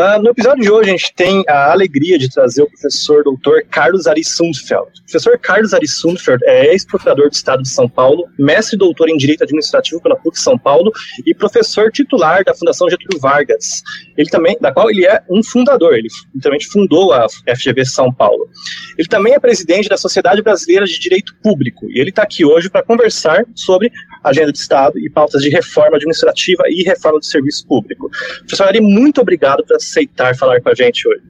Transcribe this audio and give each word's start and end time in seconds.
Uh, 0.00 0.22
no 0.22 0.30
episódio 0.30 0.62
de 0.62 0.70
hoje, 0.70 0.88
a 0.88 0.92
gente 0.96 1.12
tem 1.12 1.44
a 1.46 1.72
alegria 1.72 2.18
de 2.18 2.26
trazer 2.30 2.62
o 2.62 2.66
professor 2.66 3.22
doutor 3.22 3.62
Carlos 3.70 4.06
Ari 4.06 4.24
Sundfeld. 4.24 4.88
O 4.98 5.02
professor 5.02 5.38
Carlos 5.38 5.74
Ari 5.74 5.86
Sundfeld 5.86 6.42
é 6.46 6.72
ex-procurador 6.72 7.28
do 7.28 7.34
Estado 7.34 7.62
de 7.62 7.68
São 7.68 7.86
Paulo, 7.86 8.26
mestre 8.38 8.76
e 8.76 8.78
doutor 8.78 9.10
em 9.10 9.18
Direito 9.18 9.44
Administrativo 9.44 10.00
pela 10.00 10.16
PUC 10.16 10.40
São 10.40 10.58
Paulo 10.58 10.90
e 11.26 11.34
professor 11.34 11.92
titular 11.92 12.42
da 12.44 12.54
Fundação 12.54 12.88
Getúlio 12.88 13.20
Vargas, 13.20 13.82
ele 14.16 14.30
também, 14.30 14.56
da 14.58 14.72
qual 14.72 14.90
ele 14.90 15.04
é 15.04 15.22
um 15.28 15.42
fundador, 15.42 15.92
ele 15.92 16.08
também 16.40 16.60
fundou 16.62 17.12
a 17.12 17.26
FGV 17.54 17.84
São 17.84 18.10
Paulo. 18.10 18.48
Ele 18.96 19.06
também 19.06 19.34
é 19.34 19.38
presidente 19.38 19.86
da 19.86 19.98
Sociedade 19.98 20.40
Brasileira 20.40 20.86
de 20.86 20.98
Direito 20.98 21.34
Público 21.42 21.84
e 21.90 22.00
ele 22.00 22.08
está 22.08 22.22
aqui 22.22 22.42
hoje 22.42 22.70
para 22.70 22.82
conversar 22.82 23.44
sobre 23.54 23.92
agenda 24.22 24.52
de 24.52 24.58
Estado 24.58 24.98
e 24.98 25.10
pautas 25.10 25.42
de 25.42 25.48
reforma 25.48 25.96
administrativa 25.96 26.64
e 26.68 26.82
reforma 26.82 27.18
do 27.18 27.24
serviço 27.24 27.66
público. 27.66 28.10
Professor 28.40 28.64
Ari, 28.64 28.80
muito 28.80 29.20
obrigado 29.20 29.64
por 29.64 29.76
aceitar 29.76 30.36
falar 30.36 30.60
com 30.60 30.68
a 30.68 30.74
gente 30.74 31.08
hoje. 31.08 31.22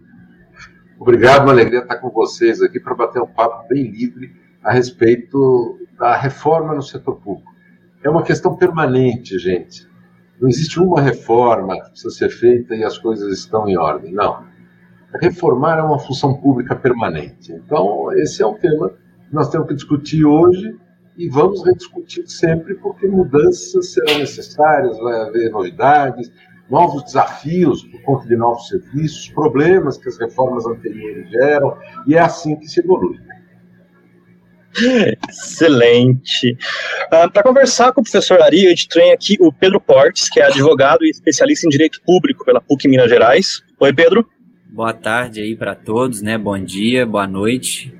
Obrigado, 0.99 1.45
uma 1.45 1.53
alegria 1.53 1.80
estar 1.80 1.97
com 1.97 2.11
vocês 2.11 2.61
aqui 2.61 2.79
para 2.79 2.95
bater 2.95 3.23
um 3.23 3.27
papo 3.27 3.66
bem 3.68 3.91
livre 3.91 4.33
a 4.63 4.73
respeito 4.73 5.79
da 5.99 6.16
reforma 6.16 6.74
no 6.74 6.83
setor 6.83 7.16
público. 7.16 7.51
É 8.05 8.11
uma 8.11 8.23
questão 8.23 8.55
permanente, 8.57 9.38
gente. 9.38 9.88
Não 10.41 10.49
existe 10.49 10.80
uma 10.80 11.01
reforma 11.01 11.80
que 11.80 11.91
precisa 11.91 12.11
ser 12.11 12.30
feita 12.30 12.74
e 12.74 12.85
as 12.85 12.99
coisas 12.99 13.33
estão 13.38 13.68
em 13.68 13.77
ordem. 13.77 14.13
Não. 14.13 14.45
Reformar 15.21 15.79
é 15.79 15.83
uma 15.83 15.99
função 15.99 16.35
pública 16.35 16.74
permanente. 16.74 17.52
Então, 17.52 18.13
esse 18.18 18.43
é 18.43 18.46
um 18.46 18.55
tema 18.55 18.91
que 18.91 19.35
nós 19.35 19.49
temos 19.51 19.68
que 19.68 19.74
discutir 19.74 20.24
hoje 20.24 20.79
e 21.16 21.29
vamos 21.29 21.65
rediscutir 21.65 22.29
sempre, 22.29 22.75
porque 22.77 23.07
mudanças 23.07 23.93
serão 23.93 24.19
necessárias, 24.19 24.99
vai 24.99 25.21
haver 25.21 25.51
novidades, 25.51 26.30
novos 26.71 27.05
desafios 27.05 27.83
por 27.85 28.01
conta 28.02 28.29
de 28.29 28.37
novos 28.37 28.69
serviços, 28.69 29.29
problemas 29.30 29.99
que 29.99 30.09
as 30.09 30.19
reformas 30.19 30.65
anteriores 30.67 31.29
geram, 31.30 31.77
e 32.07 32.15
é 32.15 32.21
assim 32.21 32.57
que 32.57 32.67
se 32.67 32.80
evolui. 32.80 33.19
Excelente. 35.29 36.52
Uh, 36.52 36.57
ah, 37.11 37.29
Para 37.29 37.43
conversar 37.43 37.93
com 37.93 38.01
o 38.01 38.05
professor 38.05 38.41
Ari, 38.41 38.67
a 38.67 38.71
gente 38.71 38.89
tem 38.89 39.13
aqui 39.13 39.37
o 39.41 39.52
Pedro 39.52 39.80
Portes, 39.80 40.29
que 40.29 40.41
é 40.41 40.45
advogado 40.45 41.05
e 41.05 41.11
especialista 41.11 41.67
em 41.67 41.71
direito 41.71 42.01
público 42.02 42.45
pela 42.45 42.61
PUC 42.61 42.87
Minas 42.87 43.11
Gerais. 43.11 43.63
Oi, 43.80 43.93
Pedro. 43.93 44.27
Boa 44.73 44.93
tarde 44.93 45.41
aí 45.41 45.57
para 45.57 45.74
todos, 45.74 46.23
né? 46.23 46.39
Bom 46.39 46.57
dia, 46.57 47.05
boa 47.05 47.27
noite. 47.27 47.99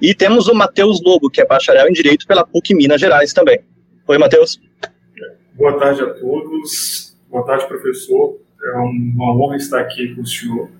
E 0.00 0.14
temos 0.14 0.48
o 0.48 0.54
Matheus 0.54 1.02
Lobo, 1.02 1.30
que 1.30 1.40
é 1.40 1.46
bacharel 1.46 1.88
em 1.88 1.92
direito 1.92 2.26
pela 2.26 2.46
PUC 2.46 2.74
Minas 2.74 3.00
Gerais 3.00 3.32
também. 3.32 3.60
Oi, 4.06 4.18
Matheus. 4.18 4.60
Boa 5.54 5.78
tarde 5.78 6.02
a 6.02 6.14
todos. 6.14 7.16
Boa 7.28 7.44
tarde, 7.44 7.66
professor. 7.66 8.38
É 8.62 8.72
uma 8.76 9.36
honra 9.36 9.56
estar 9.56 9.80
aqui 9.80 10.14
com 10.14 10.22
o 10.22 10.26
senhor. 10.26 10.70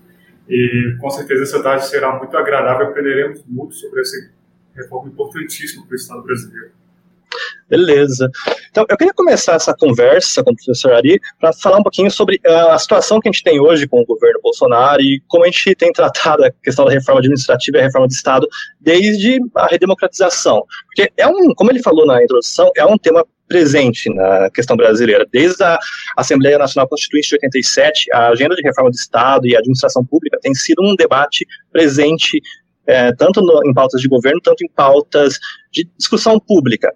E 0.49 0.95
com 0.99 1.09
certeza 1.09 1.43
essa 1.43 1.63
tarde 1.63 1.85
será 1.87 2.17
muito 2.17 2.35
agradável. 2.35 2.87
Aprenderemos 2.87 3.43
muito 3.47 3.75
sobre 3.75 4.01
essa 4.01 4.15
reforma 4.75 5.09
importantíssima 5.09 5.85
para 5.85 5.93
o 5.93 5.95
Estado 5.95 6.23
brasileiro. 6.23 6.71
Beleza. 7.73 8.29
Então, 8.69 8.85
eu 8.87 8.95
queria 8.95 9.13
começar 9.15 9.53
essa 9.53 9.73
conversa 9.73 10.43
com 10.43 10.51
o 10.51 10.55
professor 10.55 10.93
Ari 10.93 11.19
para 11.39 11.51
falar 11.53 11.79
um 11.79 11.83
pouquinho 11.83 12.11
sobre 12.11 12.39
uh, 12.45 12.69
a 12.69 12.77
situação 12.77 13.19
que 13.19 13.27
a 13.27 13.31
gente 13.31 13.43
tem 13.43 13.59
hoje 13.59 13.87
com 13.87 13.99
o 13.99 14.05
governo 14.05 14.39
Bolsonaro 14.43 15.01
e 15.01 15.19
como 15.27 15.43
a 15.43 15.47
gente 15.47 15.73
tem 15.73 15.91
tratado 15.91 16.45
a 16.45 16.51
questão 16.63 16.85
da 16.85 16.91
reforma 16.91 17.19
administrativa 17.19 17.77
e 17.77 17.81
a 17.81 17.83
reforma 17.85 18.07
do 18.07 18.11
Estado 18.11 18.47
desde 18.79 19.39
a 19.55 19.65
redemocratização. 19.65 20.63
Porque 20.85 21.11
é 21.17 21.25
um, 21.25 21.51
como 21.55 21.71
ele 21.71 21.81
falou 21.81 22.05
na 22.05 22.21
introdução, 22.23 22.69
é 22.77 22.85
um 22.85 22.95
tema 22.95 23.25
presente 23.47 24.07
na 24.13 24.51
questão 24.51 24.77
brasileira. 24.77 25.25
Desde 25.31 25.63
a 25.63 25.79
Assembleia 26.15 26.59
Nacional 26.59 26.87
Constituinte 26.87 27.29
de 27.29 27.35
87, 27.37 28.13
a 28.13 28.27
agenda 28.27 28.55
de 28.55 28.61
reforma 28.61 28.91
do 28.91 28.95
Estado 28.95 29.47
e 29.47 29.55
a 29.55 29.59
administração 29.59 30.05
pública 30.05 30.37
tem 30.43 30.53
sido 30.53 30.83
um 30.83 30.95
debate 30.95 31.43
presente 31.71 32.39
é, 32.85 33.13
tanto 33.13 33.41
no, 33.41 33.67
em 33.67 33.73
pautas 33.73 34.01
de 34.01 34.07
governo, 34.07 34.41
tanto 34.41 34.63
em 34.63 34.69
pautas 34.69 35.39
de 35.71 35.89
discussão 35.97 36.39
pública. 36.39 36.93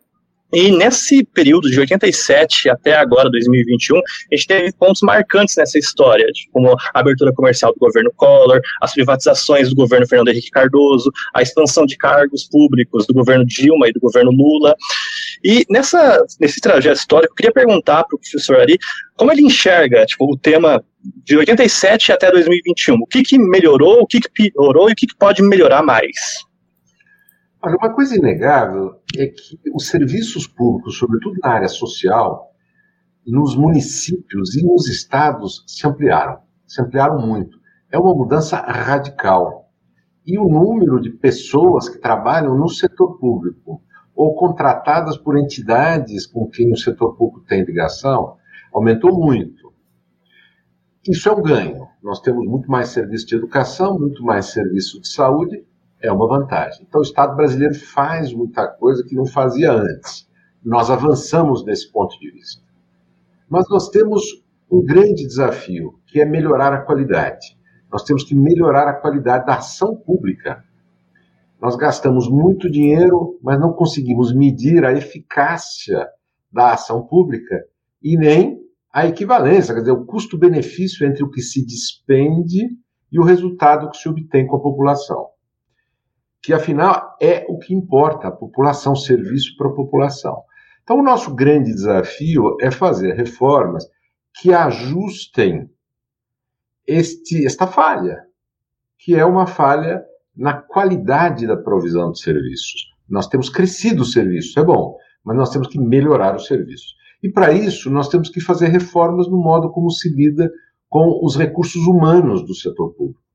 E 0.53 0.71
nesse 0.71 1.25
período 1.25 1.69
de 1.69 1.79
87 1.79 2.69
até 2.69 2.95
agora, 2.95 3.29
2021, 3.29 3.97
a 3.97 4.01
gente 4.35 4.47
teve 4.47 4.73
pontos 4.73 5.01
marcantes 5.01 5.55
nessa 5.57 5.77
história, 5.77 6.25
como 6.53 6.71
a 6.71 6.77
abertura 6.93 7.33
comercial 7.33 7.73
do 7.73 7.79
governo 7.79 8.11
Collor, 8.15 8.61
as 8.81 8.93
privatizações 8.93 9.69
do 9.69 9.75
governo 9.75 10.07
Fernando 10.07 10.29
Henrique 10.29 10.49
Cardoso, 10.49 11.11
a 11.33 11.41
expansão 11.41 11.85
de 11.85 11.97
cargos 11.97 12.47
públicos 12.47 13.05
do 13.05 13.13
governo 13.13 13.45
Dilma 13.45 13.89
e 13.89 13.93
do 13.93 13.99
governo 13.99 14.31
Lula. 14.31 14.73
E 15.43 15.65
nessa, 15.69 16.23
nesse 16.39 16.61
trajeto 16.61 16.97
histórico, 16.97 17.33
eu 17.33 17.35
queria 17.35 17.51
perguntar 17.51 18.05
para 18.05 18.15
o 18.15 18.19
professor 18.19 18.59
Ari 18.59 18.77
como 19.15 19.31
ele 19.31 19.41
enxerga 19.41 20.05
tipo, 20.05 20.31
o 20.31 20.37
tema 20.37 20.83
de 21.23 21.37
87 21.37 22.11
até 22.11 22.31
2021. 22.31 22.95
O 22.95 23.05
que, 23.05 23.23
que 23.23 23.37
melhorou, 23.37 24.01
o 24.01 24.07
que, 24.07 24.19
que 24.19 24.29
piorou 24.29 24.89
e 24.89 24.93
o 24.93 24.95
que, 24.95 25.07
que 25.07 25.15
pode 25.17 25.41
melhorar 25.41 25.83
mais? 25.83 26.15
Olha, 27.67 27.75
uma 27.75 27.93
coisa 27.93 28.15
inegável 28.15 29.01
é 29.17 29.27
que 29.27 29.59
os 29.75 29.87
serviços 29.87 30.47
públicos, 30.47 30.97
sobretudo 30.97 31.37
na 31.43 31.49
área 31.49 31.67
social, 31.67 32.53
nos 33.25 33.57
municípios 33.57 34.55
e 34.55 34.65
nos 34.65 34.87
estados 34.87 35.65
se 35.67 35.85
ampliaram, 35.85 36.39
se 36.65 36.81
ampliaram 36.81 37.19
muito. 37.19 37.59
É 37.91 37.99
uma 37.99 38.15
mudança 38.15 38.55
radical. 38.55 39.69
E 40.25 40.37
o 40.37 40.47
número 40.47 41.01
de 41.01 41.09
pessoas 41.09 41.89
que 41.89 41.97
trabalham 41.97 42.57
no 42.57 42.69
setor 42.69 43.19
público 43.19 43.81
ou 44.15 44.33
contratadas 44.33 45.17
por 45.17 45.37
entidades 45.37 46.25
com 46.25 46.47
quem 46.47 46.71
o 46.71 46.77
setor 46.77 47.17
público 47.17 47.45
tem 47.49 47.65
ligação 47.65 48.37
aumentou 48.73 49.11
muito. 49.19 49.73
Isso 51.05 51.27
é 51.27 51.33
um 51.33 51.41
ganho. 51.41 51.85
Nós 52.01 52.21
temos 52.21 52.47
muito 52.47 52.71
mais 52.71 52.87
serviço 52.87 53.27
de 53.27 53.35
educação, 53.35 53.99
muito 53.99 54.23
mais 54.23 54.45
serviço 54.45 55.01
de 55.01 55.09
saúde 55.09 55.66
é 56.01 56.11
uma 56.11 56.27
vantagem. 56.27 56.85
Então, 56.87 56.99
o 56.99 57.03
Estado 57.03 57.35
brasileiro 57.35 57.75
faz 57.75 58.33
muita 58.33 58.67
coisa 58.67 59.03
que 59.03 59.15
não 59.15 59.25
fazia 59.25 59.71
antes. 59.71 60.27
Nós 60.63 60.89
avançamos 60.89 61.65
nesse 61.65 61.91
ponto 61.91 62.17
de 62.19 62.31
vista. 62.31 62.61
Mas 63.49 63.67
nós 63.69 63.89
temos 63.89 64.23
um 64.69 64.83
grande 64.83 65.25
desafio, 65.25 65.99
que 66.07 66.19
é 66.19 66.25
melhorar 66.25 66.73
a 66.73 66.81
qualidade. 66.81 67.57
Nós 67.91 68.03
temos 68.03 68.23
que 68.23 68.35
melhorar 68.35 68.87
a 68.87 68.93
qualidade 68.93 69.45
da 69.45 69.55
ação 69.55 69.95
pública. 69.95 70.63
Nós 71.59 71.75
gastamos 71.75 72.29
muito 72.29 72.69
dinheiro, 72.69 73.39
mas 73.41 73.59
não 73.59 73.73
conseguimos 73.73 74.33
medir 74.33 74.85
a 74.85 74.93
eficácia 74.93 76.07
da 76.51 76.73
ação 76.73 77.07
pública 77.07 77.63
e 78.03 78.17
nem 78.17 78.59
a 78.93 79.07
equivalência, 79.07 79.73
quer 79.73 79.81
dizer, 79.81 79.91
o 79.91 80.05
custo-benefício 80.05 81.05
entre 81.05 81.23
o 81.23 81.29
que 81.29 81.41
se 81.41 81.65
despende 81.65 82.67
e 83.11 83.19
o 83.19 83.23
resultado 83.23 83.89
que 83.89 83.97
se 83.97 84.09
obtém 84.09 84.45
com 84.45 84.57
a 84.57 84.61
população 84.61 85.27
que 86.41 86.53
afinal 86.53 87.15
é 87.21 87.45
o 87.49 87.57
que 87.57 87.73
importa, 87.73 88.31
população, 88.31 88.95
serviço 88.95 89.55
para 89.57 89.67
a 89.67 89.73
população. 89.73 90.43
Então, 90.83 90.99
o 90.99 91.03
nosso 91.03 91.35
grande 91.35 91.73
desafio 91.73 92.55
é 92.61 92.71
fazer 92.71 93.13
reformas 93.13 93.85
que 94.39 94.53
ajustem 94.53 95.69
este, 96.87 97.45
esta 97.45 97.67
falha, 97.67 98.23
que 98.97 99.15
é 99.15 99.25
uma 99.25 99.45
falha 99.45 100.03
na 100.35 100.53
qualidade 100.53 101.45
da 101.45 101.57
provisão 101.57 102.11
de 102.11 102.21
serviços. 102.21 102.87
Nós 103.09 103.27
temos 103.27 103.49
crescido 103.49 104.03
os 104.03 104.13
serviços, 104.13 104.55
é 104.55 104.63
bom, 104.63 104.95
mas 105.23 105.35
nós 105.35 105.49
temos 105.49 105.67
que 105.67 105.79
melhorar 105.79 106.35
os 106.35 106.45
serviços. 106.45 106.95
E 107.21 107.29
para 107.29 107.51
isso, 107.51 107.89
nós 107.89 108.07
temos 108.07 108.29
que 108.29 108.39
fazer 108.39 108.67
reformas 108.67 109.27
no 109.27 109.37
modo 109.37 109.71
como 109.71 109.89
se 109.89 110.07
lida 110.09 110.49
com 110.87 111.19
os 111.21 111.35
recursos 111.35 111.85
humanos 111.85 112.45
do 112.45 112.53
setor 112.55 112.93
público. 112.93 113.26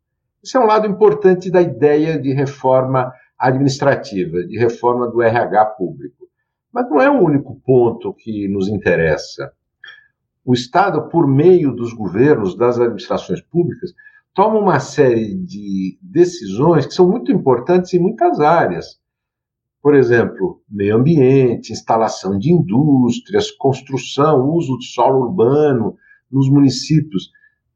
Esse 0.43 0.57
é 0.57 0.61
um 0.61 0.67
lado 0.67 0.89
importante 0.89 1.51
da 1.53 1.63
ideia 1.63 2.19
de 2.19 2.33
reforma 2.33 3.13
administrativa, 3.39 4.43
de 4.45 4.59
reforma 4.59 5.09
do 5.09 5.23
RH 5.23 5.65
público. 5.77 6.29
Mas 6.73 6.91
não 6.91 7.01
é 7.01 7.09
o 7.09 7.23
único 7.23 7.61
ponto 7.65 8.13
que 8.13 8.49
nos 8.49 8.69
interessa. 8.69 9.53
O 10.45 10.53
Estado, 10.53 11.09
por 11.09 11.29
meio 11.29 11.73
dos 11.73 11.93
governos, 11.93 12.57
das 12.57 12.77
administrações 12.81 13.41
públicas, 13.41 13.93
toma 14.35 14.59
uma 14.59 14.81
série 14.81 15.33
de 15.37 15.97
decisões 16.03 16.87
que 16.87 16.95
são 16.95 17.09
muito 17.09 17.31
importantes 17.31 17.95
em 17.95 18.01
muitas 18.01 18.41
áreas. 18.41 19.01
Por 19.81 19.95
exemplo, 19.95 20.61
meio 20.69 20.97
ambiente, 20.97 21.73
instalação 21.73 22.37
de 22.37 22.51
indústrias, 22.51 23.53
construção, 23.53 24.49
uso 24.49 24.77
de 24.79 24.87
solo 24.87 25.27
urbano 25.27 25.97
nos 26.31 26.49
municípios, 26.51 27.31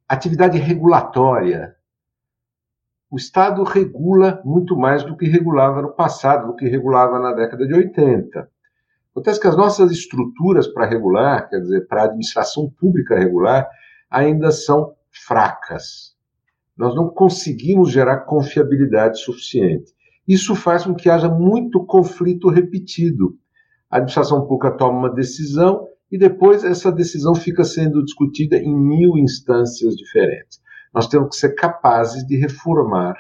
atividade 0.08 0.58
regulatória, 0.58 1.75
o 3.10 3.16
Estado 3.16 3.62
regula 3.62 4.42
muito 4.44 4.76
mais 4.76 5.04
do 5.04 5.16
que 5.16 5.26
regulava 5.26 5.80
no 5.80 5.92
passado, 5.92 6.48
do 6.48 6.56
que 6.56 6.68
regulava 6.68 7.18
na 7.18 7.32
década 7.32 7.66
de 7.66 7.74
80. 7.74 8.48
Acontece 9.12 9.40
que 9.40 9.46
as 9.46 9.56
nossas 9.56 9.90
estruturas 9.92 10.66
para 10.66 10.86
regular, 10.86 11.48
quer 11.48 11.60
dizer, 11.60 11.86
para 11.86 12.02
a 12.02 12.04
administração 12.06 12.70
pública 12.78 13.16
regular, 13.16 13.66
ainda 14.10 14.50
são 14.50 14.94
fracas. 15.10 16.14
Nós 16.76 16.94
não 16.94 17.08
conseguimos 17.08 17.90
gerar 17.90 18.20
confiabilidade 18.20 19.20
suficiente. 19.20 19.94
Isso 20.28 20.54
faz 20.54 20.84
com 20.84 20.94
que 20.94 21.08
haja 21.08 21.28
muito 21.28 21.84
conflito 21.86 22.50
repetido. 22.50 23.38
A 23.90 23.96
administração 23.96 24.42
pública 24.42 24.76
toma 24.76 24.98
uma 24.98 25.14
decisão 25.14 25.86
e 26.10 26.18
depois 26.18 26.64
essa 26.64 26.92
decisão 26.92 27.34
fica 27.34 27.64
sendo 27.64 28.04
discutida 28.04 28.56
em 28.56 28.74
mil 28.76 29.16
instâncias 29.16 29.94
diferentes. 29.94 30.60
Nós 30.96 31.06
temos 31.08 31.28
que 31.28 31.36
ser 31.36 31.54
capazes 31.54 32.26
de 32.26 32.38
reformar 32.38 33.18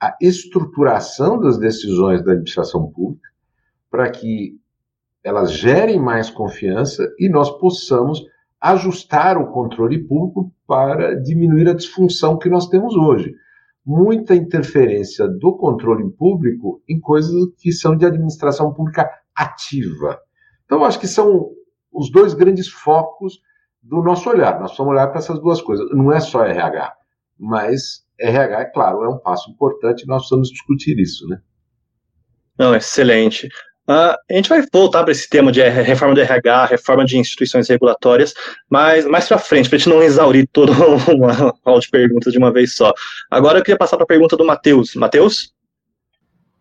a 0.00 0.16
estruturação 0.20 1.40
das 1.40 1.58
decisões 1.58 2.24
da 2.24 2.30
administração 2.30 2.88
pública 2.88 3.28
para 3.90 4.08
que 4.08 4.56
elas 5.24 5.50
gerem 5.50 5.98
mais 5.98 6.30
confiança 6.30 7.12
e 7.18 7.28
nós 7.28 7.50
possamos 7.58 8.24
ajustar 8.60 9.36
o 9.36 9.50
controle 9.50 10.04
público 10.04 10.52
para 10.68 11.20
diminuir 11.20 11.68
a 11.68 11.74
disfunção 11.74 12.38
que 12.38 12.48
nós 12.48 12.68
temos 12.68 12.94
hoje. 12.94 13.34
Muita 13.84 14.36
interferência 14.36 15.26
do 15.26 15.56
controle 15.56 16.08
público 16.12 16.80
em 16.88 17.00
coisas 17.00 17.34
que 17.58 17.72
são 17.72 17.96
de 17.96 18.06
administração 18.06 18.72
pública 18.72 19.10
ativa. 19.34 20.20
Então, 20.64 20.84
acho 20.84 21.00
que 21.00 21.08
são 21.08 21.50
os 21.92 22.08
dois 22.08 22.34
grandes 22.34 22.68
focos 22.68 23.40
do 23.84 24.02
nosso 24.02 24.28
olhar. 24.30 24.58
Nós 24.58 24.76
vamos 24.76 24.92
olhar 24.92 25.08
para 25.08 25.18
essas 25.18 25.38
duas 25.38 25.60
coisas. 25.60 25.86
Não 25.92 26.10
é 26.10 26.18
só 26.18 26.44
RH, 26.44 26.92
mas 27.38 28.04
RH, 28.18 28.60
é 28.60 28.64
claro, 28.64 29.04
é 29.04 29.08
um 29.08 29.18
passo 29.18 29.50
importante 29.50 30.02
e 30.02 30.06
nós 30.06 30.22
precisamos 30.22 30.48
discutir 30.48 30.98
isso, 30.98 31.28
né? 31.28 31.38
Não, 32.58 32.74
excelente. 32.74 33.48
Uh, 33.86 34.16
a 34.30 34.34
gente 34.34 34.48
vai 34.48 34.64
voltar 34.72 35.02
para 35.02 35.12
esse 35.12 35.28
tema 35.28 35.52
de 35.52 35.60
reforma 35.60 36.14
do 36.14 36.20
RH, 36.20 36.66
reforma 36.66 37.04
de 37.04 37.18
instituições 37.18 37.68
regulatórias, 37.68 38.32
mas 38.70 39.04
mais 39.04 39.28
para 39.28 39.36
frente, 39.36 39.68
para 39.68 39.76
a 39.76 39.78
gente 39.78 39.90
não 39.90 40.02
exaurir 40.02 40.48
todo 40.50 40.72
uma 41.12 41.54
aula 41.64 41.80
de 41.80 41.90
perguntas 41.90 42.32
de 42.32 42.38
uma 42.38 42.50
vez 42.50 42.74
só. 42.74 42.94
Agora 43.30 43.58
eu 43.58 43.62
queria 43.62 43.76
passar 43.76 43.96
para 43.96 44.04
a 44.04 44.08
pergunta 44.08 44.36
do 44.36 44.44
Matheus. 44.44 44.94
Matheus? 44.94 45.53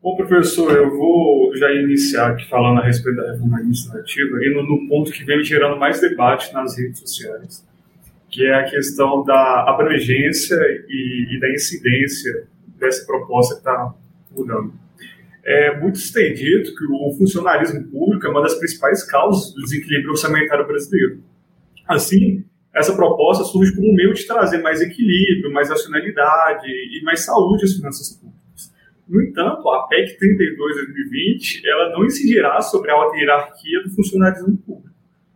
Bom, 0.04 0.18
professor, 0.18 0.76
eu 0.76 0.90
vou 0.90 1.56
já 1.56 1.72
iniciar 1.72 2.32
aqui 2.32 2.50
falando 2.50 2.82
a 2.82 2.84
respeito 2.84 3.16
da 3.16 3.32
reforma 3.32 3.56
administrativa 3.56 4.38
e 4.44 4.54
no, 4.54 4.64
no 4.64 4.86
ponto 4.90 5.10
que 5.10 5.24
vem 5.24 5.42
gerando 5.42 5.80
mais 5.80 6.02
debate 6.02 6.52
nas 6.52 6.78
redes 6.78 7.00
sociais, 7.00 7.66
que 8.30 8.46
é 8.46 8.54
a 8.54 8.70
questão 8.70 9.24
da 9.24 9.64
abrangência 9.66 10.58
e, 10.90 11.38
e 11.38 11.40
da 11.40 11.50
incidência 11.52 12.50
dessa 12.78 13.06
proposta 13.06 13.54
que 13.54 13.62
está 13.62 13.94
mudando. 14.30 14.74
É, 15.42 15.80
muitos 15.80 16.12
têm 16.12 16.34
dito 16.34 16.76
que 16.76 16.84
o 16.84 17.16
funcionalismo 17.18 17.82
público 17.86 18.28
é 18.28 18.30
uma 18.30 18.42
das 18.42 18.56
principais 18.56 19.10
causas 19.10 19.54
do 19.54 19.62
desequilíbrio 19.62 20.12
orçamentário 20.12 20.68
brasileiro. 20.68 21.24
Assim, 21.88 22.44
essa 22.76 22.94
proposta 22.94 23.46
surge 23.46 23.74
como 23.74 23.90
um 23.90 23.96
meio 23.96 24.14
de 24.14 24.28
trazer 24.28 24.62
mais 24.62 24.82
equilíbrio, 24.82 25.54
mais 25.54 25.70
racionalidade 25.70 26.68
e 26.68 27.02
mais 27.06 27.22
saúde 27.22 27.64
às 27.64 27.72
finanças 27.72 28.10
públicas. 28.18 28.33
No 29.14 29.22
entanto, 29.22 29.70
a 29.70 29.88
PEC 29.88 30.18
32-2020 30.18 31.62
ela 31.66 31.92
não 31.92 32.04
incidirá 32.04 32.60
sobre 32.62 32.90
a 32.90 32.96
alta 32.96 33.16
hierarquia 33.16 33.84
do 33.84 33.92
funcionalismo 33.92 34.58
público. 34.58 34.90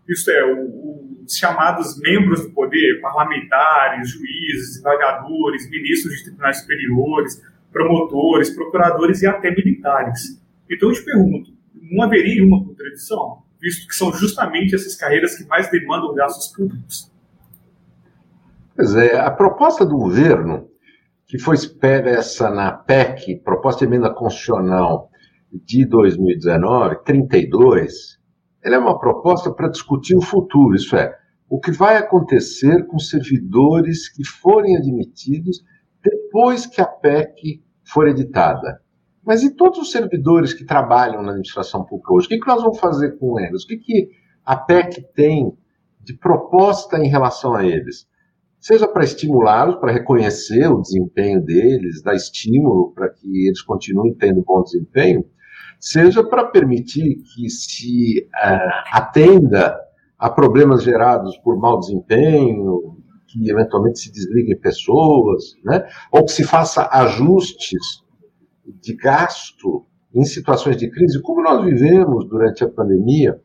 Isto 0.10 0.32
é, 0.32 0.44
os 0.52 1.38
chamados 1.38 1.96
membros 2.00 2.42
do 2.42 2.50
poder, 2.54 3.00
parlamentares, 3.02 4.10
juízes, 4.10 4.84
avaliadores, 4.84 5.70
ministros 5.70 6.16
de 6.16 6.24
tribunais 6.24 6.62
superiores, 6.62 7.40
promotores, 7.72 8.50
procuradores 8.50 9.22
e 9.22 9.28
até 9.28 9.52
militares. 9.52 10.42
Então 10.68 10.90
eu 10.90 10.96
te 10.96 11.06
pergunto, 11.06 11.52
não 11.76 12.04
haveria 12.04 12.44
uma 12.44 12.66
contradição, 12.66 13.44
visto 13.62 13.88
que 13.88 13.94
são 13.94 14.12
justamente 14.12 14.74
essas 14.74 14.96
carreiras 14.96 15.38
que 15.38 15.46
mais 15.46 15.70
demandam 15.70 16.16
gastos 16.16 16.48
públicos? 16.48 17.12
Pois 18.76 18.96
é, 18.96 19.20
a 19.20 19.30
proposta 19.30 19.86
do 19.86 19.98
governo 19.98 20.68
que 21.28 21.38
foi 21.38 21.56
expressa 21.56 22.50
na 22.50 22.72
PEC, 22.72 23.42
Proposta 23.44 23.86
de 23.86 23.94
Emenda 23.94 24.14
Constitucional 24.14 25.10
de 25.52 25.86
2019, 25.86 27.04
32, 27.04 28.18
ela 28.64 28.76
é 28.76 28.80
uma 28.80 28.98
proposta 28.98 29.52
para 29.52 29.70
discutir 29.70 30.16
o 30.16 30.22
futuro, 30.22 30.76
isso 30.76 30.96
é, 30.96 31.14
o 31.50 31.60
que 31.60 31.72
vai 31.72 31.98
acontecer 31.98 32.86
com 32.88 32.98
servidores 32.98 34.10
que 34.10 34.26
forem 34.26 34.78
admitidos 34.78 35.64
depois 36.02 36.66
que 36.66 36.82
a 36.82 36.86
PEC 36.86 37.62
for 37.86 38.08
editada. 38.08 38.82
Mas 39.26 39.44
e 39.44 39.54
todos 39.54 39.80
os 39.80 39.92
servidores 39.92 40.54
que 40.54 40.66
trabalham 40.66 41.22
na 41.22 41.32
administração 41.32 41.84
pública 41.84 42.14
hoje? 42.14 42.28
O 42.28 42.30
que, 42.30 42.40
que 42.40 42.48
nós 42.48 42.62
vamos 42.62 42.80
fazer 42.80 43.18
com 43.18 43.38
eles? 43.40 43.64
O 43.64 43.68
que, 43.68 43.78
que 43.78 44.10
a 44.46 44.56
PEC 44.56 45.06
tem 45.14 45.58
de 46.02 46.14
proposta 46.14 46.98
em 46.98 47.10
relação 47.10 47.54
a 47.54 47.66
eles? 47.66 48.08
Seja 48.60 48.88
para 48.88 49.04
estimulá-los, 49.04 49.78
para 49.78 49.94
reconhecer 49.94 50.68
o 50.68 50.82
desempenho 50.82 51.42
deles, 51.44 52.02
dar 52.02 52.16
estímulo 52.16 52.92
para 52.94 53.10
que 53.10 53.48
eles 53.48 53.62
continuem 53.62 54.14
tendo 54.16 54.44
bom 54.44 54.64
desempenho, 54.64 55.24
seja 55.80 56.24
para 56.24 56.46
permitir 56.46 57.18
que 57.36 57.50
se 57.50 58.28
uh, 58.44 58.98
atenda 58.98 59.78
a 60.18 60.30
problemas 60.30 60.84
gerados 60.84 61.38
por 61.38 61.58
mau 61.60 61.80
desempenho, 61.80 62.98
que 63.28 63.50
eventualmente 63.50 64.00
se 64.00 64.12
desliguem 64.12 64.58
pessoas, 64.60 65.56
né? 65.64 65.86
ou 66.12 66.26
que 66.26 66.32
se 66.32 66.44
faça 66.44 66.90
ajustes 66.92 68.04
de 68.82 68.96
gasto 68.96 69.86
em 70.14 70.24
situações 70.24 70.78
de 70.78 70.90
crise, 70.90 71.22
como 71.22 71.44
nós 71.44 71.64
vivemos 71.64 72.28
durante 72.28 72.64
a 72.64 72.70
pandemia, 72.70 73.40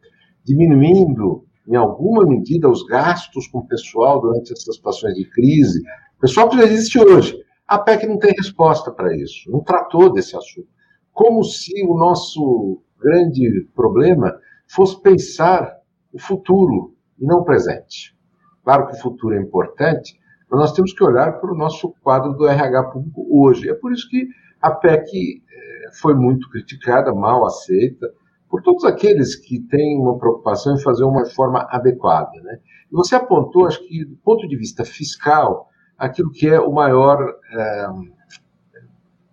diminuindo 0.44 1.44
em 1.66 1.76
alguma 1.76 2.26
medida, 2.26 2.68
os 2.68 2.84
gastos 2.84 3.46
com 3.46 3.58
o 3.58 3.66
pessoal 3.66 4.20
durante 4.20 4.52
essas 4.52 4.74
situações 4.74 5.14
de 5.14 5.24
crise, 5.30 5.82
pessoal 6.20 6.48
que 6.48 6.56
já 6.56 6.64
existe 6.64 6.98
hoje. 6.98 7.36
A 7.66 7.78
PEC 7.78 8.06
não 8.06 8.18
tem 8.18 8.32
resposta 8.36 8.90
para 8.92 9.16
isso, 9.16 9.50
não 9.50 9.60
tratou 9.60 10.12
desse 10.12 10.36
assunto. 10.36 10.68
Como 11.12 11.42
se 11.42 11.72
o 11.84 11.96
nosso 11.96 12.82
grande 12.98 13.68
problema 13.74 14.32
fosse 14.68 15.00
pensar 15.02 15.76
o 16.12 16.18
futuro 16.18 16.94
e 17.18 17.26
não 17.26 17.38
o 17.38 17.44
presente. 17.44 18.16
Claro 18.64 18.86
que 18.86 18.94
o 18.94 19.00
futuro 19.00 19.34
é 19.34 19.40
importante, 19.40 20.18
mas 20.48 20.60
nós 20.60 20.72
temos 20.72 20.92
que 20.92 21.02
olhar 21.02 21.40
para 21.40 21.52
o 21.52 21.56
nosso 21.56 21.92
quadro 22.02 22.32
do 22.34 22.46
RH 22.46 22.84
público 22.84 23.26
hoje. 23.30 23.68
É 23.68 23.74
por 23.74 23.92
isso 23.92 24.08
que 24.08 24.28
a 24.60 24.70
PEC 24.70 25.08
eh, 25.12 25.90
foi 26.00 26.14
muito 26.14 26.48
criticada, 26.50 27.12
mal 27.12 27.44
aceita, 27.46 28.12
por 28.52 28.60
todos 28.62 28.84
aqueles 28.84 29.34
que 29.34 29.60
têm 29.60 29.98
uma 29.98 30.18
preocupação 30.18 30.74
em 30.74 30.82
fazer 30.82 31.04
uma 31.04 31.22
reforma 31.22 31.66
adequada. 31.70 32.38
Né? 32.42 32.58
E 32.92 32.94
você 32.94 33.14
apontou, 33.14 33.66
acho 33.66 33.82
que, 33.88 34.04
do 34.04 34.14
ponto 34.16 34.46
de 34.46 34.54
vista 34.58 34.84
fiscal, 34.84 35.70
aquilo 35.96 36.30
que 36.30 36.46
é 36.46 36.60
o 36.60 36.70
maior 36.70 37.18
é, 37.50 37.86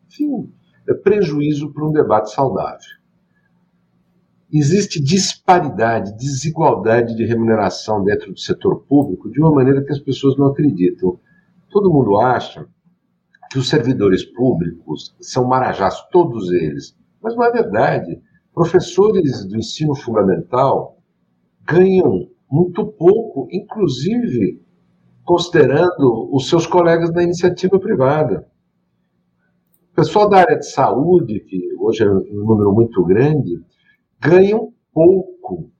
enfim, 0.07 0.49
é 0.87 0.93
prejuízo 0.93 1.69
para 1.73 1.85
um 1.85 1.91
debate 1.91 2.31
saudável. 2.31 2.87
Existe 4.49 5.03
disparidade, 5.03 6.15
desigualdade 6.15 7.13
de 7.13 7.25
remuneração 7.25 8.01
dentro 8.05 8.31
do 8.31 8.39
setor 8.39 8.85
público 8.87 9.29
de 9.29 9.41
uma 9.41 9.51
maneira 9.51 9.83
que 9.83 9.91
as 9.91 9.99
pessoas 9.99 10.37
não 10.37 10.47
acreditam. 10.47 11.19
Todo 11.69 11.91
mundo 11.91 12.17
acha 12.21 12.65
que 13.51 13.59
os 13.59 13.67
servidores 13.67 14.23
públicos 14.23 15.13
são 15.19 15.45
marajás, 15.45 16.07
todos 16.09 16.49
eles. 16.53 16.97
Mas 17.21 17.35
não 17.35 17.43
é 17.43 17.51
verdade. 17.51 18.21
Professores 18.59 19.45
do 19.45 19.55
ensino 19.55 19.95
fundamental 19.95 21.01
ganham 21.63 22.29
muito 22.51 22.85
pouco, 22.87 23.47
inclusive 23.49 24.61
considerando 25.23 26.29
os 26.35 26.49
seus 26.49 26.67
colegas 26.67 27.09
da 27.13 27.23
iniciativa 27.23 27.79
privada. 27.79 28.45
O 29.93 29.95
pessoal 29.95 30.27
da 30.27 30.39
área 30.39 30.59
de 30.59 30.69
saúde, 30.69 31.39
que 31.39 31.73
hoje 31.79 32.03
é 32.03 32.11
um 32.11 32.43
número 32.45 32.73
muito 32.73 33.01
grande, 33.05 33.63
ganham 34.19 34.73
pouco. 34.91 35.71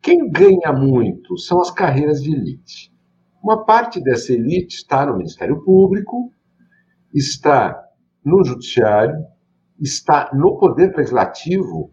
Quem 0.00 0.30
ganha 0.30 0.72
muito 0.72 1.36
são 1.36 1.60
as 1.60 1.70
carreiras 1.70 2.22
de 2.22 2.32
elite. 2.32 2.90
Uma 3.42 3.66
parte 3.66 4.02
dessa 4.02 4.32
elite 4.32 4.76
está 4.76 5.04
no 5.04 5.18
Ministério 5.18 5.62
Público, 5.62 6.32
está 7.12 7.78
no 8.24 8.42
Judiciário, 8.42 9.26
está 9.80 10.30
no 10.32 10.56
Poder 10.58 10.94
Legislativo, 10.96 11.90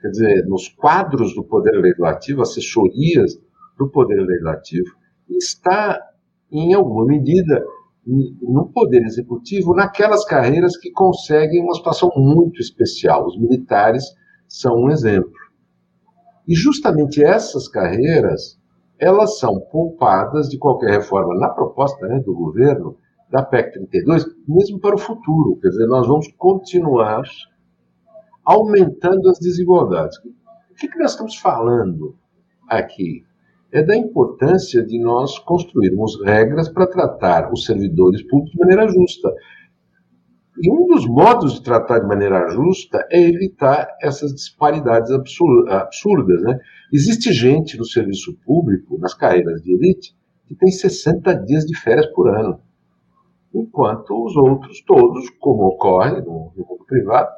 quer 0.00 0.08
dizer, 0.08 0.46
nos 0.46 0.68
quadros 0.68 1.34
do 1.34 1.44
Poder 1.44 1.72
Legislativo, 1.72 2.42
assessorias 2.42 3.38
do 3.78 3.88
Poder 3.90 4.20
Legislativo, 4.20 4.90
está, 5.28 6.00
em 6.50 6.74
alguma 6.74 7.06
medida, 7.06 7.64
no 8.06 8.70
Poder 8.72 9.02
Executivo, 9.02 9.74
naquelas 9.74 10.24
carreiras 10.24 10.76
que 10.76 10.90
conseguem 10.90 11.62
uma 11.62 11.74
situação 11.74 12.10
muito 12.16 12.60
especial. 12.60 13.26
Os 13.26 13.38
militares 13.38 14.04
são 14.46 14.76
um 14.76 14.90
exemplo. 14.90 15.32
E 16.46 16.54
justamente 16.54 17.24
essas 17.24 17.66
carreiras, 17.66 18.58
elas 18.98 19.38
são 19.38 19.58
poupadas 19.72 20.48
de 20.48 20.58
qualquer 20.58 20.90
reforma. 20.90 21.34
Na 21.38 21.48
proposta 21.48 22.06
né, 22.06 22.20
do 22.20 22.34
governo, 22.34 22.98
da 23.34 23.42
PEC 23.42 23.72
32, 23.72 24.26
mesmo 24.46 24.78
para 24.78 24.94
o 24.94 24.98
futuro. 24.98 25.58
Quer 25.60 25.70
dizer, 25.70 25.88
nós 25.88 26.06
vamos 26.06 26.28
continuar 26.38 27.24
aumentando 28.44 29.28
as 29.28 29.40
desigualdades. 29.40 30.16
O 30.70 30.74
que, 30.78 30.86
que 30.86 30.98
nós 31.00 31.10
estamos 31.10 31.36
falando 31.36 32.14
aqui? 32.68 33.24
É 33.72 33.82
da 33.82 33.96
importância 33.96 34.86
de 34.86 35.00
nós 35.00 35.36
construirmos 35.40 36.22
regras 36.24 36.68
para 36.68 36.86
tratar 36.86 37.52
os 37.52 37.64
servidores 37.64 38.22
públicos 38.22 38.52
de 38.52 38.58
maneira 38.60 38.86
justa. 38.86 39.28
E 40.62 40.70
um 40.70 40.86
dos 40.86 41.04
modos 41.04 41.54
de 41.54 41.64
tratar 41.64 41.98
de 41.98 42.06
maneira 42.06 42.48
justa 42.50 43.04
é 43.10 43.20
evitar 43.20 43.88
essas 44.00 44.32
disparidades 44.32 45.10
absurdas. 45.10 46.40
Né? 46.40 46.56
Existe 46.92 47.32
gente 47.32 47.76
no 47.76 47.84
serviço 47.84 48.38
público, 48.46 48.96
nas 49.00 49.12
carreiras 49.12 49.60
de 49.60 49.74
elite, 49.74 50.14
que 50.46 50.54
tem 50.54 50.70
60 50.70 51.34
dias 51.44 51.64
de 51.64 51.76
férias 51.76 52.06
por 52.12 52.28
ano, 52.28 52.60
enquanto 53.54 54.24
os 54.24 54.36
outros 54.36 54.82
todos, 54.82 55.30
como 55.38 55.64
ocorre 55.66 56.20
no, 56.20 56.52
mundo 56.56 56.84
privado, 56.86 57.30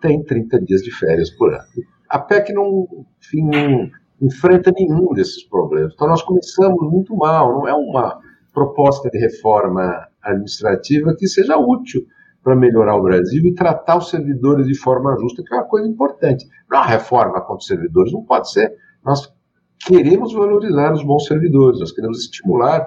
têm 0.00 0.22
30 0.22 0.60
dias 0.60 0.82
de 0.82 0.90
férias 0.90 1.30
por 1.30 1.52
ano. 1.52 1.64
A 2.08 2.18
PEC 2.18 2.52
não, 2.52 2.86
enfim, 3.18 3.90
enfrenta 4.20 4.72
nenhum 4.76 5.12
desses 5.14 5.42
problemas. 5.48 5.92
Então 5.94 6.08
nós 6.08 6.22
começamos 6.22 6.90
muito 6.90 7.16
mal, 7.16 7.52
não 7.52 7.68
é 7.68 7.74
uma 7.74 8.20
proposta 8.52 9.08
de 9.10 9.18
reforma 9.18 10.06
administrativa 10.22 11.14
que 11.16 11.26
seja 11.26 11.56
útil 11.56 12.02
para 12.42 12.54
melhorar 12.54 12.96
o 12.96 13.02
Brasil 13.02 13.42
e 13.46 13.54
tratar 13.54 13.96
os 13.96 14.10
servidores 14.10 14.66
de 14.66 14.78
forma 14.78 15.16
justa, 15.18 15.42
que 15.42 15.52
é 15.54 15.56
uma 15.56 15.64
coisa 15.64 15.88
importante. 15.88 16.46
Não 16.70 16.78
uma 16.78 16.86
reforma 16.86 17.40
contra 17.40 17.56
os 17.56 17.66
servidores, 17.66 18.12
não 18.12 18.22
pode 18.22 18.50
ser. 18.52 18.70
Nós 19.02 19.32
queremos 19.78 20.32
valorizar 20.34 20.92
os 20.92 21.02
bons 21.02 21.26
servidores, 21.26 21.80
nós 21.80 21.90
queremos 21.90 22.20
estimular 22.20 22.86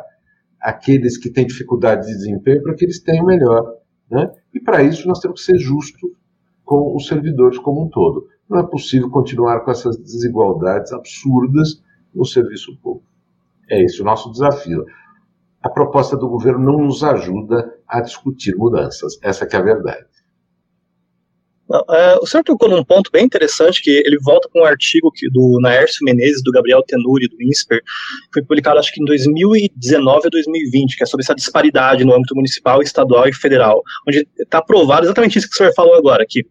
aqueles 0.59 1.17
que 1.17 1.29
têm 1.29 1.45
dificuldade 1.45 2.07
de 2.07 2.13
desempenho 2.13 2.61
para 2.61 2.75
que 2.75 2.85
eles 2.85 2.99
tenham 2.99 3.25
melhor. 3.25 3.75
Né? 4.09 4.31
E 4.53 4.59
para 4.59 4.83
isso 4.83 5.07
nós 5.07 5.19
temos 5.19 5.41
que 5.41 5.51
ser 5.51 5.57
justos 5.57 6.09
com 6.63 6.95
os 6.95 7.07
servidores 7.07 7.57
como 7.59 7.85
um 7.85 7.89
todo. 7.89 8.27
Não 8.49 8.59
é 8.59 8.63
possível 8.63 9.09
continuar 9.09 9.61
com 9.61 9.71
essas 9.71 9.97
desigualdades 9.97 10.91
absurdas 10.91 11.81
no 12.13 12.25
serviço 12.25 12.77
público. 12.81 13.07
É 13.69 13.83
esse 13.83 14.01
o 14.01 14.05
nosso 14.05 14.31
desafio. 14.31 14.85
A 15.61 15.69
proposta 15.69 16.15
do 16.15 16.29
governo 16.29 16.59
não 16.59 16.85
nos 16.85 17.03
ajuda 17.03 17.73
a 17.87 17.99
discutir 18.01 18.55
mudanças. 18.55 19.17
Essa 19.21 19.45
é 19.45 19.55
a 19.55 19.61
verdade. 19.61 20.05
É, 21.89 22.15
o 22.21 22.25
senhor 22.25 22.43
tocou 22.43 22.69
num 22.69 22.83
ponto 22.83 23.11
bem 23.11 23.25
interessante, 23.25 23.81
que 23.81 23.91
ele 23.91 24.17
volta 24.23 24.47
com 24.51 24.61
um 24.61 24.65
artigo 24.65 25.11
que, 25.13 25.29
do 25.29 25.59
Naércio 25.61 26.03
Menezes, 26.03 26.41
do 26.43 26.51
Gabriel 26.51 26.81
Tenuri, 26.83 27.27
do 27.27 27.41
INSPER, 27.41 27.81
foi 28.33 28.41
publicado 28.43 28.79
acho 28.79 28.93
que 28.93 29.01
em 29.01 29.05
2019 29.05 30.27
a 30.27 30.29
2020, 30.29 30.95
que 30.95 31.03
é 31.03 31.05
sobre 31.05 31.23
essa 31.23 31.35
disparidade 31.35 32.05
no 32.05 32.13
âmbito 32.13 32.35
municipal, 32.35 32.81
estadual 32.81 33.27
e 33.27 33.33
federal, 33.33 33.81
onde 34.07 34.27
está 34.39 34.61
provado 34.61 35.05
exatamente 35.05 35.37
isso 35.37 35.49
que 35.49 35.55
o 35.55 35.57
senhor 35.57 35.73
falou 35.73 35.95
agora, 35.95 36.25
que 36.27 36.45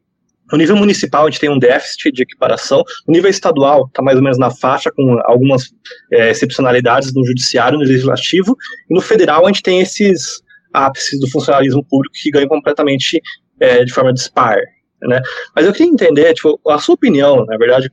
no 0.52 0.58
nível 0.58 0.76
municipal, 0.76 1.26
a 1.26 1.30
gente 1.30 1.40
tem 1.40 1.50
um 1.50 1.58
déficit 1.58 2.12
de 2.12 2.22
equiparação. 2.22 2.84
No 3.06 3.12
nível 3.12 3.28
estadual, 3.28 3.86
está 3.86 4.00
mais 4.00 4.16
ou 4.16 4.22
menos 4.22 4.38
na 4.38 4.48
faixa, 4.48 4.92
com 4.92 5.18
algumas 5.24 5.64
é, 6.12 6.30
excepcionalidades 6.30 7.12
no 7.12 7.26
judiciário, 7.26 7.76
no 7.76 7.84
legislativo. 7.84 8.56
E 8.88 8.94
no 8.94 9.00
federal, 9.00 9.44
a 9.44 9.48
gente 9.48 9.62
tem 9.62 9.80
esses 9.80 10.40
ápices 10.72 11.18
do 11.18 11.28
funcionalismo 11.30 11.84
público 11.84 12.14
que 12.22 12.30
ganham 12.30 12.48
completamente 12.48 13.20
é, 13.58 13.84
de 13.84 13.92
forma 13.92 14.12
dispar. 14.12 14.56
Né? 15.02 15.20
Mas 15.54 15.66
eu 15.66 15.72
queria 15.72 15.92
entender, 15.92 16.34
tipo, 16.34 16.60
a 16.68 16.78
sua 16.78 16.94
opinião, 16.94 17.44
na 17.44 17.56
verdade, 17.56 17.90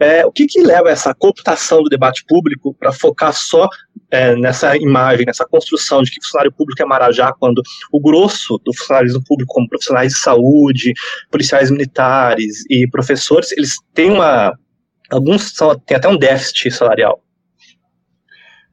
é, 0.00 0.24
o 0.24 0.32
que, 0.32 0.46
que 0.46 0.62
leva 0.62 0.88
essa 0.88 1.14
cooptação 1.14 1.82
do 1.82 1.90
debate 1.90 2.24
público 2.26 2.74
para 2.74 2.90
focar 2.90 3.34
só 3.34 3.68
é, 4.10 4.34
nessa 4.34 4.74
imagem, 4.76 5.26
nessa 5.26 5.44
construção 5.44 6.02
de 6.02 6.10
que 6.10 6.20
funcionário 6.22 6.52
público 6.52 6.82
é 6.82 6.86
marajá, 6.86 7.32
quando 7.38 7.62
o 7.92 8.00
grosso 8.00 8.58
do 8.64 8.74
funcionalismo 8.74 9.22
público, 9.24 9.52
como 9.52 9.68
profissionais 9.68 10.14
de 10.14 10.18
saúde, 10.18 10.94
policiais 11.30 11.70
militares 11.70 12.64
e 12.70 12.88
professores, 12.88 13.52
eles 13.52 13.76
têm 13.92 14.10
uma. 14.10 14.58
Alguns 15.10 15.54
são, 15.54 15.78
têm 15.78 15.96
até 15.96 16.08
um 16.08 16.16
déficit 16.16 16.70
salarial. 16.70 17.22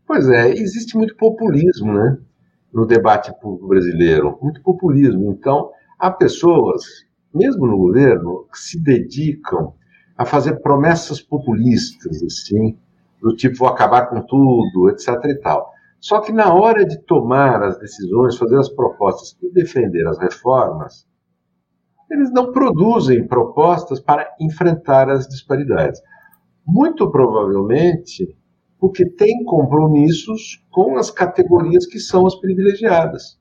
Pois 0.07 0.29
é, 0.29 0.51
existe 0.51 0.95
muito 0.95 1.15
populismo, 1.17 1.93
né? 1.93 2.17
No 2.73 2.85
debate 2.85 3.31
público 3.41 3.67
brasileiro. 3.67 4.39
Muito 4.41 4.61
populismo. 4.61 5.35
Então, 5.37 5.71
há 5.99 6.09
pessoas, 6.09 6.83
mesmo 7.37 7.65
no 7.67 7.77
governo, 7.77 8.45
que 8.51 8.59
se 8.59 8.81
dedicam 8.81 9.73
a 10.17 10.25
fazer 10.25 10.59
promessas 10.61 11.21
populistas, 11.21 12.21
assim, 12.23 12.77
do 13.21 13.35
tipo 13.35 13.57
vou 13.57 13.67
acabar 13.67 14.07
com 14.07 14.21
tudo, 14.21 14.89
etc. 14.89 15.09
e 15.25 15.35
tal. 15.35 15.71
Só 15.99 16.19
que 16.21 16.31
na 16.31 16.53
hora 16.53 16.85
de 16.85 16.97
tomar 17.03 17.63
as 17.63 17.77
decisões, 17.79 18.37
fazer 18.37 18.57
as 18.57 18.69
propostas 18.69 19.37
e 19.41 19.51
defender 19.51 20.07
as 20.07 20.17
reformas, 20.19 21.07
eles 22.09 22.31
não 22.31 22.51
produzem 22.51 23.27
propostas 23.27 23.99
para 23.99 24.27
enfrentar 24.39 25.09
as 25.09 25.27
disparidades. 25.27 26.01
Muito 26.65 27.09
provavelmente 27.09 28.35
porque 28.79 29.05
tem 29.05 29.43
compromissos 29.43 30.63
com 30.71 30.97
as 30.97 31.09
categorias 31.09 31.85
que 31.85 31.99
são 31.99 32.25
as 32.27 32.35
privilegiadas. 32.35 33.39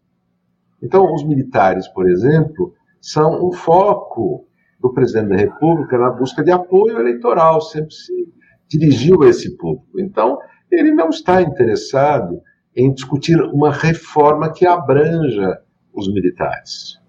Então, 0.83 1.13
os 1.15 1.25
militares, 1.25 1.89
por 1.89 2.09
exemplo, 2.09 2.73
são 3.07 3.47
um 3.47 3.53
foco 3.53 4.49
do 4.81 4.93
presidente 4.93 5.29
da 5.29 5.37
República 5.37 5.97
na 5.97 6.11
busca 6.11 6.43
de 6.43 6.51
apoio 6.51 6.99
eleitoral, 6.99 7.61
sempre 7.61 7.95
se 7.95 8.13
dirigiu 8.69 9.23
a 9.23 9.29
esse 9.29 9.57
público. 9.57 10.01
Então, 10.01 10.37
ele 10.73 10.93
não 10.93 11.09
está 11.11 11.41
interessado 11.41 12.41
em 12.75 12.93
discutir 12.93 13.41
uma 13.41 13.71
reforma 13.71 14.53
que 14.53 14.67
abranja 14.67 15.61
os 15.95 16.13
militares. 16.13 17.01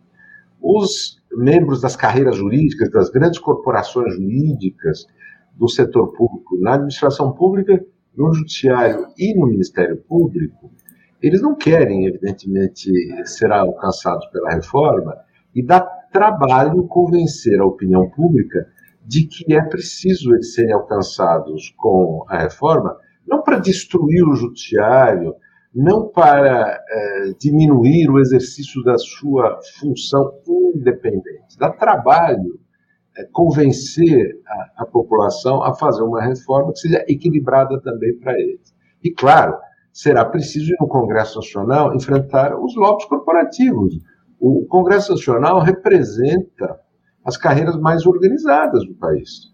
Os 0.61 1.17
membros 1.31 1.81
das 1.81 1.95
carreiras 1.95 2.35
jurídicas, 2.35 2.91
das 2.91 3.09
grandes 3.09 3.39
corporações 3.39 4.13
jurídicas, 4.13 5.07
do 5.55 5.67
setor 5.67 6.13
público, 6.13 6.59
na 6.59 6.75
administração 6.75 7.33
pública, 7.33 7.83
no 8.15 8.31
judiciário 8.35 9.07
e 9.17 9.33
no 9.33 9.47
Ministério 9.47 9.97
Público, 9.97 10.71
eles 11.19 11.41
não 11.41 11.55
querem, 11.55 12.05
evidentemente, 12.05 12.91
ser 13.25 13.51
alcançados 13.51 14.27
pela 14.27 14.51
reforma 14.51 15.25
e 15.57 15.63
dá 15.63 15.81
trabalho 15.81 16.87
convencer 16.87 17.59
a 17.59 17.65
opinião 17.65 18.07
pública 18.11 18.67
de 19.03 19.25
que 19.25 19.51
é 19.51 19.61
preciso 19.63 20.35
eles 20.35 20.53
serem 20.53 20.71
alcançados 20.71 21.73
com 21.75 22.23
a 22.29 22.37
reforma, 22.37 22.95
não 23.27 23.41
para 23.41 23.57
destruir 23.57 24.23
o 24.23 24.35
judiciário, 24.35 25.33
não 25.73 26.09
para 26.09 26.79
é, 26.87 27.33
diminuir 27.39 28.07
o 28.07 28.19
exercício 28.19 28.83
da 28.83 28.99
sua 28.99 29.59
função 29.79 30.31
independente. 30.75 31.57
Dá 31.57 31.71
trabalho 31.71 32.59
é, 33.17 33.23
convencer 33.31 34.39
a, 34.45 34.83
a, 34.83 34.85
população 34.85 35.63
a 35.63 35.73
fazer 35.73 36.03
uma 36.03 36.23
reforma 36.23 36.71
que 36.71 36.79
seja 36.79 37.03
equilibrada 37.07 37.81
também 37.81 38.15
para 38.19 38.39
eles. 38.39 38.75
E, 39.03 39.09
claro, 39.11 39.57
será 39.91 40.23
preciso, 40.23 40.71
no 40.79 40.87
Congresso 40.87 41.39
Nacional, 41.39 41.95
enfrentar 41.95 42.55
os 42.55 42.75
lobbies 42.75 43.05
corporativos, 43.05 43.95
o 44.39 44.65
Congresso 44.67 45.11
Nacional 45.11 45.59
representa 45.59 46.79
as 47.23 47.37
carreiras 47.37 47.77
mais 47.77 48.05
organizadas 48.05 48.85
do 48.85 48.93
país. 48.95 49.51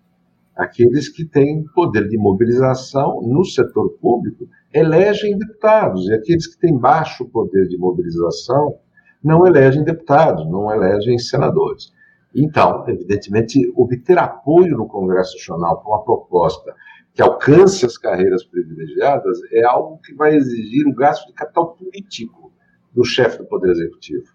Aqueles 0.56 1.10
que 1.10 1.26
têm 1.26 1.64
poder 1.74 2.08
de 2.08 2.18
mobilização 2.18 3.22
no 3.22 3.44
setor 3.44 3.90
público 4.00 4.48
elegem 4.72 5.38
deputados, 5.38 6.08
e 6.08 6.14
aqueles 6.14 6.46
que 6.46 6.60
têm 6.60 6.78
baixo 6.78 7.26
poder 7.26 7.68
de 7.68 7.78
mobilização 7.78 8.76
não 9.24 9.48
elegem 9.48 9.84
deputados, 9.84 10.46
não 10.52 10.72
elegem 10.72 11.18
senadores. 11.18 11.92
Então, 12.36 12.84
evidentemente, 12.88 13.72
obter 13.76 14.18
apoio 14.18 14.78
no 14.78 14.88
Congresso 14.88 15.38
Nacional 15.38 15.82
para 15.82 15.90
uma 15.90 16.04
proposta 16.04 16.76
que 17.14 17.22
alcance 17.22 17.86
as 17.86 17.98
carreiras 17.98 18.44
privilegiadas 18.44 19.40
é 19.52 19.64
algo 19.64 20.00
que 20.00 20.14
vai 20.16 20.36
exigir 20.36 20.88
um 20.88 20.94
gasto 20.94 21.28
de 21.28 21.34
capital 21.34 21.76
político 21.76 22.52
do 22.92 23.04
chefe 23.04 23.38
do 23.38 23.46
Poder 23.46 23.72
Executivo. 23.72 24.26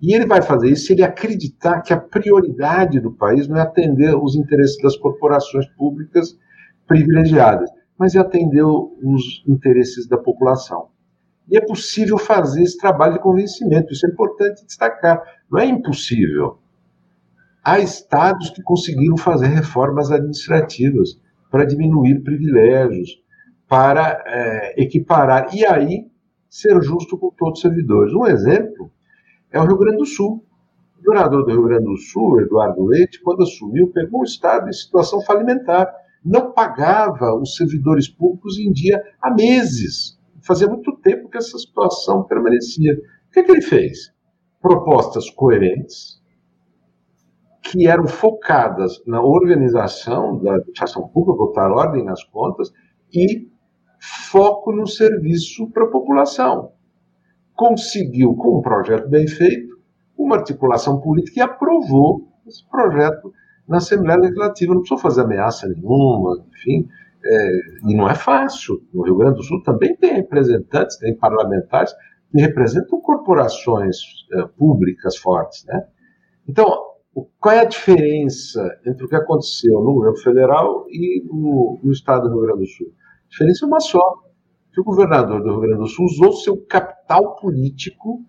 E 0.00 0.14
ele 0.14 0.26
vai 0.26 0.40
fazer 0.40 0.70
isso 0.70 0.86
se 0.86 0.92
ele 0.94 1.02
acreditar 1.02 1.82
que 1.82 1.92
a 1.92 2.00
prioridade 2.00 2.98
do 3.00 3.12
país 3.12 3.46
não 3.46 3.56
é 3.56 3.60
atender 3.60 4.16
os 4.16 4.34
interesses 4.34 4.80
das 4.82 4.96
corporações 4.96 5.66
públicas 5.76 6.38
privilegiadas, 6.86 7.70
mas 7.98 8.14
é 8.14 8.18
atender 8.18 8.64
os 8.64 9.44
interesses 9.46 10.08
da 10.08 10.16
população. 10.16 10.88
E 11.48 11.56
é 11.56 11.60
possível 11.60 12.16
fazer 12.16 12.62
esse 12.62 12.78
trabalho 12.78 13.14
de 13.14 13.18
convencimento, 13.20 13.92
isso 13.92 14.06
é 14.06 14.10
importante 14.10 14.64
destacar. 14.64 15.20
Não 15.50 15.58
é 15.58 15.66
impossível. 15.66 16.58
Há 17.62 17.78
estados 17.78 18.48
que 18.50 18.62
conseguiram 18.62 19.18
fazer 19.18 19.48
reformas 19.48 20.10
administrativas 20.10 21.20
para 21.50 21.66
diminuir 21.66 22.22
privilégios, 22.22 23.22
para 23.68 24.22
é, 24.26 24.82
equiparar, 24.82 25.54
e 25.54 25.66
aí 25.66 26.06
ser 26.48 26.80
justo 26.82 27.18
com 27.18 27.30
todos 27.30 27.58
os 27.58 27.62
servidores. 27.62 28.14
Um 28.14 28.26
exemplo 28.26 28.90
é 29.52 29.60
o 29.60 29.66
Rio 29.66 29.78
Grande 29.78 29.98
do 29.98 30.06
Sul. 30.06 30.44
O 30.98 31.02
governador 31.02 31.44
do 31.44 31.50
Rio 31.50 31.64
Grande 31.64 31.84
do 31.84 31.96
Sul, 31.96 32.40
Eduardo 32.40 32.84
Leite, 32.84 33.20
quando 33.22 33.42
assumiu, 33.42 33.90
pegou 33.90 34.20
o 34.20 34.24
Estado 34.24 34.68
em 34.68 34.72
situação 34.72 35.20
falimentar. 35.22 35.90
Não 36.24 36.52
pagava 36.52 37.34
os 37.34 37.56
servidores 37.56 38.08
públicos 38.08 38.58
em 38.58 38.70
dia 38.70 39.02
há 39.20 39.32
meses. 39.32 40.18
Fazia 40.42 40.68
muito 40.68 40.94
tempo 40.98 41.28
que 41.28 41.38
essa 41.38 41.58
situação 41.58 42.24
permanecia. 42.24 42.92
O 42.94 43.32
que, 43.32 43.42
que 43.42 43.50
ele 43.50 43.62
fez? 43.62 44.12
Propostas 44.60 45.30
coerentes, 45.30 46.20
que 47.62 47.86
eram 47.86 48.06
focadas 48.06 49.02
na 49.06 49.22
organização 49.22 50.38
da 50.38 50.56
administração 50.56 51.08
pública, 51.08 51.38
botar 51.38 51.72
ordem 51.72 52.04
nas 52.04 52.22
contas 52.24 52.70
e 53.12 53.48
foco 54.30 54.72
no 54.72 54.86
serviço 54.86 55.70
para 55.70 55.84
a 55.84 55.90
população. 55.90 56.72
Conseguiu, 57.60 58.34
com 58.36 58.56
um 58.56 58.62
projeto 58.62 59.06
bem 59.06 59.28
feito, 59.28 59.78
uma 60.16 60.36
articulação 60.36 60.98
política 60.98 61.40
e 61.40 61.42
aprovou 61.42 62.26
esse 62.46 62.66
projeto 62.70 63.30
na 63.68 63.76
Assembleia 63.76 64.18
Legislativa. 64.18 64.72
Não 64.72 64.80
precisou 64.80 64.96
fazer 64.96 65.20
ameaça 65.20 65.68
nenhuma, 65.68 66.42
enfim. 66.54 66.88
É, 67.22 67.58
e 67.86 67.94
não 67.94 68.08
é 68.08 68.14
fácil. 68.14 68.80
No 68.94 69.02
Rio 69.02 69.14
Grande 69.18 69.36
do 69.36 69.42
Sul 69.42 69.62
também 69.62 69.94
tem 69.94 70.14
representantes, 70.14 70.96
tem 70.96 71.14
parlamentares 71.14 71.92
que 72.32 72.40
representam 72.40 72.98
corporações 72.98 73.98
é, 74.32 74.42
públicas 74.56 75.18
fortes. 75.18 75.66
Né? 75.66 75.84
Então, 76.48 76.66
qual 77.38 77.54
é 77.54 77.60
a 77.60 77.64
diferença 77.66 78.66
entre 78.86 79.04
o 79.04 79.08
que 79.08 79.16
aconteceu 79.16 79.82
no 79.82 79.92
governo 79.92 80.16
federal 80.16 80.86
e 80.88 81.22
no, 81.26 81.78
no 81.84 81.92
estado 81.92 82.22
do 82.22 82.36
Rio 82.36 82.46
Grande 82.46 82.60
do 82.60 82.68
Sul? 82.68 82.86
A 82.86 83.28
diferença 83.28 83.66
é 83.66 83.68
uma 83.68 83.80
só. 83.80 84.29
Que 84.72 84.80
o 84.80 84.84
governador 84.84 85.42
do 85.42 85.50
Rio 85.50 85.60
Grande 85.60 85.78
do 85.78 85.86
Sul 85.88 86.06
usou 86.06 86.32
seu 86.32 86.56
capital 86.56 87.36
político 87.36 88.24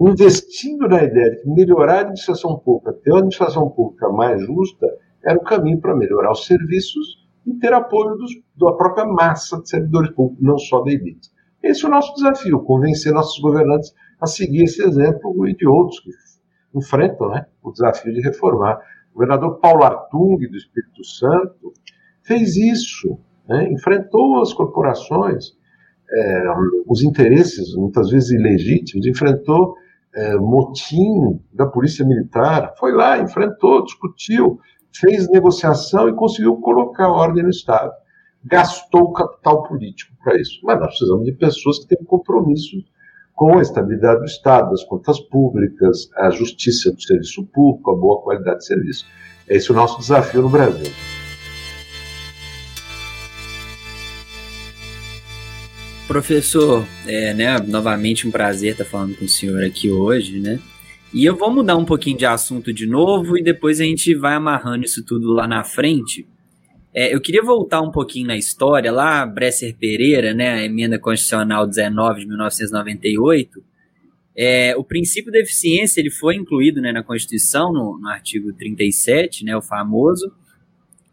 investindo 0.00 0.86
na 0.88 1.02
ideia 1.02 1.30
de 1.30 1.48
melhorar 1.48 1.94
a 1.94 2.00
administração 2.00 2.58
pública, 2.58 2.92
ter 2.92 3.10
uma 3.10 3.18
administração 3.18 3.70
pública 3.70 4.08
mais 4.10 4.42
justa, 4.42 4.86
era 5.24 5.38
o 5.38 5.42
caminho 5.42 5.80
para 5.80 5.96
melhorar 5.96 6.32
os 6.32 6.46
serviços 6.46 7.26
e 7.46 7.54
ter 7.54 7.72
apoio 7.72 8.16
dos, 8.16 8.32
da 8.56 8.72
própria 8.72 9.06
massa 9.06 9.60
de 9.60 9.68
servidores 9.68 10.10
públicos, 10.10 10.44
não 10.44 10.58
só 10.58 10.82
da 10.82 10.90
elite. 10.90 11.30
Esse 11.62 11.84
é 11.84 11.88
o 11.88 11.90
nosso 11.90 12.14
desafio, 12.14 12.60
convencer 12.60 13.12
nossos 13.12 13.40
governantes 13.40 13.94
a 14.20 14.26
seguir 14.26 14.64
esse 14.64 14.82
exemplo 14.82 15.48
e 15.48 15.56
de 15.56 15.66
outros 15.66 16.00
que 16.00 16.10
enfrentam 16.74 17.30
né, 17.30 17.46
o 17.62 17.72
desafio 17.72 18.12
de 18.12 18.20
reformar. 18.20 18.78
O 19.10 19.14
governador 19.14 19.58
Paulo 19.58 19.82
Artung, 19.82 20.38
do 20.46 20.56
Espírito 20.56 21.02
Santo, 21.04 21.72
fez 22.22 22.56
isso, 22.56 23.18
né, 23.48 23.70
enfrentou 23.72 24.40
as 24.40 24.52
corporações, 24.52 25.52
é, 26.10 26.44
os 26.86 27.02
interesses, 27.02 27.74
muitas 27.74 28.10
vezes 28.10 28.30
ilegítimos, 28.30 29.06
enfrentou 29.06 29.74
é, 30.14 30.34
motim 30.36 31.40
da 31.52 31.66
Polícia 31.66 32.04
Militar, 32.04 32.74
foi 32.78 32.92
lá, 32.92 33.18
enfrentou, 33.18 33.84
discutiu, 33.84 34.58
fez 34.92 35.28
negociação 35.28 36.08
e 36.08 36.14
conseguiu 36.14 36.56
colocar 36.56 37.10
ordem 37.10 37.42
no 37.42 37.50
Estado. 37.50 37.92
Gastou 38.44 39.12
capital 39.12 39.64
político 39.64 40.14
para 40.22 40.40
isso. 40.40 40.60
Mas 40.62 40.78
nós 40.78 40.88
precisamos 40.88 41.24
de 41.24 41.32
pessoas 41.32 41.80
que 41.80 41.88
tenham 41.88 42.04
compromisso 42.04 42.76
com 43.34 43.58
a 43.58 43.62
estabilidade 43.62 44.20
do 44.20 44.24
Estado, 44.24 44.70
das 44.70 44.84
contas 44.84 45.20
públicas, 45.20 46.08
a 46.16 46.30
justiça 46.30 46.90
do 46.90 47.02
serviço 47.02 47.44
público, 47.46 47.90
a 47.90 47.96
boa 47.96 48.22
qualidade 48.22 48.60
de 48.60 48.66
serviço. 48.66 49.04
Esse 49.46 49.70
é 49.70 49.74
o 49.74 49.76
nosso 49.76 49.98
desafio 49.98 50.42
no 50.42 50.48
Brasil. 50.48 50.90
Professor, 56.06 56.86
é, 57.06 57.34
né, 57.34 57.58
novamente 57.58 58.28
um 58.28 58.30
prazer 58.30 58.72
estar 58.72 58.84
falando 58.84 59.16
com 59.16 59.24
o 59.24 59.28
senhor 59.28 59.64
aqui 59.64 59.90
hoje, 59.90 60.38
né? 60.38 60.60
E 61.12 61.24
eu 61.24 61.36
vou 61.36 61.50
mudar 61.50 61.76
um 61.76 61.84
pouquinho 61.84 62.16
de 62.16 62.24
assunto 62.24 62.72
de 62.72 62.86
novo 62.86 63.36
e 63.36 63.42
depois 63.42 63.80
a 63.80 63.84
gente 63.84 64.14
vai 64.14 64.34
amarrando 64.34 64.84
isso 64.84 65.04
tudo 65.04 65.32
lá 65.32 65.48
na 65.48 65.64
frente. 65.64 66.26
É, 66.94 67.12
eu 67.14 67.20
queria 67.20 67.42
voltar 67.42 67.80
um 67.80 67.90
pouquinho 67.90 68.28
na 68.28 68.36
história, 68.36 68.92
lá, 68.92 69.26
Bresser 69.26 69.76
Pereira, 69.76 70.32
né, 70.32 70.54
a 70.54 70.64
emenda 70.64 70.98
constitucional 70.98 71.66
19 71.66 72.20
de 72.20 72.26
1998, 72.26 73.62
é, 74.36 74.76
o 74.76 74.84
princípio 74.84 75.32
da 75.32 75.38
eficiência 75.38 76.00
ele 76.00 76.10
foi 76.10 76.36
incluído 76.36 76.80
né, 76.80 76.92
na 76.92 77.02
Constituição, 77.02 77.72
no, 77.72 77.98
no 77.98 78.08
artigo 78.08 78.52
37, 78.52 79.44
né, 79.44 79.56
o 79.56 79.62
famoso, 79.62 80.30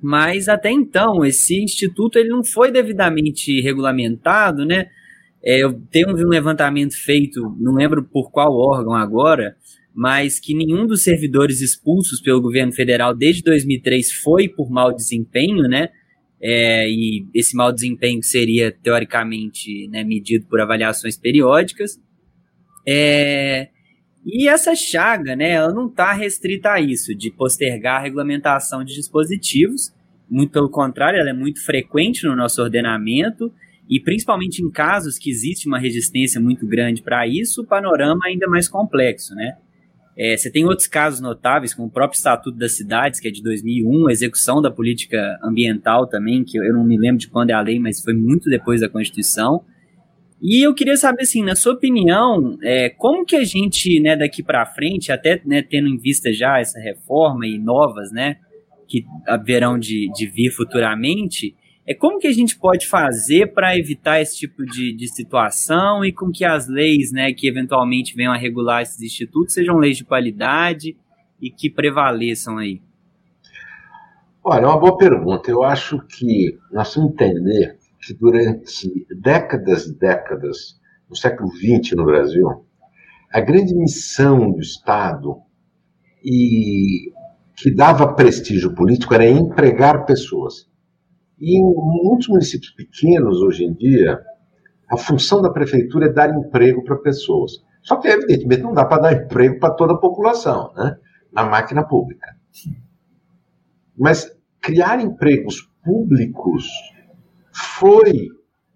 mas 0.03 0.49
até 0.49 0.69
então 0.69 1.23
esse 1.23 1.63
instituto 1.63 2.19
ele 2.19 2.27
não 2.27 2.43
foi 2.43 2.69
devidamente 2.69 3.61
regulamentado, 3.61 4.65
né? 4.65 4.87
É, 5.41 5.63
eu 5.63 5.73
tenho 5.89 6.09
um 6.09 6.27
levantamento 6.27 6.93
feito, 6.93 7.55
não 7.57 7.73
lembro 7.73 8.03
por 8.03 8.29
qual 8.29 8.53
órgão 8.53 8.93
agora, 8.93 9.55
mas 9.95 10.41
que 10.41 10.53
nenhum 10.53 10.85
dos 10.85 11.03
servidores 11.03 11.61
expulsos 11.61 12.19
pelo 12.19 12.41
governo 12.41 12.73
federal 12.73 13.15
desde 13.15 13.41
2003 13.43 14.11
foi 14.11 14.49
por 14.49 14.69
mau 14.69 14.93
desempenho, 14.93 15.69
né? 15.69 15.87
É, 16.41 16.85
e 16.89 17.25
esse 17.33 17.55
mau 17.55 17.71
desempenho 17.71 18.21
seria 18.21 18.73
teoricamente 18.73 19.87
né, 19.87 20.03
medido 20.03 20.45
por 20.47 20.59
avaliações 20.59 21.17
periódicas. 21.17 21.97
É, 22.85 23.69
e 24.25 24.47
essa 24.47 24.73
chaga, 24.75 25.35
né, 25.35 25.51
ela 25.51 25.73
não 25.73 25.87
está 25.87 26.13
restrita 26.13 26.71
a 26.71 26.81
isso, 26.81 27.13
de 27.13 27.29
postergar 27.29 27.99
a 27.99 28.03
regulamentação 28.03 28.83
de 28.83 28.93
dispositivos. 28.93 29.93
Muito 30.29 30.51
pelo 30.51 30.69
contrário, 30.69 31.19
ela 31.19 31.29
é 31.29 31.33
muito 31.33 31.63
frequente 31.63 32.25
no 32.25 32.35
nosso 32.35 32.61
ordenamento 32.61 33.51
e 33.89 33.99
principalmente 33.99 34.63
em 34.63 34.71
casos 34.71 35.17
que 35.17 35.29
existe 35.29 35.67
uma 35.67 35.77
resistência 35.77 36.39
muito 36.39 36.65
grande 36.65 37.01
para 37.01 37.27
isso, 37.27 37.61
o 37.61 37.67
panorama 37.67 38.21
é 38.25 38.29
ainda 38.29 38.47
mais 38.47 38.67
complexo, 38.67 39.35
né? 39.35 39.57
É, 40.15 40.37
você 40.37 40.49
tem 40.49 40.63
outros 40.63 40.87
casos 40.87 41.19
notáveis, 41.19 41.73
como 41.73 41.87
o 41.87 41.91
próprio 41.91 42.17
Estatuto 42.17 42.57
das 42.57 42.73
Cidades, 42.73 43.19
que 43.19 43.27
é 43.27 43.31
de 43.31 43.41
2001, 43.41 44.07
a 44.07 44.11
execução 44.11 44.61
da 44.61 44.69
política 44.69 45.39
ambiental 45.43 46.07
também, 46.07 46.43
que 46.43 46.57
eu 46.57 46.73
não 46.73 46.85
me 46.85 46.97
lembro 46.97 47.17
de 47.17 47.27
quando 47.27 47.49
é 47.49 47.53
a 47.53 47.61
lei, 47.61 47.79
mas 47.79 47.99
foi 47.99 48.13
muito 48.13 48.49
depois 48.49 48.81
da 48.81 48.87
Constituição. 48.87 49.63
E 50.45 50.61
eu 50.61 50.73
queria 50.73 50.97
saber, 50.97 51.21
assim, 51.21 51.41
na 51.41 51.55
sua 51.55 51.71
opinião, 51.71 52.57
é, 52.61 52.89
como 52.89 53.25
que 53.25 53.33
a 53.33 53.45
gente, 53.45 53.97
né, 54.01 54.13
daqui 54.13 54.43
para 54.43 54.65
frente, 54.65 55.09
até 55.09 55.41
né, 55.45 55.61
tendo 55.61 55.87
em 55.87 55.95
vista 55.95 56.33
já 56.33 56.59
essa 56.59 56.81
reforma 56.81 57.47
e 57.47 57.57
novas, 57.57 58.11
né, 58.11 58.35
que 58.85 59.05
haverão 59.25 59.79
de, 59.79 60.11
de 60.13 60.27
vir 60.27 60.51
futuramente, 60.51 61.55
é 61.87 61.93
como 61.93 62.19
que 62.19 62.27
a 62.27 62.33
gente 62.33 62.59
pode 62.59 62.87
fazer 62.87 63.53
para 63.53 63.77
evitar 63.77 64.19
esse 64.19 64.37
tipo 64.37 64.65
de, 64.65 64.93
de 64.93 65.07
situação 65.07 66.03
e 66.03 66.11
com 66.11 66.29
que 66.29 66.43
as 66.43 66.67
leis, 66.67 67.13
né, 67.13 67.31
que 67.31 67.47
eventualmente 67.47 68.13
venham 68.13 68.33
a 68.33 68.37
regular 68.37 68.81
esses 68.81 68.99
institutos 69.01 69.53
sejam 69.53 69.77
leis 69.77 69.95
de 69.95 70.03
qualidade 70.03 70.97
e 71.41 71.49
que 71.49 71.69
prevaleçam 71.69 72.57
aí? 72.57 72.81
Olha, 74.43 74.63
é 74.63 74.67
uma 74.67 74.79
boa 74.79 74.97
pergunta. 74.97 75.49
Eu 75.49 75.63
acho 75.63 75.99
que 76.05 76.57
nós 76.69 76.93
temos 76.93 77.15
que 77.15 77.23
entender 77.23 77.77
que 78.05 78.13
durante 78.13 79.07
décadas 79.21 79.85
e 79.85 79.97
décadas, 79.97 80.79
no 81.09 81.15
século 81.15 81.49
XX 81.51 81.95
no 81.95 82.05
Brasil, 82.05 82.65
a 83.31 83.39
grande 83.39 83.73
missão 83.73 84.51
do 84.51 84.59
Estado 84.59 85.41
e 86.23 87.11
que 87.55 87.73
dava 87.73 88.13
prestígio 88.13 88.73
político 88.75 89.13
era 89.13 89.25
empregar 89.25 90.05
pessoas. 90.05 90.67
E 91.39 91.57
em 91.57 91.63
muitos 91.63 92.27
municípios 92.27 92.71
pequenos, 92.71 93.39
hoje 93.41 93.63
em 93.63 93.73
dia, 93.73 94.19
a 94.89 94.97
função 94.97 95.41
da 95.41 95.51
prefeitura 95.51 96.07
é 96.07 96.13
dar 96.13 96.29
emprego 96.35 96.83
para 96.83 96.97
pessoas. 96.97 97.53
Só 97.81 97.97
que, 97.97 98.07
evidentemente, 98.07 98.63
não 98.63 98.73
dá 98.73 98.85
para 98.85 99.01
dar 99.01 99.13
emprego 99.13 99.59
para 99.59 99.73
toda 99.73 99.93
a 99.93 99.97
população, 99.97 100.73
né? 100.75 100.97
na 101.31 101.43
máquina 101.43 101.83
pública. 101.83 102.35
Mas 103.97 104.31
criar 104.61 104.99
empregos 104.99 105.69
públicos 105.83 106.69
foi 107.53 108.29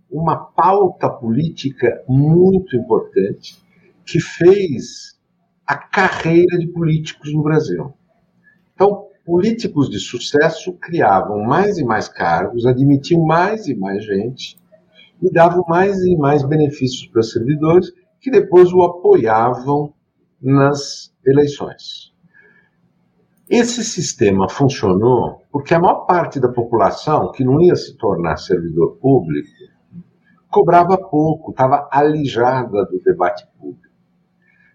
uma 0.10 0.38
pauta 0.38 1.10
política 1.10 2.04
muito 2.08 2.76
importante 2.76 3.58
que 4.06 4.20
fez 4.20 5.18
a 5.66 5.76
carreira 5.76 6.58
de 6.58 6.68
políticos 6.68 7.34
no 7.34 7.44
Brasil. 7.44 7.94
Então, 8.74 9.08
políticos 9.26 9.90
de 9.90 10.00
sucesso 10.00 10.72
criavam 10.74 11.44
mais 11.44 11.78
e 11.78 11.84
mais 11.84 12.08
cargos, 12.08 12.66
admitiam 12.66 13.22
mais 13.26 13.68
e 13.68 13.76
mais 13.76 14.06
gente 14.06 14.58
e 15.22 15.30
davam 15.30 15.66
mais 15.68 15.98
e 16.06 16.16
mais 16.16 16.44
benefícios 16.44 17.08
para 17.08 17.22
servidores 17.22 17.92
que 18.22 18.32
depois 18.32 18.72
o 18.72 18.82
apoiavam 18.84 19.94
nas 20.42 21.14
eleições. 21.26 22.14
Esse 23.50 23.82
sistema 23.82 24.50
funcionou 24.50 25.42
porque 25.50 25.74
a 25.74 25.80
maior 25.80 26.06
parte 26.06 26.38
da 26.38 26.50
população 26.50 27.32
que 27.32 27.46
não 27.46 27.62
ia 27.62 27.78
se 27.78 27.96
tornar 27.96 28.36
servidor 28.36 28.98
público 28.98 29.48
cobrava 30.50 30.98
pouco, 30.98 31.52
estava 31.52 31.88
alijada 31.90 32.86
do 32.86 33.00
debate 33.02 33.48
público. 33.58 33.88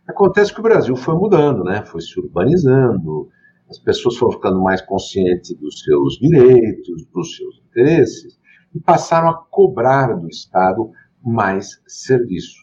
Acontece 0.08 0.54
que 0.54 0.60
o 0.60 0.62
Brasil 0.62 0.96
foi 0.96 1.14
mudando, 1.14 1.62
né? 1.64 1.84
foi 1.84 2.00
se 2.00 2.18
urbanizando, 2.18 3.28
as 3.68 3.78
pessoas 3.78 4.16
foram 4.16 4.32
ficando 4.32 4.60
mais 4.62 4.80
conscientes 4.80 5.54
dos 5.58 5.80
seus 5.80 6.14
direitos, 6.14 7.04
dos 7.12 7.36
seus 7.36 7.62
interesses, 7.68 8.38
e 8.74 8.80
passaram 8.80 9.28
a 9.28 9.44
cobrar 9.50 10.14
do 10.14 10.28
Estado 10.28 10.90
mais 11.22 11.78
serviços. 11.86 12.62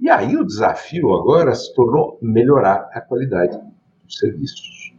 E 0.00 0.08
aí 0.08 0.36
o 0.36 0.46
desafio 0.46 1.12
agora 1.12 1.54
se 1.54 1.74
tornou 1.74 2.18
melhorar 2.22 2.88
a 2.92 3.00
qualidade 3.00 3.58
serviços. 4.18 4.94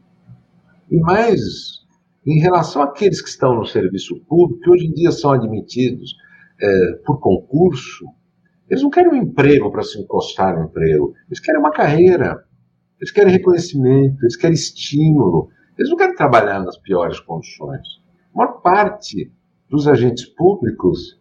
E 0.90 1.00
mais, 1.00 1.82
em 2.26 2.40
relação 2.40 2.82
àqueles 2.82 3.22
que 3.22 3.30
estão 3.30 3.56
no 3.56 3.66
serviço 3.66 4.20
público, 4.28 4.62
que 4.62 4.70
hoje 4.70 4.86
em 4.88 4.94
dia 4.94 5.12
são 5.12 5.32
admitidos 5.32 6.16
é, 6.62 6.94
por 7.06 7.20
concurso, 7.20 8.06
Eles 8.70 8.84
não 8.84 8.90
querem 8.90 9.12
um 9.12 9.16
emprego 9.16 9.70
para 9.70 9.84
se 9.84 10.00
encostar 10.00 10.58
no 10.58 10.64
emprego. 10.66 11.14
Eles 11.28 11.42
querem 11.42 11.60
uma 11.60 11.72
carreira. 11.72 12.42
Eles 12.98 13.12
querem 13.12 13.34
reconhecimento. 13.34 14.24
Eles 14.24 14.38
querem 14.38 14.54
estímulo. 14.54 15.50
Eles 15.78 15.90
não 15.90 15.98
querem 15.98 16.16
trabalhar 16.16 16.64
nas 16.64 16.78
piores 16.78 17.20
condições. 17.20 17.86
A 18.34 18.38
maior 18.38 18.62
parte 18.62 19.30
dos 19.70 19.90
agentes 19.90 20.26
públicos 20.26 21.20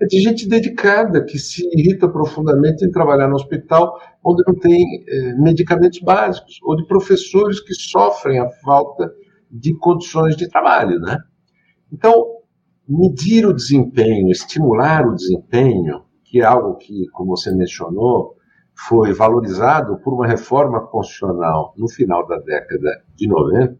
é 0.00 0.06
de 0.06 0.18
gente 0.20 0.48
dedicada, 0.48 1.22
que 1.24 1.38
se 1.38 1.62
irrita 1.76 2.08
profundamente 2.08 2.84
em 2.84 2.90
trabalhar 2.90 3.28
no 3.28 3.34
hospital 3.34 4.00
onde 4.24 4.42
não 4.46 4.54
tem 4.54 5.04
eh, 5.06 5.34
medicamentos 5.34 6.00
básicos, 6.00 6.58
ou 6.62 6.74
de 6.74 6.86
professores 6.86 7.60
que 7.60 7.74
sofrem 7.74 8.38
a 8.40 8.48
falta 8.64 9.12
de 9.50 9.76
condições 9.76 10.36
de 10.36 10.48
trabalho. 10.48 10.98
Né? 11.00 11.18
Então, 11.92 12.24
medir 12.88 13.46
o 13.46 13.52
desempenho, 13.52 14.30
estimular 14.30 15.06
o 15.06 15.14
desempenho, 15.14 16.04
que 16.24 16.40
é 16.40 16.44
algo 16.44 16.76
que, 16.76 17.06
como 17.12 17.36
você 17.36 17.54
mencionou, 17.54 18.36
foi 18.88 19.12
valorizado 19.12 19.98
por 19.98 20.14
uma 20.14 20.26
reforma 20.26 20.86
constitucional 20.86 21.74
no 21.76 21.88
final 21.88 22.26
da 22.26 22.38
década 22.38 23.02
de 23.14 23.28
90, 23.28 23.78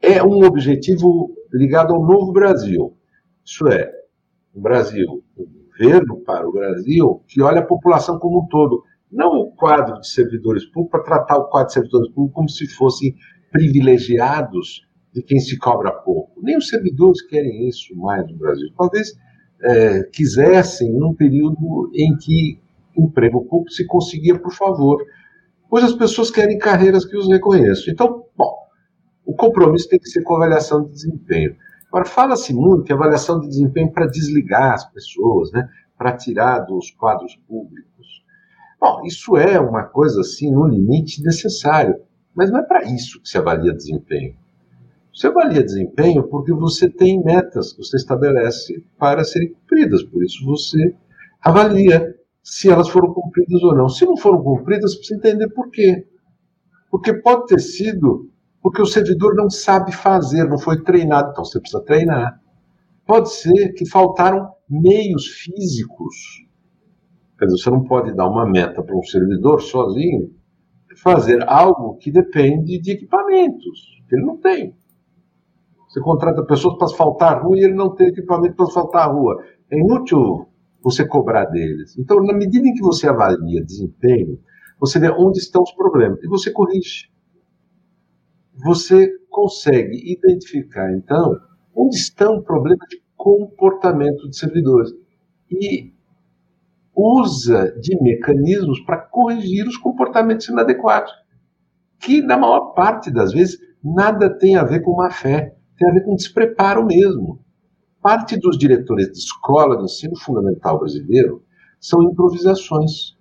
é 0.00 0.22
um 0.22 0.44
objetivo 0.44 1.34
ligado 1.52 1.94
ao 1.94 2.06
novo 2.06 2.32
Brasil. 2.32 2.96
Isso 3.44 3.68
é, 3.68 3.90
um 4.54 4.60
Brasil, 4.60 5.22
um 5.36 5.46
governo 5.68 6.20
para 6.20 6.48
o 6.48 6.52
Brasil 6.52 7.22
que 7.26 7.42
olha 7.42 7.60
a 7.60 7.66
população 7.66 8.18
como 8.18 8.42
um 8.42 8.48
todo, 8.48 8.82
não 9.10 9.30
o 9.40 9.50
quadro 9.52 10.00
de 10.00 10.08
servidores 10.08 10.64
públicos, 10.66 10.90
para 10.90 11.18
tratar 11.18 11.38
o 11.38 11.48
quadro 11.48 11.68
de 11.68 11.74
servidores 11.74 12.08
públicos 12.08 12.34
como 12.34 12.48
se 12.48 12.66
fossem 12.68 13.14
privilegiados 13.50 14.82
de 15.12 15.22
quem 15.22 15.38
se 15.38 15.56
cobra 15.58 15.92
pouco. 15.92 16.40
Nem 16.42 16.56
os 16.56 16.68
servidores 16.68 17.22
querem 17.22 17.68
isso 17.68 17.94
mais 17.96 18.28
no 18.28 18.36
Brasil. 18.36 18.68
Talvez 18.76 19.12
é, 19.62 20.02
quisessem 20.04 20.92
num 20.92 21.14
período 21.14 21.90
em 21.94 22.16
que 22.16 22.58
emprego 22.96 23.44
público 23.44 23.70
se 23.70 23.86
conseguia 23.86 24.38
por 24.38 24.52
favor. 24.52 25.04
Hoje 25.70 25.86
as 25.86 25.94
pessoas 25.94 26.30
querem 26.30 26.58
carreiras 26.58 27.04
que 27.04 27.16
os 27.16 27.28
reconheçam. 27.28 27.92
Então, 27.92 28.24
bom, 28.36 28.54
o 29.24 29.34
compromisso 29.34 29.88
tem 29.88 29.98
que 29.98 30.08
ser 30.08 30.22
com 30.22 30.36
avaliação 30.36 30.84
de 30.84 30.90
desempenho. 30.90 31.56
Agora, 31.94 32.06
fala-se 32.06 32.52
muito 32.52 32.82
que 32.82 32.92
avaliação 32.92 33.38
de 33.38 33.46
desempenho 33.46 33.92
para 33.92 34.08
desligar 34.08 34.72
as 34.72 34.84
pessoas, 34.90 35.52
né, 35.52 35.68
para 35.96 36.16
tirar 36.16 36.58
dos 36.58 36.90
quadros 36.90 37.36
públicos. 37.46 38.24
Bom, 38.80 39.02
isso 39.04 39.36
é 39.36 39.60
uma 39.60 39.84
coisa 39.84 40.22
assim, 40.22 40.50
no 40.50 40.66
limite 40.66 41.22
necessário, 41.22 41.94
mas 42.34 42.50
não 42.50 42.58
é 42.58 42.62
para 42.64 42.82
isso 42.82 43.22
que 43.22 43.28
se 43.28 43.38
avalia 43.38 43.72
desempenho. 43.72 44.34
Você 45.14 45.28
avalia 45.28 45.62
desempenho 45.62 46.24
porque 46.24 46.52
você 46.52 46.90
tem 46.90 47.22
metas 47.22 47.72
que 47.72 47.84
você 47.84 47.96
estabelece 47.96 48.84
para 48.98 49.22
serem 49.22 49.52
cumpridas. 49.52 50.02
Por 50.02 50.24
isso 50.24 50.44
você 50.44 50.96
avalia 51.40 52.12
se 52.42 52.68
elas 52.68 52.88
foram 52.88 53.14
cumpridas 53.14 53.62
ou 53.62 53.72
não. 53.72 53.88
Se 53.88 54.04
não 54.04 54.16
foram 54.16 54.42
cumpridas, 54.42 54.96
precisa 54.96 55.16
entender 55.16 55.48
por 55.50 55.70
quê. 55.70 56.08
Porque 56.90 57.14
pode 57.14 57.46
ter 57.46 57.60
sido 57.60 58.33
porque 58.64 58.80
o 58.80 58.86
servidor 58.86 59.34
não 59.34 59.50
sabe 59.50 59.92
fazer, 59.92 60.48
não 60.48 60.58
foi 60.58 60.82
treinado, 60.82 61.32
então 61.32 61.44
você 61.44 61.60
precisa 61.60 61.84
treinar. 61.84 62.40
Pode 63.06 63.30
ser 63.30 63.74
que 63.74 63.86
faltaram 63.86 64.48
meios 64.66 65.26
físicos. 65.26 66.14
Quer 67.38 67.44
dizer, 67.44 67.58
você 67.58 67.70
não 67.70 67.84
pode 67.84 68.16
dar 68.16 68.26
uma 68.26 68.46
meta 68.46 68.82
para 68.82 68.96
um 68.96 69.02
servidor 69.02 69.60
sozinho 69.60 70.32
fazer 71.02 71.44
algo 71.46 71.98
que 71.98 72.10
depende 72.10 72.80
de 72.80 72.92
equipamentos, 72.92 74.02
que 74.08 74.16
ele 74.16 74.24
não 74.24 74.38
tem. 74.38 74.74
Você 75.86 76.00
contrata 76.00 76.42
pessoas 76.46 76.78
para 76.78 76.86
asfaltar 76.86 77.34
a 77.34 77.40
rua 77.40 77.58
e 77.58 77.64
ele 77.64 77.74
não 77.74 77.94
tem 77.94 78.06
equipamento 78.06 78.56
para 78.56 78.64
asfaltar 78.64 79.06
a 79.06 79.12
rua. 79.12 79.44
É 79.70 79.78
inútil 79.78 80.48
você 80.82 81.06
cobrar 81.06 81.44
deles. 81.46 81.98
Então, 81.98 82.22
na 82.22 82.32
medida 82.32 82.66
em 82.66 82.72
que 82.72 82.80
você 82.80 83.08
avalia 83.08 83.62
desempenho, 83.62 84.40
você 84.80 84.98
vê 84.98 85.10
onde 85.10 85.38
estão 85.38 85.62
os 85.62 85.72
problemas 85.72 86.18
e 86.22 86.28
você 86.28 86.50
corrige. 86.50 87.12
Você 88.62 89.10
consegue 89.30 90.12
identificar, 90.12 90.92
então, 90.92 91.38
onde 91.74 91.96
estão 91.96 92.42
problemas 92.42 92.88
de 92.88 93.02
comportamento 93.16 94.28
de 94.28 94.36
servidores 94.36 94.92
e 95.50 95.92
usa 96.94 97.72
de 97.80 98.00
mecanismos 98.00 98.80
para 98.80 98.98
corrigir 98.98 99.66
os 99.66 99.76
comportamentos 99.76 100.46
inadequados, 100.48 101.12
que 101.98 102.22
na 102.22 102.36
maior 102.36 102.72
parte 102.74 103.10
das 103.10 103.32
vezes 103.32 103.58
nada 103.82 104.30
tem 104.30 104.56
a 104.56 104.62
ver 104.62 104.80
com 104.80 104.94
má 104.94 105.10
fé 105.10 105.56
tem 105.76 105.88
a 105.88 105.92
ver 105.92 106.04
com 106.04 106.14
despreparo 106.14 106.84
mesmo. 106.84 107.40
Parte 108.00 108.38
dos 108.38 108.58
diretores 108.58 109.10
de 109.10 109.18
escola 109.18 109.76
do 109.76 109.84
ensino 109.84 110.16
fundamental 110.18 110.78
brasileiro 110.78 111.42
são 111.80 112.02
improvisações. 112.02 113.16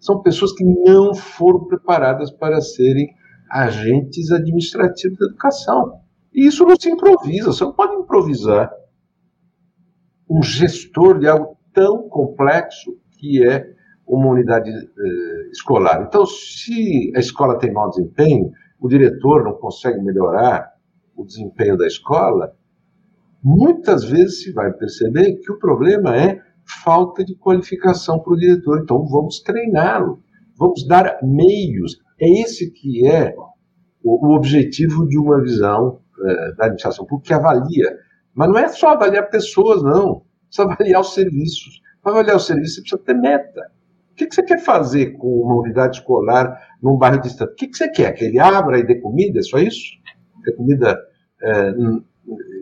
São 0.00 0.20
pessoas 0.20 0.52
que 0.52 0.64
não 0.64 1.14
foram 1.14 1.64
preparadas 1.66 2.30
para 2.30 2.60
serem 2.60 3.14
agentes 3.52 4.30
administrativos 4.30 5.18
da 5.18 5.26
educação. 5.26 6.00
E 6.32 6.46
isso 6.46 6.64
não 6.64 6.74
se 6.74 6.90
improvisa, 6.90 7.52
você 7.52 7.64
não 7.64 7.74
pode 7.74 7.94
improvisar 7.94 8.72
um 10.28 10.42
gestor 10.42 11.18
de 11.18 11.28
algo 11.28 11.58
tão 11.74 12.08
complexo 12.08 12.96
que 13.18 13.44
é 13.46 13.70
uma 14.06 14.28
unidade 14.28 14.70
eh, 14.70 15.48
escolar. 15.52 16.04
Então, 16.08 16.24
se 16.24 17.12
a 17.14 17.20
escola 17.20 17.58
tem 17.58 17.72
mau 17.72 17.90
desempenho, 17.90 18.50
o 18.80 18.88
diretor 18.88 19.44
não 19.44 19.52
consegue 19.54 20.00
melhorar, 20.00 20.72
o 21.14 21.24
desempenho 21.24 21.76
da 21.76 21.86
escola, 21.86 22.54
muitas 23.42 24.04
vezes 24.04 24.42
se 24.42 24.52
vai 24.52 24.72
perceber 24.72 25.36
que 25.36 25.52
o 25.52 25.58
problema 25.58 26.16
é 26.16 26.40
falta 26.82 27.24
de 27.24 27.34
qualificação 27.36 28.18
para 28.18 28.32
o 28.32 28.36
diretor. 28.36 28.80
Então 28.82 29.06
vamos 29.06 29.40
treiná-lo, 29.40 30.22
vamos 30.56 30.86
dar 30.86 31.18
meios. 31.22 32.00
É 32.22 32.40
esse 32.40 32.70
que 32.70 33.06
é 33.06 33.34
o, 34.02 34.34
objetivo 34.34 35.06
de 35.08 35.18
uma 35.18 35.42
visão 35.42 36.00
é, 36.24 36.52
da 36.54 36.64
administração 36.64 37.04
pública 37.04 37.28
que 37.28 37.34
avalia. 37.34 37.98
Mas 38.34 38.48
não 38.48 38.58
é 38.58 38.68
só 38.68 38.90
avaliar 38.90 39.28
pessoas, 39.28 39.82
não. 39.82 40.22
Precisa 40.46 40.72
avaliar 40.72 41.00
os 41.00 41.14
serviços. 41.14 41.80
Para 42.02 42.12
avaliar 42.12 42.36
os 42.36 42.46
serviços, 42.46 42.76
você 42.76 42.80
precisa 42.82 43.02
ter 43.02 43.14
meta. 43.14 43.60
O 44.12 44.14
que, 44.14 44.32
você 44.32 44.42
quer 44.42 44.58
fazer 44.58 45.12
com 45.16 45.26
uma 45.26 45.60
unidade 45.60 45.98
escolar 45.98 46.56
num 46.82 46.96
bairro 46.96 47.20
distante? 47.20 47.52
O 47.52 47.54
que, 47.56 47.68
que 47.68 47.76
você 47.76 47.88
quer? 47.88 48.12
Que 48.12 48.26
ele 48.26 48.38
abra 48.38 48.78
e 48.78 48.86
dê 48.86 49.00
comida? 49.00 49.38
É 49.38 49.42
só 49.42 49.58
isso? 49.58 50.00
que 50.42 50.50
a 50.50 50.56
comida 50.56 50.98
é, 51.42 51.72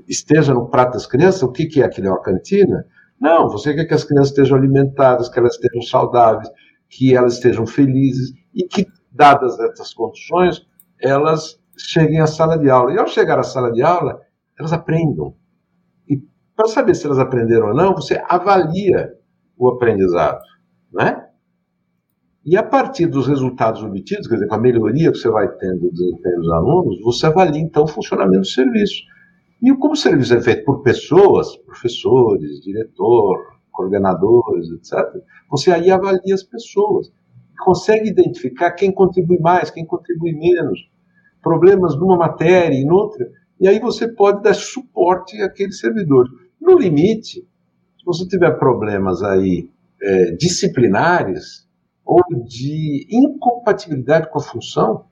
esteja 0.09 0.55
no 0.55 0.69
prato 0.69 0.93
das 0.93 1.07
crianças, 1.07 1.43
o 1.43 1.51
que, 1.51 1.67
que 1.67 1.83
é 1.83 1.87
aquilo? 1.87 2.09
É 2.09 2.11
uma 2.11 2.23
cantina? 2.23 2.85
Não, 3.21 3.49
você 3.49 3.75
quer 3.75 3.85
que 3.85 3.95
as 3.95 4.05
crianças 4.05 4.31
estejam 4.31 4.57
alimentadas, 4.57 5.29
que 5.29 5.39
elas 5.39 5.55
estejam 5.55 5.83
saudáveis, 5.83 6.49
que 6.89 7.15
elas 7.15 7.35
estejam 7.35 7.67
felizes 7.67 8.33
e 8.55 8.65
que, 8.67 8.87
dadas 9.11 9.59
essas 9.59 9.93
condições, 9.93 10.67
elas 11.01 11.61
cheguem 11.77 12.21
à 12.21 12.27
sala 12.27 12.59
de 12.59 12.71
aula. 12.71 12.93
E 12.93 12.99
ao 12.99 13.07
chegar 13.07 13.39
à 13.39 13.43
sala 13.43 13.73
de 13.73 13.83
aula, 13.83 14.21
elas 14.59 14.73
aprendam. 14.73 15.35
E 16.09 16.23
para 16.55 16.69
saber 16.69 16.95
se 16.95 17.07
elas 17.07 17.19
aprenderam 17.19 17.69
ou 17.69 17.75
não, 17.75 17.95
você 17.95 18.23
avalia 18.29 19.13
o 19.57 19.69
aprendizado, 19.69 20.41
né? 20.93 21.27
E 22.45 22.57
a 22.57 22.63
partir 22.63 23.07
dos 23.07 23.27
resultados 23.27 23.83
obtidos, 23.83 24.27
quer 24.27 24.35
dizer, 24.35 24.47
com 24.47 24.55
a 24.55 24.61
melhoria 24.61 25.13
que 25.13 25.19
você 25.19 25.29
vai 25.29 25.47
tendo 25.57 25.81
do 25.81 25.93
desempenho 25.93 26.37
dos 26.37 26.51
alunos, 26.51 27.01
você 27.03 27.27
avalia 27.27 27.61
então 27.61 27.85
o 27.85 27.87
funcionamento 27.87 28.41
do 28.41 28.47
serviço. 28.47 29.03
E 29.63 29.75
como 29.77 29.93
o 29.93 29.97
serviço 29.97 30.35
é 30.35 30.41
feito 30.41 30.65
por 30.65 30.83
pessoas, 30.83 31.55
professores, 31.59 32.61
diretor, 32.63 33.37
coordenadores, 33.71 34.71
etc., 34.71 35.23
você 35.51 35.71
aí 35.71 35.91
avalia 35.91 36.35
as 36.35 36.43
pessoas. 36.43 37.13
Consegue 37.61 38.09
identificar 38.09 38.73
quem 38.73 38.93
contribui 38.93 39.39
mais, 39.39 39.71
quem 39.71 39.85
contribui 39.85 40.33
menos, 40.33 40.91
problemas 41.43 41.97
numa 41.97 42.17
matéria 42.17 42.77
e 42.77 42.85
noutra, 42.85 43.31
e 43.61 43.69
aí 43.69 43.79
você 43.79 44.09
pode 44.09 44.43
dar 44.43 44.55
suporte 44.55 45.41
àquele 45.43 45.73
servidor. 45.73 46.29
No 46.61 46.79
limite, 46.79 47.41
se 47.41 48.05
você 48.05 48.27
tiver 48.27 48.59
problemas 48.59 49.23
aí 49.23 49.69
é, 50.03 50.31
disciplinares, 50.33 51.69
ou 52.05 52.23
de 52.45 53.07
incompatibilidade 53.09 54.29
com 54.31 54.39
a 54.39 54.43
função, 54.43 55.05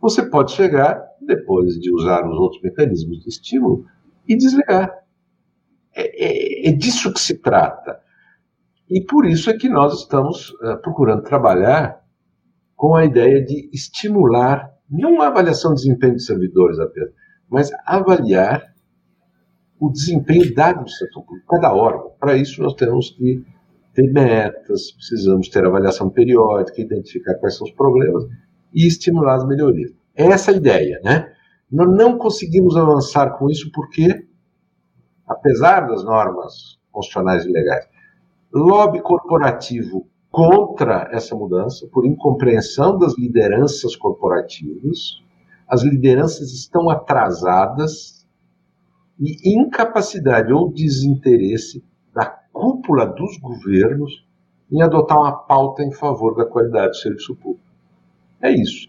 você 0.00 0.22
pode 0.22 0.52
chegar, 0.52 1.04
depois 1.20 1.78
de 1.80 1.92
usar 1.92 2.24
os 2.28 2.38
outros 2.38 2.62
mecanismos 2.62 3.20
de 3.20 3.28
estímulo, 3.28 3.84
e 4.28 4.36
desligar. 4.36 4.88
É, 5.92 6.66
é, 6.66 6.68
é 6.68 6.72
disso 6.72 7.12
que 7.12 7.18
se 7.18 7.38
trata. 7.38 8.00
E 8.90 9.00
por 9.04 9.24
isso 9.24 9.48
é 9.48 9.56
que 9.56 9.68
nós 9.68 10.00
estamos 10.00 10.50
uh, 10.50 10.76
procurando 10.82 11.22
trabalhar 11.22 12.02
com 12.74 12.96
a 12.96 13.04
ideia 13.04 13.44
de 13.44 13.70
estimular, 13.72 14.68
não 14.90 15.22
a 15.22 15.28
avaliação 15.28 15.74
de 15.74 15.82
desempenho 15.82 16.16
de 16.16 16.24
servidores 16.24 16.78
apenas, 16.80 17.12
mas 17.48 17.70
avaliar 17.86 18.74
o 19.78 19.90
desempenho 19.90 20.52
da 20.54 20.68
administração 20.68 21.22
pública, 21.22 21.46
cada 21.48 21.72
órgão. 21.72 22.12
Para 22.18 22.36
isso, 22.36 22.60
nós 22.62 22.74
temos 22.74 23.10
que 23.10 23.44
ter 23.94 24.12
metas, 24.12 24.92
precisamos 24.92 25.48
ter 25.48 25.64
avaliação 25.64 26.10
periódica, 26.10 26.80
identificar 26.80 27.34
quais 27.34 27.56
são 27.56 27.66
os 27.66 27.72
problemas 27.72 28.24
e 28.72 28.86
estimular 28.86 29.36
as 29.36 29.46
melhorias. 29.46 29.92
Essa 30.14 30.50
é 30.50 30.54
a 30.54 30.56
ideia, 30.56 31.00
né? 31.04 31.32
Nós 31.70 31.88
não 31.96 32.18
conseguimos 32.18 32.76
avançar 32.76 33.38
com 33.38 33.48
isso 33.48 33.70
porque, 33.72 34.26
apesar 35.26 35.86
das 35.86 36.04
normas 36.04 36.78
constitucionais 36.90 37.44
e 37.46 37.50
legais, 37.50 37.88
lobby 38.52 39.00
corporativo 39.00 40.06
contra 40.30 41.08
essa 41.12 41.34
mudança, 41.34 41.86
por 41.92 42.06
incompreensão 42.06 42.98
das 42.98 43.16
lideranças 43.18 43.96
corporativas. 43.96 45.20
As 45.68 45.82
lideranças 45.82 46.52
estão 46.52 46.88
atrasadas 46.88 48.26
e 49.18 49.58
incapacidade 49.58 50.52
ou 50.52 50.72
desinteresse 50.72 51.84
da 52.14 52.26
cúpula 52.52 53.06
dos 53.06 53.36
governos 53.38 54.24
em 54.70 54.82
adotar 54.82 55.18
uma 55.18 55.32
pauta 55.32 55.82
em 55.82 55.92
favor 55.92 56.34
da 56.36 56.44
qualidade 56.44 56.90
do 56.90 56.96
serviço 56.96 57.34
público. 57.36 57.66
É 58.40 58.50
isso. 58.50 58.88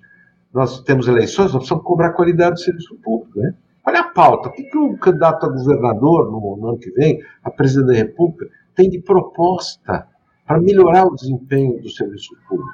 Nós 0.53 0.81
temos 0.81 1.07
eleições, 1.07 1.45
nós 1.45 1.57
precisamos 1.57 1.83
cobrar 1.83 2.13
qualidade 2.13 2.53
do 2.53 2.59
serviço 2.59 2.95
público. 3.03 3.39
Né? 3.39 3.53
Olha 3.85 4.01
a 4.01 4.09
pauta. 4.09 4.49
O 4.49 4.51
que, 4.51 4.63
que 4.63 4.77
o 4.77 4.97
candidato 4.97 5.45
a 5.45 5.49
governador, 5.49 6.31
no, 6.31 6.57
no 6.57 6.69
ano 6.69 6.77
que 6.77 6.91
vem, 6.91 7.21
a 7.43 7.49
presidente 7.49 7.87
da 7.87 7.93
República, 7.93 8.49
tem 8.81 8.89
de 8.89 8.99
proposta 8.99 10.07
para 10.47 10.59
melhorar 10.59 11.05
o 11.05 11.13
desempenho 11.13 11.79
dos 11.79 11.95
serviços 11.95 12.35
públicos? 12.47 12.73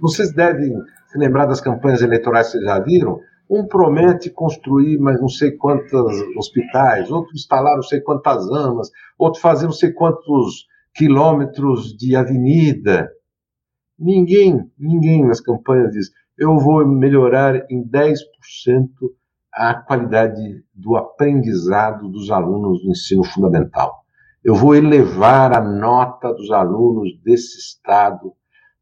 Vocês 0.00 0.34
devem 0.34 0.74
se 1.06 1.18
lembrar 1.18 1.46
das 1.46 1.62
campanhas 1.62 2.02
eleitorais 2.02 2.48
que 2.48 2.52
vocês 2.52 2.64
já 2.64 2.78
viram. 2.78 3.20
Um 3.48 3.66
promete 3.66 4.30
construir 4.30 4.98
mais 4.98 5.18
não 5.20 5.28
sei 5.28 5.52
quantos 5.52 5.92
hospitais, 6.36 7.10
outro 7.10 7.34
instalar 7.34 7.76
não 7.76 7.82
sei 7.82 8.00
quantas 8.00 8.46
amas, 8.50 8.90
outro 9.18 9.40
fazer 9.40 9.64
não 9.64 9.72
sei 9.72 9.92
quantos 9.92 10.66
quilômetros 10.94 11.96
de 11.96 12.14
avenida. 12.14 13.10
Ninguém, 13.98 14.70
ninguém 14.78 15.26
nas 15.26 15.40
campanhas 15.40 15.90
diz, 15.92 16.10
eu 16.36 16.58
vou 16.58 16.86
melhorar 16.86 17.64
em 17.70 17.82
10% 17.86 18.18
a 19.52 19.74
qualidade 19.74 20.64
do 20.74 20.96
aprendizado 20.96 22.08
dos 22.08 22.30
alunos 22.30 22.82
do 22.82 22.90
ensino 22.90 23.22
fundamental. 23.24 24.03
Eu 24.44 24.54
vou 24.54 24.74
elevar 24.74 25.56
a 25.56 25.60
nota 25.60 26.32
dos 26.32 26.50
alunos 26.50 27.18
desse 27.22 27.58
estado 27.58 28.34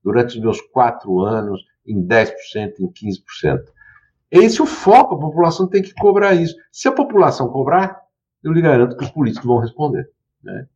durante 0.03 0.37
os 0.37 0.43
meus 0.43 0.61
quatro 0.61 1.21
anos 1.21 1.63
em 1.87 2.05
10%, 2.05 2.33
em 2.81 2.89
15%. 2.89 3.63
Esse 4.31 4.61
é 4.61 4.65
o 4.65 4.67
foco, 4.67 5.15
a 5.15 5.21
população 5.21 5.69
tem 5.69 5.83
que 5.83 5.95
cobrar 5.95 6.35
isso. 6.35 6.57
Se 6.71 6.89
a 6.89 6.93
população 6.93 7.49
cobrar, 7.49 8.01
eu 8.43 8.53
lhe 8.53 8.61
garanto 8.61 8.97
que 8.97 9.05
os 9.05 9.11
políticos 9.11 9.47
vão 9.47 9.59
responder. 9.59 10.11
Né? 10.43 10.67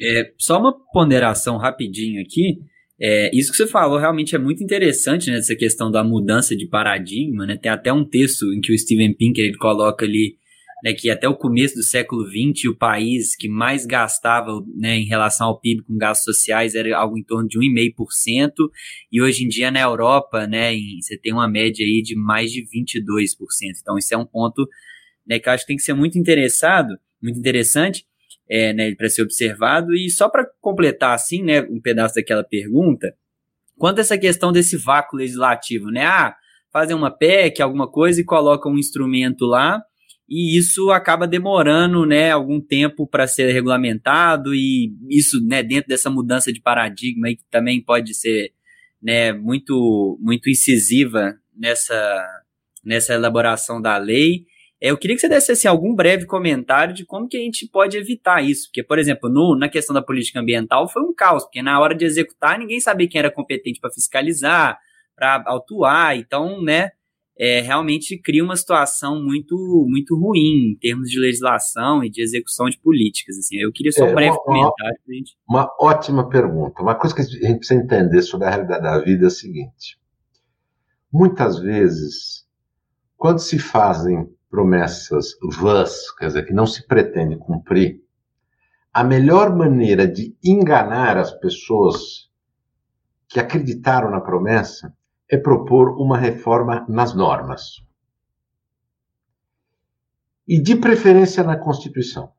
É, 0.00 0.32
só 0.36 0.58
uma 0.58 0.74
ponderação 0.92 1.56
rapidinho 1.56 2.20
aqui. 2.20 2.60
É, 2.98 3.30
isso 3.36 3.50
que 3.50 3.58
você 3.58 3.66
falou 3.66 3.98
realmente 3.98 4.34
é 4.34 4.38
muito 4.38 4.64
interessante, 4.64 5.30
né? 5.30 5.36
Essa 5.36 5.54
questão 5.54 5.90
da 5.90 6.02
mudança 6.02 6.56
de 6.56 6.66
paradigma, 6.66 7.46
né? 7.46 7.56
Tem 7.56 7.70
até 7.70 7.92
um 7.92 8.04
texto 8.04 8.52
em 8.54 8.60
que 8.60 8.72
o 8.72 8.78
Steven 8.78 9.12
Pinker 9.12 9.44
ele 9.44 9.58
coloca 9.58 10.04
ali 10.04 10.36
né, 10.82 10.92
que 10.92 11.10
até 11.10 11.28
o 11.28 11.36
começo 11.36 11.74
do 11.74 11.82
século 11.82 12.26
XX 12.26 12.66
o 12.70 12.76
país 12.76 13.34
que 13.34 13.48
mais 13.48 13.86
gastava 13.86 14.52
né, 14.74 14.96
em 14.96 15.06
relação 15.06 15.48
ao 15.48 15.58
PIB 15.58 15.82
com 15.84 15.96
gastos 15.96 16.24
sociais 16.24 16.74
era 16.74 16.96
algo 16.96 17.18
em 17.18 17.22
torno 17.22 17.48
de 17.48 17.58
1,5%, 17.58 18.50
e 19.10 19.22
hoje 19.22 19.44
em 19.44 19.48
dia 19.48 19.70
na 19.70 19.80
Europa 19.80 20.46
né, 20.46 20.74
em, 20.74 21.00
você 21.00 21.18
tem 21.18 21.32
uma 21.32 21.48
média 21.48 21.84
aí 21.84 22.02
de 22.02 22.14
mais 22.14 22.50
de 22.52 22.62
22%. 22.62 22.66
Então 23.80 23.96
isso 23.96 24.14
é 24.14 24.16
um 24.16 24.26
ponto 24.26 24.68
né, 25.26 25.38
que 25.38 25.48
eu 25.48 25.52
acho 25.52 25.64
que 25.64 25.68
tem 25.68 25.76
que 25.76 25.82
ser 25.82 25.94
muito 25.94 26.18
interessado, 26.18 26.96
muito 27.22 27.38
interessante, 27.38 28.04
é, 28.48 28.72
né, 28.72 28.94
para 28.94 29.08
ser 29.08 29.22
observado. 29.22 29.94
E 29.94 30.08
só 30.10 30.28
para 30.28 30.46
completar 30.60 31.14
assim, 31.14 31.42
né, 31.42 31.62
um 31.62 31.80
pedaço 31.80 32.14
daquela 32.14 32.44
pergunta, 32.44 33.14
quanto 33.76 33.98
a 33.98 34.02
essa 34.02 34.16
questão 34.16 34.52
desse 34.52 34.76
vácuo 34.76 35.16
legislativo, 35.16 35.90
né? 35.90 36.04
Ah, 36.04 36.34
fazem 36.72 36.96
uma 36.96 37.10
PEC, 37.10 37.60
alguma 37.60 37.90
coisa 37.90 38.20
e 38.20 38.24
colocam 38.24 38.72
um 38.72 38.78
instrumento 38.78 39.44
lá, 39.46 39.82
e 40.28 40.58
isso 40.58 40.90
acaba 40.90 41.26
demorando, 41.26 42.04
né, 42.04 42.32
algum 42.32 42.60
tempo 42.60 43.06
para 43.06 43.26
ser 43.26 43.52
regulamentado 43.52 44.54
e 44.54 44.92
isso, 45.08 45.40
né, 45.46 45.62
dentro 45.62 45.88
dessa 45.88 46.10
mudança 46.10 46.52
de 46.52 46.60
paradigma 46.60 47.28
aí 47.28 47.36
que 47.36 47.44
também 47.50 47.82
pode 47.82 48.12
ser, 48.14 48.52
né, 49.00 49.32
muito 49.32 50.18
muito 50.20 50.50
incisiva 50.50 51.36
nessa 51.56 52.42
nessa 52.84 53.14
elaboração 53.14 53.80
da 53.80 53.96
lei. 53.96 54.44
É, 54.80 54.90
eu 54.90 54.98
queria 54.98 55.16
que 55.16 55.20
você 55.20 55.28
desse 55.28 55.52
assim, 55.52 55.68
algum 55.68 55.94
breve 55.94 56.26
comentário 56.26 56.94
de 56.94 57.04
como 57.04 57.28
que 57.28 57.36
a 57.36 57.40
gente 57.40 57.66
pode 57.68 57.96
evitar 57.96 58.44
isso. 58.44 58.68
Porque, 58.68 58.82
por 58.82 58.98
exemplo, 58.98 59.28
no, 59.30 59.56
na 59.56 59.68
questão 59.68 59.94
da 59.94 60.02
política 60.02 60.40
ambiental 60.40 60.88
foi 60.88 61.02
um 61.02 61.14
caos, 61.14 61.44
porque 61.44 61.62
na 61.62 61.80
hora 61.80 61.94
de 61.94 62.04
executar 62.04 62.58
ninguém 62.58 62.78
sabia 62.80 63.08
quem 63.08 63.18
era 63.18 63.30
competente 63.30 63.80
para 63.80 63.90
fiscalizar, 63.90 64.78
para 65.16 65.42
autuar. 65.46 66.16
Então, 66.16 66.62
né, 66.62 66.90
é, 67.38 67.60
realmente 67.60 68.18
cria 68.18 68.42
uma 68.42 68.56
situação 68.56 69.22
muito, 69.22 69.54
muito 69.88 70.18
ruim 70.18 70.72
em 70.72 70.78
termos 70.78 71.10
de 71.10 71.20
legislação 71.20 72.02
e 72.02 72.10
de 72.10 72.22
execução 72.22 72.66
de 72.70 72.78
políticas. 72.78 73.36
Assim. 73.36 73.56
Eu 73.56 73.70
queria 73.72 73.92
só 73.92 74.04
um 74.04 74.08
é, 74.08 74.14
breve 74.14 74.30
uma, 74.30 74.42
comentário. 74.42 74.98
Uma, 75.06 75.14
gente... 75.14 75.36
uma 75.48 75.76
ótima 75.78 76.28
pergunta. 76.28 76.82
Uma 76.82 76.94
coisa 76.94 77.14
que 77.14 77.20
a 77.20 77.24
gente 77.24 77.58
precisa 77.58 77.80
entender 77.80 78.22
sobre 78.22 78.46
a 78.46 78.50
realidade 78.50 78.82
da 78.82 78.98
vida 79.00 79.24
é 79.24 79.26
a 79.26 79.30
seguinte. 79.30 79.98
Muitas 81.12 81.58
vezes, 81.58 82.46
quando 83.16 83.38
se 83.38 83.58
fazem 83.58 84.28
promessas 84.50 85.36
vãs, 85.60 86.10
quer 86.12 86.28
dizer, 86.28 86.46
que 86.46 86.54
não 86.54 86.66
se 86.66 86.86
pretende 86.86 87.36
cumprir, 87.36 88.00
a 88.92 89.04
melhor 89.04 89.54
maneira 89.54 90.08
de 90.08 90.34
enganar 90.42 91.18
as 91.18 91.30
pessoas 91.32 92.30
que 93.28 93.38
acreditaram 93.38 94.10
na 94.10 94.22
promessa 94.22 94.94
é 95.28 95.36
propor 95.36 96.00
uma 96.00 96.16
reforma 96.16 96.84
nas 96.88 97.14
normas. 97.14 97.84
E 100.46 100.60
de 100.60 100.76
preferência 100.76 101.42
na 101.42 101.56
Constituição. 101.56 102.30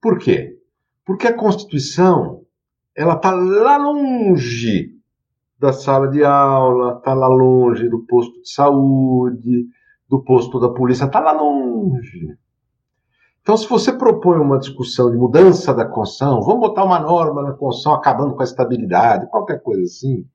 Por 0.00 0.18
quê? 0.18 0.58
Porque 1.04 1.26
a 1.26 1.36
Constituição 1.36 2.44
ela 2.94 3.14
está 3.14 3.30
lá 3.30 3.76
longe 3.76 4.96
da 5.58 5.72
sala 5.72 6.08
de 6.08 6.24
aula, 6.24 6.96
está 6.98 7.14
lá 7.14 7.28
longe 7.28 7.88
do 7.88 8.04
posto 8.06 8.40
de 8.42 8.50
saúde, 8.50 9.68
do 10.08 10.22
posto 10.22 10.58
da 10.58 10.70
polícia, 10.70 11.04
está 11.04 11.20
lá 11.20 11.32
longe. 11.32 12.36
Então, 13.40 13.56
se 13.56 13.68
você 13.68 13.92
propõe 13.92 14.38
uma 14.38 14.58
discussão 14.58 15.10
de 15.10 15.16
mudança 15.16 15.72
da 15.72 15.84
Constituição, 15.84 16.42
vamos 16.42 16.68
botar 16.68 16.84
uma 16.84 16.98
norma 16.98 17.42
na 17.42 17.52
Constituição 17.52 17.94
acabando 17.94 18.34
com 18.34 18.40
a 18.40 18.44
estabilidade, 18.44 19.30
qualquer 19.30 19.62
coisa 19.62 19.82
assim, 19.82 20.26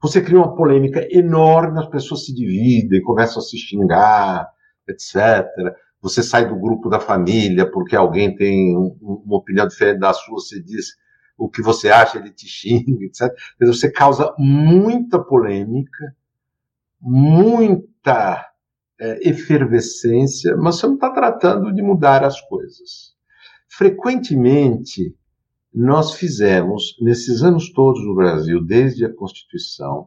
você 0.00 0.20
cria 0.20 0.38
uma 0.38 0.54
polêmica 0.54 1.06
enorme, 1.10 1.78
as 1.78 1.88
pessoas 1.88 2.26
se 2.26 2.34
dividem, 2.34 3.02
começam 3.02 3.38
a 3.38 3.44
se 3.44 3.56
xingar, 3.56 4.48
etc. 4.88 5.46
Você 6.00 6.22
sai 6.22 6.48
do 6.48 6.56
grupo 6.56 6.88
da 6.88 7.00
família 7.00 7.70
porque 7.70 7.96
alguém 7.96 8.34
tem 8.34 8.76
uma 8.76 9.38
opinião 9.38 9.66
diferente 9.66 10.00
da 10.00 10.12
sua, 10.12 10.34
você 10.34 10.60
diz 10.62 10.96
o 11.36 11.48
que 11.48 11.62
você 11.62 11.88
acha, 11.90 12.18
ele 12.18 12.30
te 12.30 12.46
xinga, 12.46 13.04
etc. 13.04 13.32
Você 13.60 13.90
causa 13.90 14.34
muita 14.38 15.18
polêmica, 15.18 16.14
muita 17.00 18.46
é, 19.00 19.28
efervescência, 19.28 20.56
mas 20.56 20.76
você 20.76 20.86
não 20.86 20.94
está 20.94 21.10
tratando 21.10 21.72
de 21.72 21.82
mudar 21.82 22.22
as 22.24 22.40
coisas. 22.42 23.14
Frequentemente, 23.68 25.14
nós 25.74 26.14
fizemos, 26.14 26.96
nesses 27.00 27.42
anos 27.42 27.72
todos 27.72 28.04
no 28.06 28.14
Brasil, 28.14 28.64
desde 28.64 29.04
a 29.04 29.12
Constituição, 29.12 30.06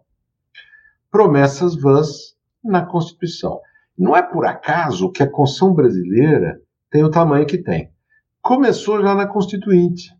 promessas 1.12 1.76
vãs 1.76 2.38
na 2.64 2.86
Constituição. 2.86 3.60
Não 3.98 4.16
é 4.16 4.22
por 4.22 4.46
acaso 4.46 5.12
que 5.12 5.22
a 5.22 5.30
Constituição 5.30 5.74
brasileira 5.74 6.62
tem 6.90 7.04
o 7.04 7.12
tamanho 7.12 7.46
que 7.46 7.58
tem. 7.58 7.92
Começou 8.42 9.02
já 9.02 9.14
na 9.14 9.28
Constituinte. 9.28 10.16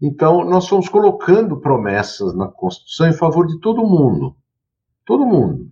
Então, 0.00 0.44
nós 0.44 0.66
fomos 0.66 0.88
colocando 0.88 1.60
promessas 1.60 2.34
na 2.34 2.48
Constituição 2.48 3.06
em 3.06 3.12
favor 3.12 3.46
de 3.46 3.60
todo 3.60 3.86
mundo. 3.86 4.34
Todo 5.06 5.24
mundo. 5.24 5.70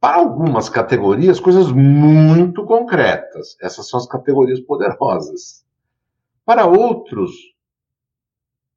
Para 0.00 0.16
algumas 0.16 0.70
categorias, 0.70 1.38
coisas 1.38 1.70
muito 1.70 2.64
concretas. 2.64 3.58
Essas 3.60 3.88
são 3.88 4.00
as 4.00 4.06
categorias 4.06 4.60
poderosas. 4.60 5.63
Para 6.44 6.66
outros, 6.66 7.32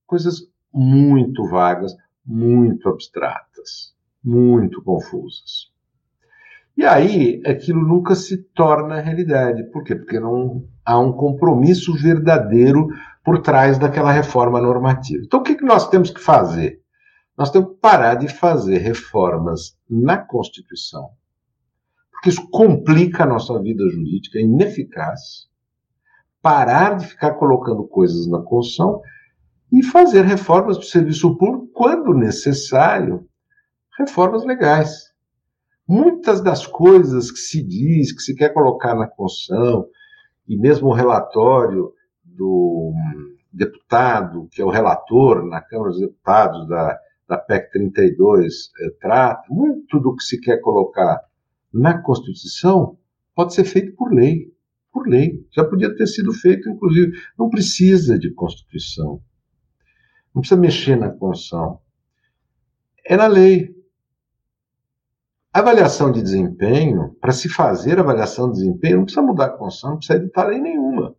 coisas 0.05 0.49
muito 0.73 1.45
vagas, 1.47 1.93
muito 2.25 2.87
abstratas, 2.87 3.93
muito 4.23 4.81
confusas. 4.81 5.71
E 6.77 6.85
aí, 6.85 7.41
aquilo 7.45 7.81
nunca 7.81 8.15
se 8.15 8.37
torna 8.37 9.01
realidade. 9.01 9.63
Por 9.71 9.83
quê? 9.83 9.95
Porque 9.95 10.19
não 10.19 10.63
há 10.85 10.97
um 10.99 11.11
compromisso 11.11 11.93
verdadeiro 11.93 12.87
por 13.23 13.41
trás 13.41 13.77
daquela 13.77 14.11
reforma 14.11 14.61
normativa. 14.61 15.23
Então, 15.25 15.39
o 15.39 15.43
que 15.43 15.61
nós 15.61 15.89
temos 15.89 16.11
que 16.11 16.21
fazer? 16.21 16.81
Nós 17.37 17.51
temos 17.51 17.71
que 17.71 17.75
parar 17.81 18.15
de 18.15 18.27
fazer 18.27 18.77
reformas 18.77 19.77
na 19.89 20.17
Constituição, 20.17 21.09
porque 22.11 22.29
isso 22.29 22.47
complica 22.49 23.23
a 23.23 23.27
nossa 23.27 23.59
vida 23.61 23.83
jurídica, 23.89 24.39
é 24.39 24.43
ineficaz 24.43 25.47
parar 26.47 26.95
de 26.95 27.07
ficar 27.07 27.33
colocando 27.33 27.85
coisas 27.85 28.25
na 28.25 28.41
Constituição 28.41 29.01
e 29.69 29.83
fazer 29.83 30.21
reformas 30.21 30.77
do 30.77 30.85
serviço 30.85 31.37
público 31.37 31.67
quando 31.73 32.13
necessário, 32.13 33.27
reformas 33.99 34.45
legais. 34.45 35.11
Muitas 35.85 36.39
das 36.39 36.65
coisas 36.65 37.29
que 37.31 37.37
se 37.37 37.61
diz, 37.61 38.13
que 38.13 38.21
se 38.21 38.33
quer 38.33 38.53
colocar 38.53 38.95
na 38.95 39.09
Constituição, 39.09 39.87
e 40.47 40.55
mesmo 40.55 40.87
o 40.87 40.93
relatório 40.93 41.91
do 42.23 42.93
deputado, 43.51 44.47
que 44.49 44.61
é 44.61 44.65
o 44.65 44.69
relator 44.69 45.45
na 45.45 45.59
Câmara 45.59 45.89
dos 45.89 45.99
Deputados 45.99 46.65
da, 46.69 46.97
da 47.27 47.37
PEC 47.37 47.71
32, 47.71 48.71
eh, 48.79 48.89
trata, 49.01 49.43
muito 49.49 49.99
do 49.99 50.15
que 50.15 50.23
se 50.23 50.39
quer 50.39 50.61
colocar 50.61 51.19
na 51.73 52.01
Constituição 52.01 52.97
pode 53.35 53.53
ser 53.53 53.65
feito 53.65 53.93
por 53.97 54.13
lei. 54.13 54.55
Por 54.97 55.07
lei. 55.07 55.45
Já 55.51 55.63
podia 55.63 55.95
ter 55.95 56.07
sido 56.07 56.33
feito, 56.33 56.67
inclusive. 56.67 57.15
Não 57.37 57.51
precisa 57.51 58.17
de 58.17 58.33
Constituição. 58.33 59.21
Não 60.33 60.41
precisa 60.41 60.59
mexer 60.59 60.95
na 60.95 61.11
Constituição. 61.11 61.79
É 63.05 63.15
na 63.15 63.27
lei. 63.27 63.75
Avaliação 65.53 66.11
de 66.11 66.23
desempenho, 66.23 67.15
para 67.21 67.31
se 67.31 67.47
fazer 67.47 67.99
avaliação 67.99 68.51
de 68.51 68.57
desempenho, 68.57 68.97
não 68.97 69.03
precisa 69.03 69.21
mudar 69.21 69.45
a 69.45 69.49
Constituição, 69.49 69.91
não 69.91 69.97
precisa 69.97 70.17
editar 70.17 70.47
lei 70.47 70.59
nenhuma. 70.59 71.15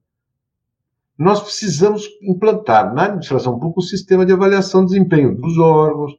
Nós 1.16 1.40
precisamos 1.40 2.04
implantar 2.20 2.92
na 2.92 3.04
administração 3.04 3.60
pública 3.60 3.78
um 3.78 3.82
sistema 3.82 4.26
de 4.26 4.32
avaliação 4.32 4.84
de 4.84 4.92
desempenho 4.92 5.36
dos 5.36 5.56
órgãos, 5.56 6.18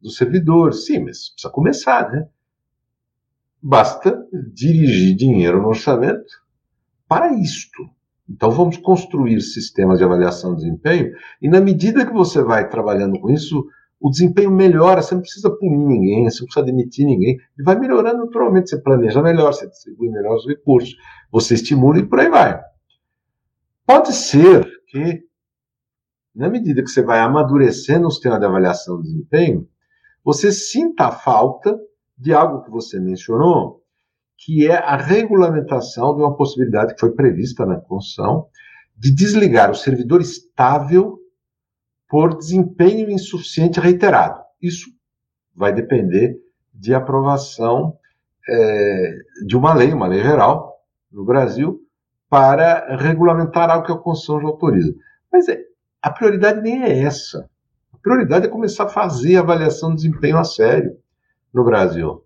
dos 0.00 0.16
servidores. 0.16 0.86
Sim, 0.86 1.00
mas 1.06 1.30
precisa 1.30 1.52
começar, 1.52 2.12
né? 2.12 2.28
Basta 3.60 4.24
dirigir 4.54 5.16
dinheiro 5.16 5.60
no 5.60 5.68
orçamento 5.70 6.48
para 7.10 7.32
isto. 7.32 7.90
Então 8.28 8.52
vamos 8.52 8.76
construir 8.76 9.40
sistemas 9.40 9.98
de 9.98 10.04
avaliação 10.04 10.54
de 10.54 10.62
desempenho 10.62 11.12
e 11.42 11.48
na 11.48 11.60
medida 11.60 12.06
que 12.06 12.12
você 12.12 12.40
vai 12.40 12.68
trabalhando 12.68 13.18
com 13.18 13.28
isso, 13.28 13.66
o 14.00 14.08
desempenho 14.08 14.52
melhora, 14.52 15.02
você 15.02 15.16
não 15.16 15.20
precisa 15.20 15.50
punir 15.50 15.84
ninguém, 15.84 16.30
você 16.30 16.40
não 16.40 16.46
precisa 16.46 16.64
demitir 16.64 17.04
ninguém, 17.04 17.36
e 17.58 17.62
vai 17.64 17.76
melhorando 17.76 18.24
naturalmente, 18.24 18.70
você 18.70 18.80
planeja 18.80 19.20
melhor, 19.20 19.52
você 19.52 19.68
distribui 19.68 20.08
melhor 20.08 20.36
os 20.36 20.46
recursos, 20.46 20.96
você 21.32 21.54
estimula 21.54 21.98
e 21.98 22.06
por 22.06 22.20
aí 22.20 22.30
vai. 22.30 22.58
Pode 23.84 24.12
ser 24.12 24.64
que, 24.86 25.24
na 26.32 26.48
medida 26.48 26.82
que 26.82 26.88
você 26.88 27.02
vai 27.02 27.18
amadurecendo 27.18 28.06
o 28.06 28.10
sistema 28.10 28.38
de 28.38 28.46
avaliação 28.46 29.02
de 29.02 29.08
desempenho, 29.08 29.68
você 30.24 30.52
sinta 30.52 31.06
a 31.06 31.12
falta 31.12 31.76
de 32.16 32.32
algo 32.32 32.62
que 32.62 32.70
você 32.70 33.00
mencionou, 33.00 33.79
que 34.40 34.66
é 34.66 34.74
a 34.74 34.96
regulamentação 34.96 36.14
de 36.16 36.22
uma 36.22 36.34
possibilidade 36.34 36.94
que 36.94 37.00
foi 37.00 37.12
prevista 37.12 37.66
na 37.66 37.76
Constituição 37.76 38.46
de 38.96 39.14
desligar 39.14 39.70
o 39.70 39.74
servidor 39.74 40.22
estável 40.22 41.18
por 42.08 42.36
desempenho 42.36 43.10
insuficiente 43.10 43.78
reiterado. 43.78 44.40
Isso 44.60 44.88
vai 45.54 45.74
depender 45.74 46.38
de 46.72 46.94
aprovação 46.94 47.98
é, 48.48 49.18
de 49.46 49.56
uma 49.56 49.74
lei, 49.74 49.92
uma 49.92 50.06
lei 50.06 50.22
geral 50.22 50.74
no 51.12 51.24
Brasil, 51.24 51.78
para 52.28 52.96
regulamentar 52.96 53.68
algo 53.68 53.84
que 53.84 53.92
a 53.92 53.96
Constituição 53.96 54.40
já 54.40 54.48
autoriza. 54.48 54.94
Mas 55.30 55.48
é, 55.48 55.60
a 56.00 56.10
prioridade 56.10 56.62
nem 56.62 56.82
é 56.82 57.02
essa. 57.02 57.48
A 57.92 57.98
prioridade 57.98 58.46
é 58.46 58.48
começar 58.48 58.84
a 58.84 58.88
fazer 58.88 59.36
avaliação 59.36 59.90
de 59.90 59.96
desempenho 59.96 60.38
a 60.38 60.44
sério 60.44 60.96
no 61.52 61.62
Brasil. 61.62 62.24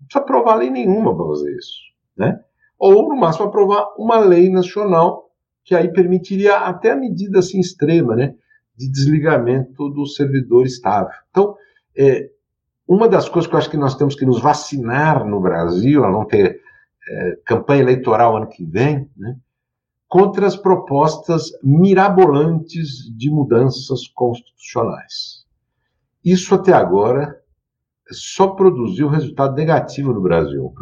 Não 0.00 0.06
precisa 0.06 0.24
aprovar 0.24 0.56
lei 0.56 0.70
nenhuma 0.70 1.14
para 1.16 1.26
fazer 1.26 1.56
isso. 1.56 1.78
Né? 2.16 2.40
Ou, 2.78 3.08
no 3.08 3.16
máximo, 3.16 3.46
aprovar 3.46 3.94
uma 3.96 4.18
lei 4.18 4.50
nacional 4.50 5.30
que 5.64 5.74
aí 5.74 5.92
permitiria 5.92 6.56
até 6.56 6.92
a 6.92 6.96
medida 6.96 7.38
assim 7.38 7.60
extrema, 7.60 8.16
né? 8.16 8.34
de 8.76 8.90
desligamento 8.90 9.90
do 9.90 10.06
servidor 10.06 10.64
estável. 10.64 11.12
Então, 11.30 11.54
é, 11.96 12.30
uma 12.88 13.06
das 13.06 13.28
coisas 13.28 13.48
que 13.48 13.54
eu 13.54 13.58
acho 13.58 13.70
que 13.70 13.76
nós 13.76 13.94
temos 13.94 14.14
que 14.14 14.24
nos 14.24 14.40
vacinar 14.40 15.24
no 15.24 15.38
Brasil, 15.40 16.04
a 16.04 16.10
não 16.10 16.24
ter 16.24 16.60
é, 17.08 17.38
campanha 17.44 17.82
eleitoral 17.82 18.36
ano 18.36 18.48
que 18.48 18.64
vem, 18.64 19.08
né, 19.16 19.36
contra 20.08 20.46
as 20.46 20.56
propostas 20.56 21.52
mirabolantes 21.62 23.14
de 23.16 23.30
mudanças 23.30 24.08
constitucionais. 24.08 25.44
Isso 26.24 26.54
até 26.54 26.72
agora 26.72 27.39
só 28.10 28.48
produziu 28.48 29.08
resultado 29.08 29.54
negativo 29.54 30.12
no 30.12 30.20
Brasil, 30.20 30.72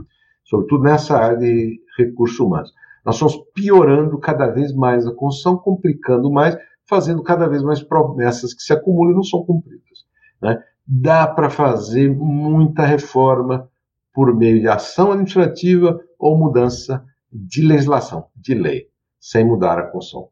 sobretudo 0.45 0.85
nessa 0.85 1.17
área 1.17 1.39
de 1.39 1.81
recursos 1.97 2.39
humanos. 2.39 2.73
Nós 3.05 3.15
estamos 3.17 3.37
piorando 3.55 4.19
cada 4.19 4.49
vez 4.49 4.75
mais 4.75 5.07
a 5.07 5.15
Constituição, 5.15 5.57
complicando 5.57 6.31
mais, 6.31 6.57
fazendo 6.87 7.23
cada 7.23 7.49
vez 7.49 7.63
mais 7.63 7.83
promessas 7.83 8.55
que 8.55 8.63
se 8.63 8.73
acumulam 8.73 9.13
e 9.13 9.17
não 9.17 9.23
são 9.23 9.45
cumpridas. 9.45 10.07
Né? 10.41 10.63
Dá 10.87 11.27
para 11.27 11.51
fazer 11.51 12.11
muita 12.15 12.85
reforma 12.85 13.69
por 14.13 14.35
meio 14.35 14.61
de 14.61 14.69
ação 14.69 15.13
administrativa 15.13 16.01
ou 16.19 16.37
mudança 16.37 17.05
de 17.33 17.63
legislação, 17.63 18.27
de 18.35 18.55
lei, 18.55 18.89
sem 19.21 19.45
mudar 19.45 19.79
a 19.79 19.87
Constituição. 19.87 20.31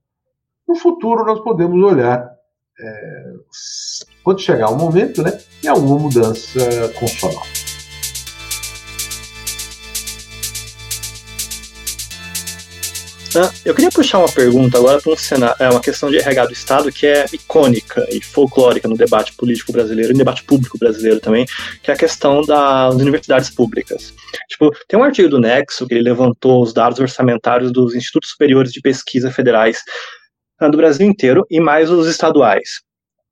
No 0.66 0.74
futuro, 0.74 1.24
nós 1.24 1.40
podemos 1.40 1.80
olhar, 1.82 2.35
é, 2.80 3.32
quando 4.22 4.40
chegar 4.40 4.70
o 4.70 4.76
momento, 4.76 5.22
né, 5.22 5.38
em 5.64 5.68
alguma 5.68 5.98
mudança 5.98 6.60
constitucional. 6.98 7.42
Eu 13.66 13.74
queria 13.74 13.90
puxar 13.90 14.18
uma 14.18 14.32
pergunta 14.32 14.78
agora 14.78 14.98
para 14.98 15.12
um 15.12 15.16
cenário, 15.16 15.56
é 15.60 15.68
uma 15.68 15.80
questão 15.80 16.10
de 16.10 16.16
RH 16.16 16.46
do 16.46 16.52
Estado 16.54 16.90
que 16.90 17.06
é 17.06 17.26
icônica 17.30 18.06
e 18.10 18.18
folclórica 18.22 18.88
no 18.88 18.96
debate 18.96 19.34
político 19.34 19.72
brasileiro 19.72 20.10
e 20.10 20.14
no 20.14 20.18
debate 20.18 20.42
público 20.44 20.78
brasileiro 20.78 21.20
também, 21.20 21.44
que 21.82 21.90
é 21.90 21.94
a 21.94 21.98
questão 21.98 22.40
das 22.40 22.94
universidades 22.94 23.50
públicas. 23.50 24.14
Tipo, 24.48 24.70
tem 24.88 24.98
um 24.98 25.02
artigo 25.02 25.28
do 25.28 25.38
Nexo 25.38 25.86
que 25.86 25.92
ele 25.92 26.02
levantou 26.02 26.62
os 26.62 26.72
dados 26.72 26.98
orçamentários 26.98 27.70
dos 27.70 27.94
institutos 27.94 28.30
superiores 28.30 28.72
de 28.72 28.80
pesquisa 28.80 29.30
federais 29.30 29.82
ah, 29.82 30.25
do 30.60 30.76
Brasil 30.76 31.06
inteiro 31.06 31.46
e 31.50 31.60
mais 31.60 31.90
os 31.90 32.06
estaduais. 32.06 32.80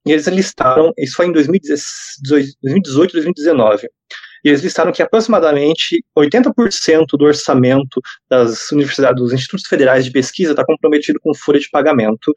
E 0.07 0.13
eles 0.13 0.27
listaram, 0.27 0.93
isso 0.99 1.17
foi 1.17 1.27
em 1.27 1.33
2018, 1.33 3.13
2019. 3.13 3.89
E 4.45 4.51
eles 4.51 4.61
listaram 4.61 4.93
que 4.93 5.03
aproximadamente 5.03 6.05
80% 6.17 7.17
do 7.19 7.25
orçamento 7.25 7.99
das 8.29 8.71
universidades, 8.71 9.23
dos 9.23 9.33
institutos 9.33 9.67
federais 9.67 10.05
de 10.05 10.11
pesquisa 10.11 10.51
está 10.51 10.63
comprometido 10.63 11.19
com 11.19 11.35
folha 11.35 11.59
de 11.59 11.71
pagamento, 11.71 12.31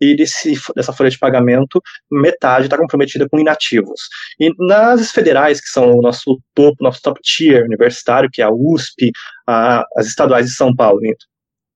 e 0.00 0.16
desse, 0.16 0.58
dessa 0.74 0.94
folha 0.94 1.10
de 1.10 1.18
pagamento, 1.18 1.82
metade 2.10 2.64
está 2.64 2.78
comprometida 2.78 3.28
com 3.28 3.38
inativos. 3.38 4.08
E 4.40 4.50
nas 4.58 5.10
federais, 5.10 5.60
que 5.60 5.68
são 5.68 5.98
o 5.98 6.00
nosso 6.00 6.40
topo, 6.54 6.82
nosso 6.82 7.02
top 7.02 7.20
tier 7.22 7.62
universitário, 7.66 8.30
que 8.32 8.40
é 8.40 8.46
a 8.46 8.50
USP, 8.50 9.12
a, 9.46 9.84
as 9.96 10.06
estaduais 10.06 10.46
de 10.46 10.54
São 10.54 10.74
Paulo, 10.74 11.00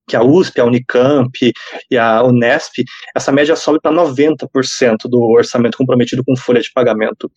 que 0.08 0.16
a 0.16 0.22
USP, 0.22 0.60
a 0.60 0.64
Unicamp 0.64 1.52
e 1.90 1.98
a 1.98 2.22
Unesp, 2.22 2.84
essa 3.14 3.32
média 3.32 3.56
sobe 3.56 3.80
para 3.80 3.92
90% 3.92 5.08
do 5.08 5.20
orçamento 5.20 5.78
comprometido 5.78 6.22
com 6.24 6.36
folha 6.36 6.60
de 6.60 6.70
pagamento. 6.72 7.30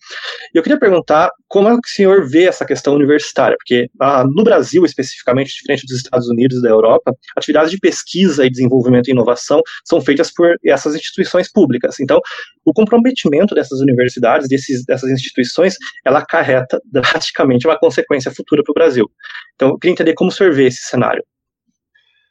E 0.54 0.58
eu 0.58 0.62
queria 0.62 0.78
perguntar 0.78 1.30
como 1.48 1.68
é 1.68 1.72
que 1.72 1.88
o 1.88 1.92
senhor 1.92 2.28
vê 2.28 2.44
essa 2.44 2.64
questão 2.64 2.94
universitária, 2.94 3.56
porque 3.56 3.88
ah, 4.00 4.24
no 4.24 4.44
Brasil, 4.44 4.84
especificamente, 4.84 5.54
diferente 5.54 5.86
dos 5.86 5.96
Estados 5.96 6.28
Unidos 6.28 6.58
e 6.58 6.62
da 6.62 6.68
Europa, 6.68 7.14
atividades 7.36 7.70
de 7.70 7.78
pesquisa 7.78 8.44
e 8.44 8.50
desenvolvimento 8.50 9.08
e 9.08 9.12
inovação 9.12 9.60
são 9.84 10.00
feitas 10.00 10.32
por 10.32 10.56
essas 10.64 10.94
instituições 10.94 11.50
públicas. 11.50 11.98
Então, 12.00 12.20
o 12.64 12.72
comprometimento 12.72 13.54
dessas 13.54 13.80
universidades, 13.80 14.48
desses, 14.48 14.84
dessas 14.84 15.10
instituições, 15.10 15.76
ela 16.04 16.18
acarreta 16.18 16.78
drasticamente 16.92 17.66
uma 17.66 17.78
consequência 17.78 18.30
futura 18.30 18.62
para 18.62 18.72
o 18.72 18.74
Brasil. 18.74 19.10
Então, 19.54 19.70
eu 19.70 19.78
queria 19.78 19.92
entender 19.92 20.14
como 20.14 20.30
o 20.30 20.32
senhor 20.32 20.52
vê 20.52 20.66
esse 20.66 20.82
cenário. 20.82 21.24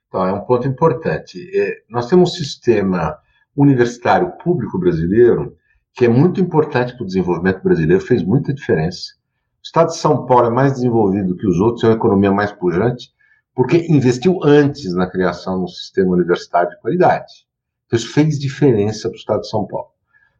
Então, 0.07 0.25
é 0.25 0.33
um 0.33 0.41
ponto 0.41 0.67
importante. 0.67 1.37
É, 1.53 1.81
nós 1.89 2.07
temos 2.07 2.31
um 2.31 2.33
sistema 2.33 3.17
universitário 3.55 4.31
público 4.43 4.79
brasileiro 4.79 5.55
que 5.93 6.05
é 6.05 6.07
muito 6.07 6.39
importante 6.39 6.93
para 6.93 7.03
o 7.03 7.07
desenvolvimento 7.07 7.63
brasileiro, 7.63 8.01
fez 8.01 8.23
muita 8.23 8.53
diferença. 8.53 9.13
O 9.59 9.65
estado 9.65 9.87
de 9.87 9.97
São 9.97 10.25
Paulo 10.27 10.45
é 10.45 10.49
mais 10.51 10.73
desenvolvido 10.73 11.35
que 11.35 11.47
os 11.47 11.59
outros, 11.59 11.83
é 11.83 11.87
uma 11.87 11.95
economia 11.95 12.31
mais 12.31 12.51
pujante, 12.51 13.11
porque 13.55 13.87
investiu 13.89 14.39
antes 14.43 14.93
na 14.93 15.09
criação 15.09 15.57
de 15.57 15.63
um 15.63 15.67
sistema 15.67 16.11
universitário 16.11 16.69
de 16.69 16.79
qualidade. 16.79 17.47
Então, 17.87 17.97
isso 17.97 18.13
fez 18.13 18.37
diferença 18.37 19.09
para 19.09 19.15
o 19.15 19.19
estado 19.19 19.41
de 19.41 19.49
São 19.49 19.65
Paulo. 19.65 19.89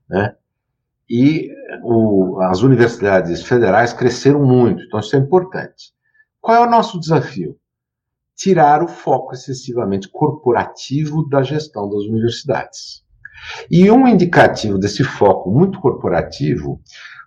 Né? 0.08 0.36
E 1.10 1.50
o, 1.84 2.40
as 2.44 2.62
universidades 2.62 3.42
federais 3.42 3.94
cresceram 3.94 4.46
muito, 4.46 4.84
então 4.84 5.00
isso 5.00 5.16
é 5.16 5.20
importante. 5.20 5.92
Qual 6.40 6.56
é 6.56 6.60
o 6.60 6.70
nosso 6.70 7.00
desafio? 7.00 7.58
Tirar 8.38 8.84
o 8.84 8.88
foco 8.88 9.34
excessivamente 9.34 10.08
corporativo 10.10 11.28
da 11.28 11.42
gestão 11.42 11.90
das 11.90 12.04
universidades. 12.04 13.04
E 13.70 13.90
um 13.90 14.08
indicativo 14.08 14.78
desse 14.78 15.04
foco 15.04 15.50
muito 15.50 15.82
corporativo 15.82 16.80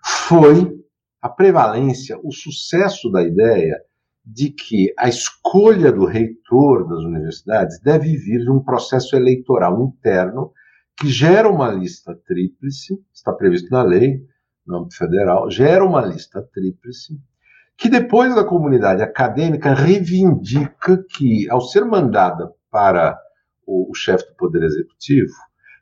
foi 0.03 0.73
a 1.21 1.29
prevalência, 1.29 2.17
o 2.23 2.31
sucesso 2.31 3.11
da 3.11 3.21
ideia 3.21 3.77
de 4.25 4.51
que 4.51 4.93
a 4.97 5.09
escolha 5.09 5.91
do 5.91 6.05
reitor 6.05 6.87
das 6.87 7.03
universidades 7.03 7.79
deve 7.81 8.15
vir 8.15 8.43
de 8.43 8.49
um 8.49 8.63
processo 8.63 9.15
eleitoral 9.15 9.81
interno 9.83 10.53
que 10.97 11.09
gera 11.09 11.49
uma 11.49 11.71
lista 11.71 12.15
tríplice, 12.25 12.97
está 13.13 13.33
previsto 13.33 13.69
na 13.69 13.83
lei, 13.83 14.23
no 14.65 14.77
âmbito 14.77 14.95
federal, 14.95 15.49
gera 15.49 15.83
uma 15.83 16.05
lista 16.05 16.41
tríplice 16.53 17.19
que 17.81 17.89
depois 17.89 18.37
a 18.37 18.43
comunidade 18.43 19.01
acadêmica 19.01 19.73
reivindica 19.73 21.03
que, 21.09 21.49
ao 21.49 21.59
ser 21.61 21.83
mandada 21.83 22.53
para 22.69 23.19
o, 23.65 23.89
o 23.89 23.95
chefe 23.95 24.23
do 24.27 24.35
Poder 24.35 24.61
Executivo 24.61 25.33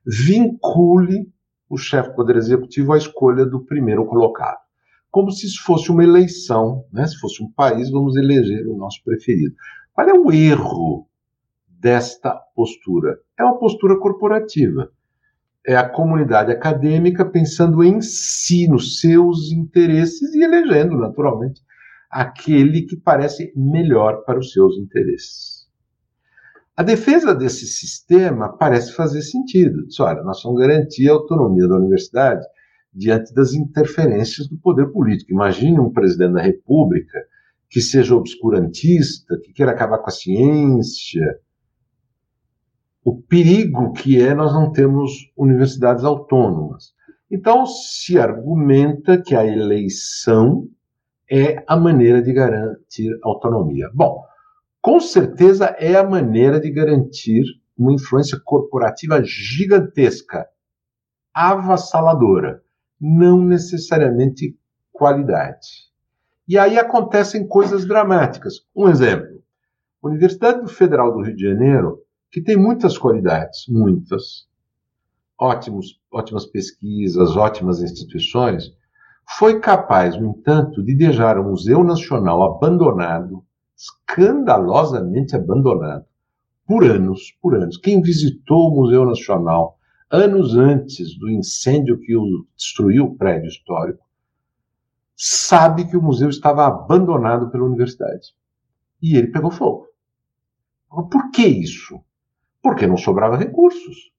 vincule 0.06 1.28
o 1.70 1.76
chefe 1.76 2.08
do 2.08 2.16
Poder 2.16 2.38
Executivo 2.38 2.94
à 2.94 2.98
escolha 2.98 3.46
do 3.46 3.66
primeiro 3.66 4.06
colocado. 4.06 4.60
Como 5.12 5.30
se 5.30 5.46
isso 5.46 5.62
fosse 5.62 5.92
uma 5.92 6.02
eleição, 6.02 6.86
né? 6.90 7.06
se 7.06 7.20
fosse 7.20 7.44
um 7.44 7.52
país, 7.52 7.92
vamos 7.92 8.16
eleger 8.16 8.66
o 8.66 8.78
nosso 8.78 9.04
preferido. 9.04 9.54
Qual 9.92 10.08
é 10.08 10.14
o 10.14 10.32
erro 10.32 11.06
desta 11.68 12.32
postura? 12.56 13.20
É 13.38 13.44
uma 13.44 13.60
postura 13.60 14.00
corporativa. 14.00 14.90
É 15.68 15.76
a 15.76 15.90
comunidade 15.90 16.50
acadêmica 16.50 17.26
pensando 17.26 17.84
em 17.84 18.00
si, 18.00 18.70
nos 18.70 19.02
seus 19.02 19.52
interesses 19.52 20.34
e 20.34 20.42
elegendo, 20.42 20.98
naturalmente, 20.98 21.62
aquele 22.10 22.84
que 22.84 22.98
parece 22.98 23.54
melhor 23.56 24.24
para 24.26 24.40
os 24.40 24.52
seus 24.52 24.78
interesses. 24.78 25.68
A 26.76 26.84
defesa 26.84 27.36
desse 27.36 27.68
sistema 27.68 28.56
parece 28.58 28.94
fazer 28.94 29.22
sentido. 29.22 29.86
Diz, 29.86 30.00
olha, 30.00 30.24
nós 30.24 30.42
vamos 30.42 30.62
garantir 30.62 31.10
a 31.10 31.14
autonomia 31.14 31.68
da 31.68 31.76
universidade 31.76 32.46
diante 32.94 33.34
das 33.34 33.54
interferências 33.54 34.48
do 34.48 34.58
poder 34.58 34.88
político. 34.88 35.32
Imagine 35.32 35.80
um 35.80 35.92
presidente 35.92 36.34
da 36.34 36.42
República 36.42 37.20
que 37.70 37.82
seja 37.82 38.16
obscurantista, 38.16 39.38
que 39.44 39.54
queira 39.54 39.74
acabar 39.74 40.00
com 40.00 40.08
a 40.08 40.12
ciência. 40.12 41.40
O 43.04 43.22
perigo 43.22 43.92
que 43.92 44.22
é 44.22 44.34
nós 44.34 44.54
não 44.54 44.72
temos 44.72 45.12
universidades 45.38 46.04
autônomas. 46.04 46.94
Então, 47.30 47.66
se 47.66 48.18
argumenta 48.18 49.22
que 49.22 49.36
a 49.36 49.46
eleição 49.46 50.68
é 51.30 51.64
a 51.68 51.78
maneira 51.78 52.22
de 52.22 52.34
garantir 52.34 53.18
autonomia. 53.24 53.90
Bom, 53.94 54.24
com 54.82 55.00
certeza 55.00 55.66
é 55.78 55.96
a 55.96 56.04
maneira 56.04 56.60
de 56.60 56.72
garantir 56.72 57.44
uma 57.78 57.94
influência 57.94 58.40
corporativa 58.44 59.22
gigantesca, 59.24 60.48
avassaladora, 61.34 62.62
não 63.00 63.42
necessariamente 63.44 64.58
qualidade. 64.92 65.90
E 66.48 66.58
aí 66.58 66.78
acontecem 66.78 67.48
coisas 67.48 67.86
dramáticas. 67.86 68.66
Um 68.76 68.90
exemplo: 68.90 69.44
Universidade 70.04 70.74
Federal 70.74 71.14
do 71.14 71.22
Rio 71.22 71.36
de 71.36 71.44
Janeiro, 71.44 72.02
que 72.32 72.42
tem 72.42 72.58
muitas 72.58 72.98
qualidades, 72.98 73.66
muitas, 73.70 74.48
ótimos, 75.40 76.02
ótimas 76.12 76.46
pesquisas, 76.46 77.36
ótimas 77.38 77.82
instituições, 77.82 78.74
foi 79.38 79.60
capaz, 79.60 80.20
no 80.20 80.32
entanto, 80.32 80.84
de 80.84 80.96
deixar 80.96 81.38
o 81.38 81.44
Museu 81.44 81.84
Nacional 81.84 82.42
abandonado, 82.42 83.46
escandalosamente 83.78 85.36
abandonado, 85.36 86.06
por 86.66 86.84
anos, 86.84 87.38
por 87.42 87.56
anos. 87.56 87.78
Quem 87.78 88.02
visitou 88.02 88.70
o 88.70 88.76
Museu 88.76 89.06
Nacional 89.06 89.78
anos 90.10 90.56
antes 90.58 91.18
do 91.18 91.30
incêndio 91.30 92.00
que 92.00 92.16
o 92.16 92.46
destruiu 92.56 93.06
o 93.06 93.16
prédio 93.16 93.48
histórico, 93.48 94.04
sabe 95.16 95.88
que 95.88 95.96
o 95.96 96.02
museu 96.02 96.30
estava 96.30 96.66
abandonado 96.66 97.52
pela 97.52 97.66
universidade. 97.66 98.34
E 99.02 99.16
ele 99.16 99.28
pegou 99.28 99.52
fogo. 99.52 99.88
Por 100.90 101.30
que 101.32 101.46
isso? 101.46 102.02
Porque 102.62 102.88
não 102.88 102.98
sobrava 102.98 103.38
recursos 103.38 104.12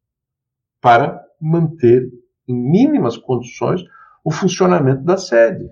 para 0.80 1.20
manter 1.40 2.08
em 2.46 2.54
mínimas 2.54 3.16
condições 3.16 3.82
o 4.30 4.32
funcionamento 4.32 5.02
da 5.02 5.16
sede. 5.16 5.68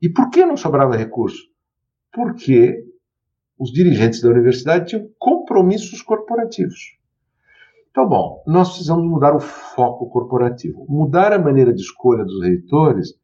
E 0.00 0.08
por 0.08 0.30
que 0.30 0.44
não 0.44 0.56
sobrava 0.56 0.96
recurso? 0.96 1.42
Porque 2.12 2.84
os 3.58 3.72
dirigentes 3.72 4.20
da 4.20 4.30
universidade 4.30 4.86
tinham 4.86 5.08
compromissos 5.18 6.00
corporativos. 6.02 6.96
Então, 7.90 8.08
bom, 8.08 8.42
nós 8.46 8.68
precisamos 8.68 9.04
mudar 9.04 9.34
o 9.34 9.40
foco 9.40 10.08
corporativo. 10.10 10.86
Mudar 10.88 11.32
a 11.32 11.38
maneira 11.38 11.72
de 11.72 11.80
escolha 11.80 12.24
dos 12.24 12.42
reitores 12.42 13.18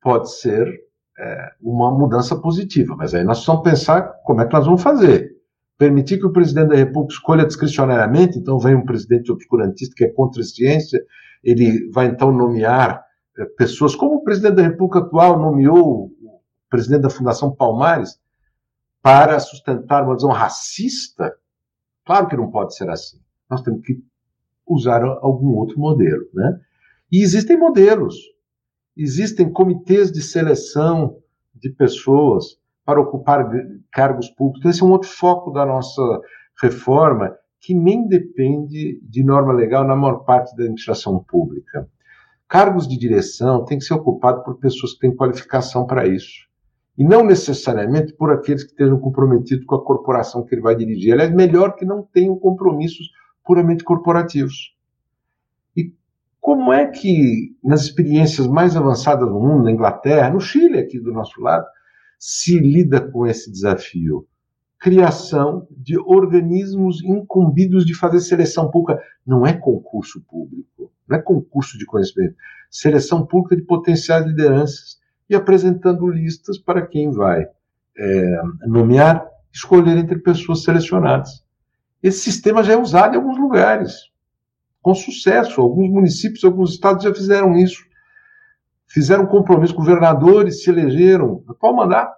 pode 0.00 0.32
ser 0.34 0.66
é, 1.18 1.50
uma 1.60 1.90
mudança 1.90 2.34
positiva, 2.40 2.96
mas 2.96 3.14
aí 3.14 3.22
nós 3.22 3.38
precisamos 3.38 3.62
pensar 3.62 4.02
como 4.24 4.40
é 4.40 4.46
que 4.46 4.52
nós 4.52 4.66
vamos 4.66 4.82
fazer. 4.82 5.33
Permitir 5.76 6.18
que 6.18 6.26
o 6.26 6.32
presidente 6.32 6.68
da 6.68 6.76
República 6.76 7.14
escolha 7.14 7.46
discricionariamente, 7.46 8.38
então 8.38 8.58
vem 8.58 8.74
um 8.74 8.84
presidente 8.84 9.32
obscurantista 9.32 9.94
que 9.96 10.04
é 10.04 10.08
contra 10.08 10.40
a 10.40 10.44
ciência 10.44 11.04
ele 11.44 11.90
vai 11.90 12.06
então 12.06 12.32
nomear 12.32 13.04
eh, 13.38 13.44
pessoas, 13.56 13.94
como 13.94 14.16
o 14.16 14.24
presidente 14.24 14.56
da 14.56 14.62
República 14.62 15.00
atual 15.00 15.38
nomeou 15.38 16.06
o 16.06 16.40
presidente 16.70 17.02
da 17.02 17.10
Fundação 17.10 17.54
Palmares 17.54 18.18
para 19.02 19.38
sustentar 19.38 20.04
uma 20.04 20.14
visão 20.14 20.30
racista. 20.30 21.36
Claro 22.06 22.26
que 22.26 22.36
não 22.36 22.50
pode 22.50 22.74
ser 22.74 22.88
assim. 22.88 23.20
Nós 23.48 23.60
temos 23.60 23.82
que 23.84 24.02
usar 24.66 25.04
algum 25.04 25.54
outro 25.54 25.78
modelo, 25.78 26.26
né? 26.32 26.58
E 27.12 27.22
existem 27.22 27.56
modelos, 27.56 28.16
existem 28.96 29.52
comitês 29.52 30.10
de 30.10 30.22
seleção 30.22 31.18
de 31.54 31.68
pessoas 31.70 32.58
para 32.84 33.00
ocupar 33.00 33.48
cargos 33.90 34.28
públicos. 34.30 34.68
Esse 34.68 34.82
é 34.82 34.86
um 34.86 34.90
outro 34.90 35.08
foco 35.08 35.50
da 35.50 35.64
nossa 35.64 36.02
reforma 36.60 37.34
que 37.60 37.74
nem 37.74 38.06
depende 38.06 39.00
de 39.02 39.24
norma 39.24 39.52
legal 39.52 39.84
na 39.84 39.96
maior 39.96 40.18
parte 40.24 40.54
da 40.54 40.64
administração 40.64 41.18
pública. 41.26 41.88
Cargos 42.46 42.86
de 42.86 42.98
direção 42.98 43.64
têm 43.64 43.78
que 43.78 43.84
ser 43.84 43.94
ocupados 43.94 44.44
por 44.44 44.58
pessoas 44.58 44.92
que 44.92 45.00
têm 45.00 45.16
qualificação 45.16 45.86
para 45.86 46.06
isso. 46.06 46.46
E 46.96 47.02
não 47.02 47.24
necessariamente 47.24 48.12
por 48.12 48.30
aqueles 48.30 48.62
que 48.62 48.70
estejam 48.70 48.98
comprometidos 49.00 49.64
com 49.64 49.74
a 49.74 49.84
corporação 49.84 50.44
que 50.44 50.54
ele 50.54 50.62
vai 50.62 50.76
dirigir. 50.76 51.14
Aliás, 51.14 51.34
melhor 51.34 51.74
que 51.74 51.86
não 51.86 52.02
tenham 52.02 52.38
compromissos 52.38 53.08
puramente 53.44 53.82
corporativos. 53.82 54.76
E 55.74 55.92
como 56.40 56.72
é 56.72 56.86
que, 56.86 57.56
nas 57.64 57.82
experiências 57.82 58.46
mais 58.46 58.76
avançadas 58.76 59.28
do 59.28 59.40
mundo, 59.40 59.64
na 59.64 59.72
Inglaterra, 59.72 60.30
no 60.30 60.38
Chile, 60.38 60.78
aqui 60.78 61.00
do 61.00 61.12
nosso 61.12 61.40
lado, 61.40 61.66
se 62.18 62.58
lida 62.58 63.00
com 63.00 63.26
esse 63.26 63.50
desafio? 63.50 64.26
criação 64.84 65.66
de 65.70 65.98
organismos 65.98 67.02
incumbidos 67.02 67.86
de 67.86 67.94
fazer 67.94 68.20
seleção 68.20 68.70
pública. 68.70 69.02
Não 69.26 69.46
é 69.46 69.54
concurso 69.54 70.20
público, 70.28 70.92
não 71.08 71.16
é 71.16 71.22
concurso 71.22 71.78
de 71.78 71.86
conhecimento. 71.86 72.36
Seleção 72.70 73.24
pública 73.24 73.56
de 73.56 73.62
potenciais 73.62 74.26
lideranças 74.26 74.98
e 75.26 75.34
apresentando 75.34 76.06
listas 76.06 76.58
para 76.58 76.86
quem 76.86 77.10
vai 77.10 77.46
é, 77.96 78.42
nomear, 78.66 79.26
escolher 79.50 79.96
entre 79.96 80.18
pessoas 80.18 80.62
selecionadas. 80.64 81.42
Esse 82.02 82.18
sistema 82.18 82.62
já 82.62 82.74
é 82.74 82.76
usado 82.76 83.14
em 83.14 83.16
alguns 83.16 83.38
lugares, 83.38 84.10
com 84.82 84.94
sucesso. 84.94 85.62
Alguns 85.62 85.88
municípios, 85.88 86.44
alguns 86.44 86.72
estados 86.72 87.04
já 87.04 87.14
fizeram 87.14 87.56
isso. 87.56 87.82
Fizeram 88.94 89.26
compromisso, 89.26 89.74
governadores 89.74 90.62
se 90.62 90.70
elegeram, 90.70 91.42
atual 91.48 91.74
mandato 91.74 92.14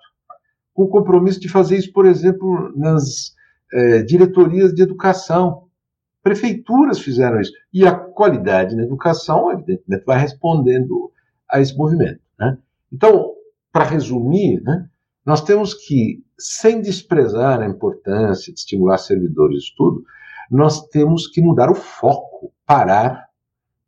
com 0.74 0.83
o 0.83 0.89
compromisso 0.89 1.41
de 1.41 1.49
fazer 1.49 1.79
isso, 1.79 1.91
por 1.91 2.05
exemplo, 2.05 2.70
nas 2.77 3.35
é, 3.72 4.03
diretorias 4.03 4.74
de 4.74 4.83
educação. 4.83 5.68
Prefeituras 6.22 6.99
fizeram 6.99 7.41
isso. 7.41 7.53
E 7.72 7.87
a 7.87 7.95
qualidade 7.95 8.77
na 8.77 8.83
educação, 8.83 9.51
evidentemente, 9.51 10.05
vai 10.05 10.18
respondendo 10.18 11.11
a 11.51 11.62
esse 11.62 11.74
movimento. 11.74 12.20
Né? 12.39 12.59
Então, 12.93 13.33
para 13.72 13.85
resumir, 13.85 14.62
né, 14.62 14.87
nós 15.24 15.41
temos 15.41 15.72
que, 15.72 16.22
sem 16.39 16.83
desprezar 16.83 17.62
a 17.62 17.66
importância 17.66 18.53
de 18.53 18.59
estimular 18.59 18.99
servidores 18.99 19.61
de 19.61 19.64
estudo, 19.70 20.05
nós 20.51 20.87
temos 20.89 21.27
que 21.27 21.41
mudar 21.41 21.70
o 21.70 21.74
foco, 21.74 22.53
parar 22.66 23.31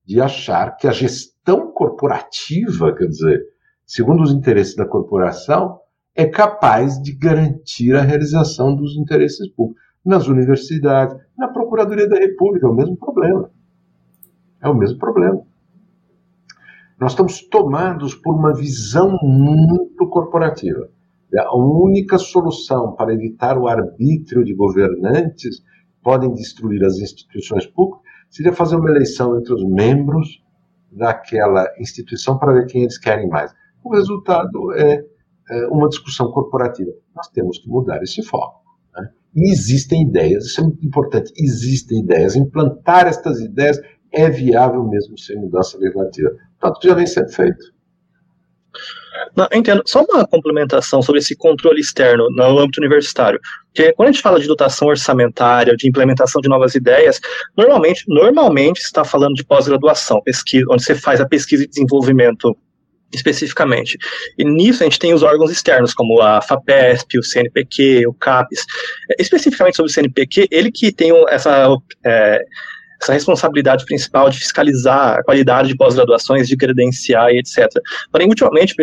de 0.07 0.23
achar 0.23 0.75
que 0.79 0.89
a 0.89 0.91
gestão 0.91 1.38
corporativa, 1.57 2.95
quer 2.95 3.07
dizer, 3.07 3.43
segundo 3.87 4.23
os 4.23 4.33
interesses 4.33 4.77
da 4.77 4.87
corporação, 4.87 5.79
é 6.15 6.27
capaz 6.27 7.01
de 7.01 7.13
garantir 7.13 7.95
a 7.95 8.03
realização 8.03 8.75
dos 8.75 8.97
interesses 8.97 9.49
públicos. 9.53 9.83
Nas 10.05 10.27
universidades, 10.27 11.17
na 11.37 11.49
Procuradoria 11.49 12.09
da 12.09 12.17
República, 12.17 12.67
é 12.67 12.71
o 12.71 12.75
mesmo 12.75 12.97
problema. 12.97 13.51
É 14.61 14.69
o 14.69 14.75
mesmo 14.75 14.99
problema. 14.99 15.41
Nós 17.01 17.13
estamos 17.13 17.43
tomados 17.43 18.15
por 18.15 18.35
uma 18.35 18.53
visão 18.53 19.17
muito 19.23 20.09
corporativa. 20.09 20.89
A 21.37 21.57
única 21.57 22.19
solução 22.19 22.95
para 22.97 23.13
evitar 23.13 23.57
o 23.57 23.69
arbítrio 23.69 24.45
de 24.45 24.55
governantes 24.55 25.61
que 25.61 26.03
podem 26.03 26.33
destruir 26.33 26.85
as 26.85 26.99
instituições 26.99 27.67
públicas 27.67 28.03
seria 28.31 28.53
fazer 28.53 28.77
uma 28.77 28.91
eleição 28.91 29.39
entre 29.39 29.55
os 29.55 29.65
membros 29.65 30.43
daquela 30.91 31.67
instituição 31.79 32.39
para 32.39 32.53
ver 32.53 32.67
quem 32.67 32.83
eles 32.83 32.99
querem 32.99 33.29
mais. 33.29 33.53
O 33.85 33.95
resultado 33.95 34.73
é 34.73 35.05
é, 35.51 35.67
uma 35.69 35.89
discussão 35.89 36.31
corporativa. 36.31 36.91
Nós 37.15 37.29
temos 37.29 37.59
que 37.59 37.69
mudar 37.69 38.03
esse 38.03 38.23
foco. 38.23 38.61
Né? 38.95 39.09
E 39.35 39.51
existem 39.51 40.03
ideias, 40.03 40.45
isso 40.45 40.61
é 40.61 40.65
muito 40.65 40.87
importante, 40.87 41.33
existem 41.37 42.01
ideias. 42.01 42.37
Implantar 42.37 43.07
estas 43.07 43.41
ideias 43.41 43.81
é 44.13 44.29
viável 44.29 44.85
mesmo 44.85 45.19
sem 45.19 45.37
mudança 45.37 45.79
legislativa. 45.79 46.31
Tanto 46.61 46.81
que 46.81 46.89
já 46.89 46.95
vem 46.95 47.07
sendo 47.07 47.31
feito. 47.31 47.78
Não, 49.37 49.49
entendo. 49.53 49.83
Só 49.87 50.03
uma 50.03 50.27
complementação 50.27 51.03
sobre 51.03 51.21
esse 51.21 51.37
controle 51.37 51.81
externo 51.81 52.29
no 52.31 52.59
âmbito 52.59 52.81
universitário. 52.81 53.41
Porque 53.67 53.93
quando 53.93 54.09
a 54.09 54.13
gente 54.13 54.23
fala 54.23 54.41
de 54.41 54.47
dotação 54.47 54.89
orçamentária, 54.89 55.77
de 55.77 55.89
implementação 55.89 56.41
de 56.41 56.49
novas 56.49 56.75
ideias, 56.75 57.21
normalmente, 57.57 58.05
normalmente 58.09 58.79
está 58.79 59.05
falando 59.05 59.35
de 59.35 59.45
pós-graduação, 59.45 60.21
pesquisa, 60.23 60.67
onde 60.71 60.85
você 60.85 60.95
faz 60.95 61.21
a 61.21 61.27
pesquisa 61.27 61.65
e 61.65 61.69
desenvolvimento 61.69 62.57
especificamente. 63.13 63.97
E 64.37 64.45
nisso 64.45 64.83
a 64.83 64.85
gente 64.85 64.99
tem 64.99 65.15
os 65.15 65.23
órgãos 65.23 65.51
externos, 65.51 65.95
como 65.95 66.21
a 66.21 66.43
FAPESP, 66.43 67.19
o 67.19 67.23
CNPq, 67.23 68.07
o 68.07 68.13
CAPES. 68.13 68.65
Especificamente 69.19 69.77
sobre 69.77 69.91
o 69.91 69.95
CNPq, 69.95 70.49
ele 70.51 70.71
que 70.71 70.93
tem 70.93 71.11
essa 71.29 71.75
é, 72.05 72.45
essa 73.01 73.13
responsabilidade 73.13 73.85
principal 73.85 74.29
de 74.29 74.39
fiscalizar 74.39 75.19
a 75.19 75.23
qualidade 75.23 75.69
de 75.69 75.77
pós-graduações, 75.77 76.49
de 76.49 76.57
credenciar 76.57 77.31
e 77.31 77.39
etc. 77.39 77.69
Porém, 78.11 78.29
ultimamente, 78.29 78.75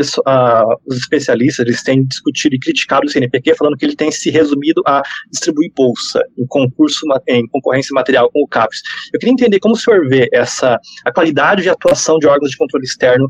os 0.85 0.97
especialistas 0.97 1.65
eles 1.65 1.83
têm 1.83 2.05
discutido 2.05 2.55
e 2.55 2.59
criticado 2.59 3.05
o 3.05 3.09
CNPq, 3.09 3.55
falando 3.55 3.77
que 3.77 3.85
ele 3.85 3.95
tem 3.95 4.11
se 4.11 4.29
resumido 4.29 4.81
a 4.85 5.01
distribuir 5.31 5.71
bolsa 5.75 6.21
em 6.37 6.45
concurso, 6.47 7.05
em 7.27 7.47
concorrência 7.47 7.93
material 7.93 8.29
com 8.31 8.41
o 8.43 8.47
CAPES. 8.47 8.81
Eu 9.13 9.19
queria 9.19 9.33
entender 9.33 9.59
como 9.59 9.75
o 9.75 9.77
senhor 9.77 10.07
vê 10.07 10.29
essa, 10.33 10.79
a 11.05 11.11
qualidade 11.11 11.63
de 11.63 11.69
atuação 11.69 12.17
de 12.17 12.27
órgãos 12.27 12.51
de 12.51 12.57
controle 12.57 12.85
externo 12.85 13.27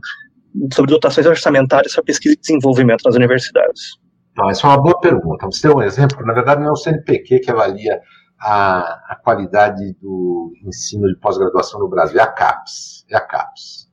sobre 0.74 0.92
dotações 0.92 1.26
orçamentárias 1.26 1.94
para 1.94 2.04
pesquisa 2.04 2.36
e 2.36 2.40
desenvolvimento 2.40 3.04
nas 3.04 3.16
universidades. 3.16 3.82
Não, 4.38 4.50
essa 4.50 4.68
é 4.68 4.70
uma 4.70 4.82
boa 4.82 5.00
pergunta. 5.00 5.46
Você 5.46 5.68
tem 5.68 5.76
um 5.76 5.82
exemplo, 5.82 6.26
na 6.26 6.34
verdade 6.34 6.62
não 6.62 6.70
é 6.70 6.72
o 6.72 6.76
CNPq 6.76 7.40
que 7.40 7.52
avalia 7.52 8.00
a, 8.48 9.14
a 9.14 9.16
qualidade 9.16 9.94
do 10.00 10.54
ensino 10.64 11.08
de 11.08 11.16
pós-graduação 11.16 11.80
no 11.80 11.90
Brasil. 11.90 12.20
É 12.20 12.22
a 12.22 12.28
CAPES. 12.28 13.04
É 13.10 13.18
a 13.18 13.22
CAPES. 13.22 13.90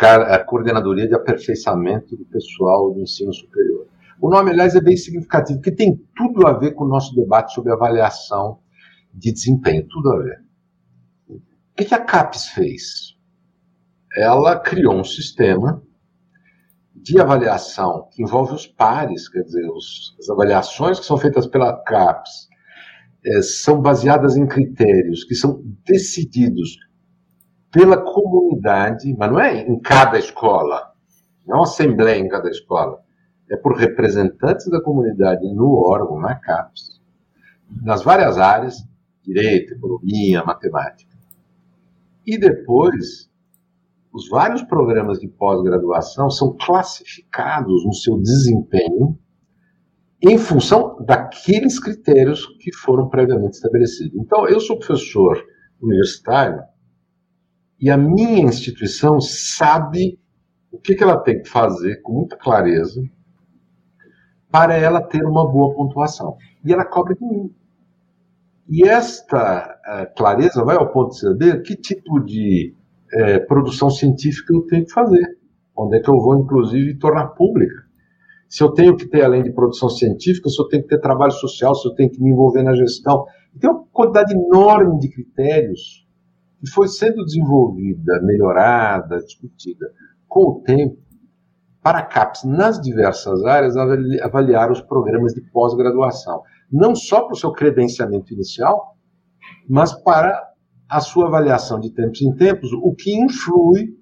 A, 0.00 0.36
a 0.36 0.44
Coordenadoria 0.44 1.08
de 1.08 1.14
Aperfeiçoamento 1.16 2.16
do 2.16 2.24
Pessoal 2.26 2.92
do 2.92 3.00
Ensino 3.00 3.34
Superior. 3.34 3.88
O 4.20 4.30
nome, 4.30 4.52
aliás, 4.52 4.76
é 4.76 4.80
bem 4.80 4.96
significativo, 4.96 5.58
porque 5.58 5.72
tem 5.72 5.96
tudo 6.14 6.46
a 6.46 6.52
ver 6.52 6.72
com 6.74 6.84
o 6.84 6.88
nosso 6.88 7.12
debate 7.16 7.52
sobre 7.52 7.72
avaliação 7.72 8.60
de 9.12 9.32
desempenho. 9.32 9.84
Tudo 9.88 10.12
a 10.12 10.18
ver. 10.22 10.44
O 11.28 11.40
que, 11.76 11.86
que 11.86 11.94
a 11.94 12.04
CAPES 12.04 12.46
fez? 12.50 13.16
Ela 14.16 14.60
criou 14.60 14.94
um 14.94 15.02
sistema 15.02 15.82
de 16.94 17.20
avaliação 17.20 18.08
que 18.12 18.22
envolve 18.22 18.54
os 18.54 18.68
pares, 18.68 19.28
quer 19.28 19.42
dizer, 19.42 19.68
os, 19.68 20.14
as 20.20 20.30
avaliações 20.30 21.00
que 21.00 21.06
são 21.06 21.18
feitas 21.18 21.48
pela 21.48 21.76
CAPES 21.82 22.53
é, 23.26 23.42
são 23.42 23.80
baseadas 23.80 24.36
em 24.36 24.46
critérios 24.46 25.24
que 25.24 25.34
são 25.34 25.62
decididos 25.84 26.76
pela 27.70 27.96
comunidade, 27.96 29.14
mas 29.18 29.30
não 29.30 29.40
é 29.40 29.62
em 29.62 29.80
cada 29.80 30.18
escola, 30.18 30.92
não 31.46 31.56
é 31.56 31.58
uma 31.58 31.64
assembleia 31.64 32.20
em 32.20 32.28
cada 32.28 32.48
escola, 32.48 33.00
é 33.50 33.56
por 33.56 33.76
representantes 33.76 34.68
da 34.70 34.80
comunidade 34.80 35.42
no 35.54 35.74
órgão, 35.74 36.20
na 36.20 36.34
CAPES, 36.34 37.00
nas 37.82 38.02
várias 38.02 38.38
áreas, 38.38 38.76
direito, 39.22 39.74
economia, 39.74 40.44
matemática. 40.44 41.14
E 42.26 42.38
depois, 42.38 43.28
os 44.12 44.28
vários 44.28 44.62
programas 44.62 45.18
de 45.18 45.28
pós-graduação 45.28 46.30
são 46.30 46.56
classificados 46.56 47.84
no 47.84 47.92
seu 47.92 48.18
desempenho 48.18 49.18
em 50.26 50.38
função 50.38 50.96
daqueles 51.04 51.78
critérios 51.78 52.46
que 52.58 52.74
foram 52.74 53.08
previamente 53.08 53.56
estabelecidos. 53.56 54.14
Então, 54.18 54.48
eu 54.48 54.58
sou 54.58 54.78
professor 54.78 55.44
universitário 55.80 56.62
e 57.78 57.90
a 57.90 57.96
minha 57.96 58.40
instituição 58.40 59.20
sabe 59.20 60.18
o 60.72 60.78
que, 60.78 60.96
ela 61.02 61.18
tem 61.18 61.42
que 61.42 61.48
fazer 61.48 62.00
com 62.00 62.14
muita 62.14 62.36
clareza 62.38 63.02
para 64.50 64.74
ela 64.74 65.02
ter 65.02 65.24
uma 65.26 65.46
boa 65.46 65.74
pontuação. 65.74 66.38
E 66.64 66.72
ela 66.72 66.86
cobra 66.86 67.14
de 67.14 67.24
mim. 67.24 67.54
E 68.66 68.88
esta 68.88 69.78
uh, 69.86 70.16
clareza 70.16 70.64
vai 70.64 70.76
ao 70.76 70.90
ponto 70.90 71.10
de 71.10 71.20
saber 71.20 71.60
que 71.62 71.76
tipo 71.76 72.18
de 72.20 72.74
uh, 73.12 73.46
produção 73.46 73.90
científica 73.90 74.54
eu 74.54 74.62
tenho 74.62 74.86
que 74.86 74.92
fazer. 74.92 75.38
Onde 75.76 75.98
é 75.98 76.00
que 76.00 76.08
eu 76.08 76.18
vou, 76.18 76.38
inclusive, 76.38 76.98
tornar 76.98 77.26
pública 77.28 77.83
se 78.54 78.62
eu 78.62 78.70
tenho 78.70 78.96
que 78.96 79.08
ter, 79.08 79.24
além 79.24 79.42
de 79.42 79.50
produção 79.50 79.88
científica, 79.88 80.48
se 80.48 80.62
eu 80.62 80.68
tenho 80.68 80.84
que 80.84 80.88
ter 80.88 81.00
trabalho 81.00 81.32
social, 81.32 81.74
se 81.74 81.88
eu 81.88 81.94
tenho 81.96 82.08
que 82.08 82.22
me 82.22 82.30
envolver 82.30 82.62
na 82.62 82.72
gestão. 82.72 83.26
Tem 83.58 83.68
uma 83.68 83.84
quantidade 83.90 84.32
enorme 84.32 84.96
de 85.00 85.08
critérios 85.08 86.06
que 86.60 86.70
foi 86.70 86.86
sendo 86.86 87.24
desenvolvida, 87.24 88.22
melhorada, 88.22 89.18
discutida 89.18 89.90
com 90.28 90.50
o 90.50 90.60
tempo 90.60 90.96
para 91.82 92.00
CAPES, 92.02 92.44
nas 92.44 92.80
diversas 92.80 93.44
áreas, 93.44 93.76
avaliar 94.22 94.70
os 94.70 94.80
programas 94.80 95.34
de 95.34 95.40
pós-graduação. 95.50 96.40
Não 96.70 96.94
só 96.94 97.22
para 97.22 97.32
o 97.32 97.36
seu 97.36 97.50
credenciamento 97.50 98.32
inicial, 98.32 98.96
mas 99.68 99.92
para 99.92 100.40
a 100.88 101.00
sua 101.00 101.26
avaliação 101.26 101.80
de 101.80 101.90
tempos 101.90 102.22
em 102.22 102.32
tempos, 102.36 102.70
o 102.72 102.94
que 102.94 103.20
influi 103.20 103.98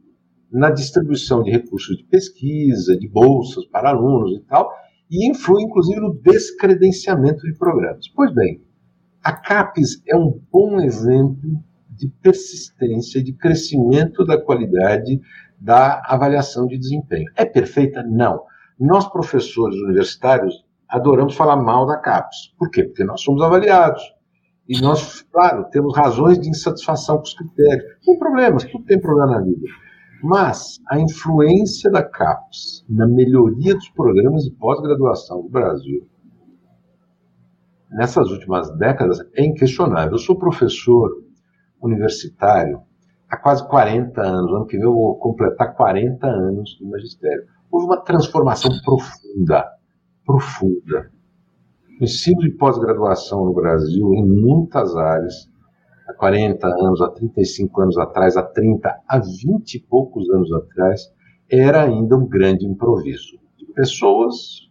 na 0.53 0.71
distribuição 0.71 1.43
de 1.43 1.51
recursos 1.51 1.97
de 1.97 2.05
pesquisa, 2.05 2.97
de 2.97 3.09
bolsas 3.09 3.65
para 3.67 3.89
alunos 3.89 4.37
e 4.37 4.41
tal, 4.41 4.71
e 5.11 5.31
influi 5.31 5.63
inclusive 5.63 6.01
no 6.01 6.15
descredenciamento 6.15 7.43
de 7.43 7.57
programas. 7.57 8.07
Pois 8.15 8.33
bem, 8.35 8.63
a 9.25 9.33
CAPES 9.33 10.03
é 10.07 10.17
um 10.17 10.41
bom 10.51 10.81
exemplo 10.81 11.63
de 11.89 12.09
persistência, 12.23 13.23
de 13.23 13.33
crescimento 13.33 14.25
da 14.25 14.41
qualidade 14.41 15.21
da 15.59 16.03
avaliação 16.07 16.67
de 16.67 16.77
desempenho. 16.77 17.31
É 17.37 17.45
perfeita? 17.45 18.03
Não. 18.03 18.43
Nós, 18.79 19.07
professores 19.07 19.77
universitários, 19.77 20.65
adoramos 20.89 21.37
falar 21.37 21.57
mal 21.57 21.87
da 21.87 21.97
CAPES. 21.97 22.53
Por 22.59 22.71
quê? 22.71 22.85
Porque 22.85 23.05
nós 23.05 23.21
somos 23.21 23.43
avaliados. 23.43 24.03
E 24.69 24.81
nós, 24.81 25.23
claro, 25.23 25.65
temos 25.71 25.97
razões 25.97 26.39
de 26.39 26.49
insatisfação 26.49 27.17
com 27.17 27.23
os 27.23 27.35
critérios. 27.35 27.85
Tem 28.05 28.19
problemas, 28.19 28.65
tudo 28.65 28.85
tem 28.85 29.01
problema 29.01 29.39
na 29.39 29.41
vida. 29.41 29.67
Mas 30.23 30.79
a 30.89 31.01
influência 31.01 31.91
da 31.91 32.03
CAPES 32.03 32.85
na 32.89 33.07
melhoria 33.07 33.75
dos 33.75 33.89
programas 33.91 34.45
de 34.45 34.53
pós-graduação 34.53 35.43
do 35.43 35.49
Brasil 35.49 36.07
nessas 37.91 38.31
últimas 38.31 38.71
décadas 38.79 39.19
é 39.35 39.45
inquestionável. 39.45 40.13
Eu 40.13 40.19
sou 40.19 40.39
professor 40.39 41.11
universitário 41.81 42.81
há 43.29 43.37
quase 43.37 43.67
40 43.69 44.21
anos. 44.21 44.53
Ano 44.53 44.67
que 44.67 44.77
vem 44.77 44.87
eu 44.87 44.95
vou 44.95 45.17
completar 45.19 45.75
40 45.75 46.27
anos 46.27 46.71
de 46.79 46.85
magistério. 46.87 47.45
Houve 47.71 47.87
uma 47.87 48.03
transformação 48.03 48.71
profunda, 48.85 49.67
profunda. 50.25 51.11
O 52.01 52.05
ensino 52.05 52.41
de 52.41 52.51
pós-graduação 52.53 53.45
no 53.45 53.55
Brasil, 53.55 54.15
em 54.15 54.27
muitas 54.27 54.95
áreas, 54.97 55.51
há 56.13 56.15
40 56.15 56.67
anos, 56.67 57.01
há 57.01 57.09
35 57.09 57.81
anos 57.81 57.99
atrás, 57.99 58.37
há 58.37 58.43
30, 58.43 59.01
há 59.09 59.19
20 59.19 59.75
e 59.75 59.81
poucos 59.81 60.29
anos 60.31 60.53
atrás, 60.53 61.13
era 61.51 61.83
ainda 61.83 62.17
um 62.17 62.27
grande 62.27 62.67
improviso. 62.67 63.39
De 63.59 63.67
pessoas, 63.75 64.69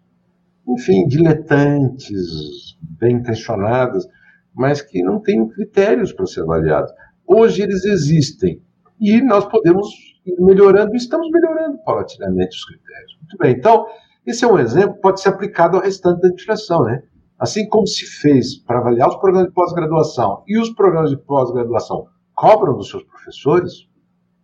enfim, 0.68 1.08
diletantes, 1.08 2.78
bem 2.82 3.18
intencionadas, 3.18 4.08
mas 4.54 4.82
que 4.82 5.02
não 5.04 5.20
têm 5.20 5.48
critérios 5.48 6.14
para 6.14 6.26
ser 6.26 6.42
avaliados. 6.42 6.92
Hoje 7.26 7.64
eles 7.64 7.86
existem 7.86 8.62
e 9.00 9.22
nós 9.22 9.46
podemos 9.46 9.88
ir 10.26 10.40
melhorando, 10.40 10.96
estamos 10.96 11.30
melhorando 11.32 11.78
paulatinamente 11.84 12.56
os 12.56 12.66
critérios. 12.66 13.18
Muito 13.20 13.38
bem, 13.38 13.56
então, 13.58 13.86
esse 14.26 14.46
é 14.46 14.48
um 14.48 14.60
exemplo 14.60 14.96
que 14.96 15.02
pode 15.02 15.22
ser 15.22 15.30
aplicado 15.30 15.78
ao 15.78 15.84
restante 15.84 16.22
da 16.22 16.28
administração, 16.28 16.84
né? 16.84 17.02
Assim 17.42 17.68
como 17.68 17.88
se 17.88 18.06
fez 18.06 18.56
para 18.56 18.78
avaliar 18.78 19.10
os 19.10 19.16
programas 19.16 19.48
de 19.48 19.54
pós-graduação 19.56 20.44
e 20.48 20.60
os 20.60 20.70
programas 20.70 21.10
de 21.10 21.18
pós-graduação 21.18 22.06
cobram 22.36 22.78
dos 22.78 22.88
seus 22.88 23.04
professores 23.04 23.90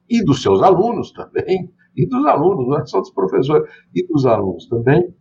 e 0.09 0.25
dos 0.25 0.41
seus 0.41 0.63
alunos 0.63 1.11
também, 1.11 1.71
e 1.95 2.07
dos 2.07 2.25
alunos, 2.25 2.67
não 2.67 2.79
é 2.79 2.85
só 2.87 2.99
dos 2.99 3.11
professores, 3.11 3.69
e 3.93 4.07
dos 4.07 4.25
alunos 4.25 4.67
também. 4.67 5.13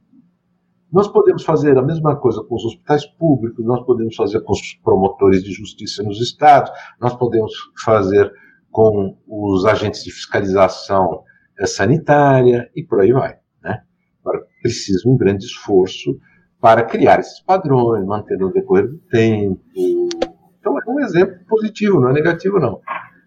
Nós 0.90 1.06
podemos 1.06 1.44
fazer 1.44 1.76
a 1.76 1.82
mesma 1.82 2.16
coisa 2.16 2.42
com 2.42 2.54
os 2.54 2.64
hospitais 2.64 3.04
públicos, 3.04 3.62
nós 3.62 3.84
podemos 3.84 4.16
fazer 4.16 4.40
com 4.40 4.54
os 4.54 4.74
promotores 4.82 5.44
de 5.44 5.52
justiça 5.52 6.02
nos 6.02 6.18
estados, 6.18 6.70
nós 6.98 7.14
podemos 7.14 7.52
fazer 7.84 8.32
com 8.70 9.18
os 9.28 9.66
agentes 9.66 10.02
de 10.02 10.10
fiscalização 10.10 11.24
eh, 11.58 11.66
sanitária 11.66 12.70
e 12.74 12.82
por 12.82 13.02
aí 13.02 13.12
vai. 13.12 13.36
Né? 13.62 13.82
Agora, 14.24 14.46
precisa 14.62 15.06
um 15.06 15.16
grande 15.16 15.44
esforço 15.44 16.18
para 16.60 16.84
criar 16.84 17.20
esses 17.20 17.40
padrões, 17.40 18.04
manter 18.04 18.38
no 18.38 18.52
decorrer 18.52 18.88
do 18.88 18.98
tempo. 19.10 19.60
Então, 20.58 20.78
é 20.78 20.90
um 20.90 21.00
exemplo 21.00 21.38
positivo, 21.48 22.00
não 22.00 22.10
é 22.10 22.12
negativo, 22.12 22.58
não. 22.58 22.80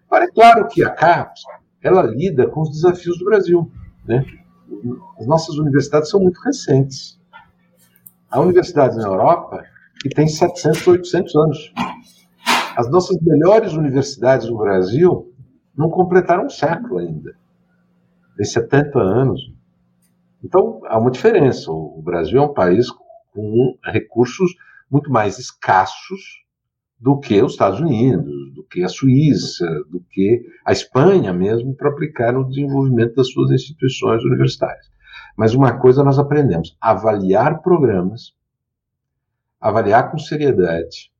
Agora, 0.06 0.24
é 0.24 0.30
claro 0.30 0.68
que 0.68 0.82
a 0.82 0.90
CAPES, 0.90 1.42
ela 1.82 2.02
lida 2.02 2.46
com 2.48 2.62
os 2.62 2.70
desafios 2.70 3.18
do 3.18 3.24
Brasil. 3.24 3.70
Né? 4.04 4.24
As 5.18 5.26
nossas 5.26 5.56
universidades 5.56 6.10
são 6.10 6.20
muito 6.20 6.40
recentes. 6.40 7.18
Há 8.30 8.40
universidades 8.40 8.96
na 8.96 9.04
Europa 9.04 9.64
que 10.00 10.08
têm 10.08 10.26
700, 10.26 10.86
800 10.86 11.36
anos. 11.36 11.72
As 12.76 12.90
nossas 12.90 13.20
melhores 13.20 13.72
universidades 13.72 14.48
no 14.48 14.58
Brasil 14.58 15.32
não 15.76 15.88
completaram 15.90 16.46
um 16.46 16.50
século 16.50 16.98
ainda. 16.98 17.34
Tem 18.36 18.44
70 18.44 18.98
anos. 18.98 19.52
Então, 20.42 20.80
há 20.86 20.98
uma 20.98 21.10
diferença. 21.10 21.70
O 21.70 22.00
Brasil 22.02 22.40
é 22.40 22.44
um 22.44 22.54
país 22.54 22.90
com 22.90 23.04
recursos 23.84 24.52
muito 24.90 25.10
mais 25.10 25.38
escassos 25.38 26.40
do 26.98 27.18
que 27.18 27.40
os 27.42 27.52
Estados 27.52 27.80
Unidos, 27.80 28.52
do 28.54 28.62
que 28.64 28.82
a 28.82 28.88
Suíça, 28.88 29.66
do 29.88 30.00
que 30.10 30.42
a 30.66 30.72
Espanha 30.72 31.32
mesmo, 31.32 31.74
para 31.74 31.88
aplicar 31.88 32.32
no 32.32 32.46
desenvolvimento 32.46 33.14
das 33.14 33.30
suas 33.30 33.50
instituições 33.50 34.22
universitárias. 34.22 34.90
Mas 35.36 35.54
uma 35.54 35.78
coisa 35.78 36.04
nós 36.04 36.18
aprendemos: 36.18 36.76
avaliar 36.80 37.62
programas, 37.62 38.34
avaliar 39.58 40.10
com 40.10 40.18
seriedade, 40.18 41.10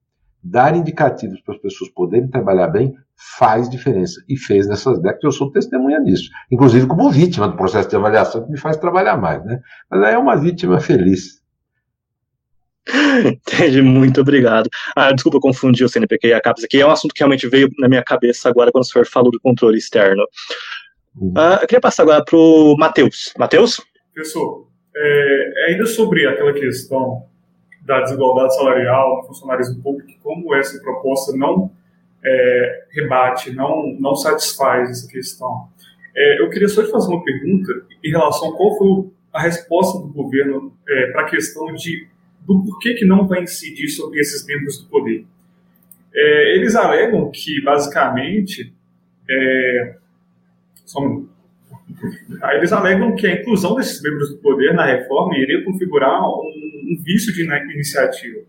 dar 0.42 0.76
indicativos 0.76 1.40
para 1.40 1.54
as 1.54 1.60
pessoas 1.60 1.90
poderem 1.90 2.28
trabalhar 2.28 2.68
bem, 2.68 2.94
faz 3.38 3.68
diferença. 3.68 4.22
E 4.28 4.36
fez 4.36 4.66
nessas 4.66 4.98
décadas, 4.98 5.24
eu 5.24 5.32
sou 5.32 5.50
testemunha 5.50 6.02
disso. 6.02 6.30
Inclusive 6.50 6.86
como 6.86 7.10
vítima 7.10 7.48
do 7.48 7.56
processo 7.56 7.88
de 7.88 7.96
avaliação, 7.96 8.44
que 8.44 8.50
me 8.50 8.58
faz 8.58 8.76
trabalhar 8.76 9.16
mais. 9.16 9.44
Né? 9.44 9.60
Mas 9.90 10.12
é 10.12 10.18
uma 10.18 10.36
vítima 10.36 10.80
feliz. 10.80 11.39
Entendi, 13.24 13.82
muito 13.82 14.20
obrigado. 14.20 14.68
Ah, 14.96 15.12
desculpa 15.12 15.38
confundir 15.40 15.84
o 15.84 15.88
CNPq 15.88 16.28
e 16.28 16.32
a 16.32 16.40
CAPES 16.40 16.64
aqui, 16.64 16.80
é 16.80 16.86
um 16.86 16.90
assunto 16.90 17.12
que 17.12 17.20
realmente 17.20 17.48
veio 17.48 17.68
na 17.78 17.88
minha 17.88 18.02
cabeça 18.02 18.48
agora 18.48 18.72
quando 18.72 18.84
o 18.84 18.86
senhor 18.86 19.06
falou 19.06 19.30
do 19.30 19.40
controle 19.40 19.78
externo. 19.78 20.24
Uhum. 21.16 21.34
Ah, 21.36 21.58
eu 21.60 21.66
queria 21.66 21.80
passar 21.80 22.02
agora 22.04 22.24
para 22.24 22.36
o 22.36 22.76
Matheus. 22.78 23.32
Matheus? 23.38 23.80
Professor, 24.14 24.66
é, 24.96 25.52
ainda 25.68 25.86
sobre 25.86 26.26
aquela 26.26 26.52
questão 26.52 27.24
da 27.82 28.00
desigualdade 28.00 28.54
salarial 28.54 29.18
no 29.18 29.26
funcionarismo 29.26 29.82
público, 29.82 30.12
como 30.22 30.54
essa 30.54 30.80
proposta 30.80 31.36
não 31.36 31.70
é, 32.24 32.84
rebate, 32.90 33.52
não, 33.52 33.96
não 33.98 34.14
satisfaz 34.14 34.90
essa 34.90 35.08
questão. 35.08 35.68
É, 36.14 36.40
eu 36.40 36.50
queria 36.50 36.68
só 36.68 36.82
te 36.82 36.90
fazer 36.90 37.08
uma 37.08 37.24
pergunta 37.24 37.72
em 38.02 38.10
relação 38.10 38.50
a 38.50 38.56
qual 38.56 38.76
foi 38.76 39.10
a 39.32 39.40
resposta 39.40 39.98
do 39.98 40.08
governo 40.08 40.72
é, 40.88 41.06
para 41.12 41.22
a 41.22 41.30
questão 41.30 41.72
de, 41.74 42.08
do 42.46 42.62
porquê 42.64 42.94
que 42.94 43.04
não 43.04 43.26
vai 43.26 43.42
incidir 43.42 43.88
sobre 43.88 44.20
esses 44.20 44.44
membros 44.46 44.78
do 44.78 44.88
poder. 44.88 45.24
É, 46.14 46.56
eles 46.56 46.74
alegam 46.74 47.30
que, 47.30 47.62
basicamente, 47.62 48.72
é, 49.28 49.96
Aí 52.42 52.58
eles 52.58 52.72
alegam 52.72 53.14
que 53.14 53.26
a 53.26 53.40
inclusão 53.40 53.74
desses 53.74 54.02
membros 54.02 54.30
do 54.30 54.38
poder 54.38 54.74
na 54.74 54.86
reforma 54.86 55.36
iria 55.36 55.64
configurar 55.64 56.20
um, 56.22 56.50
um 56.90 57.02
vício 57.02 57.32
de 57.32 57.42
iniciativa, 57.42 58.40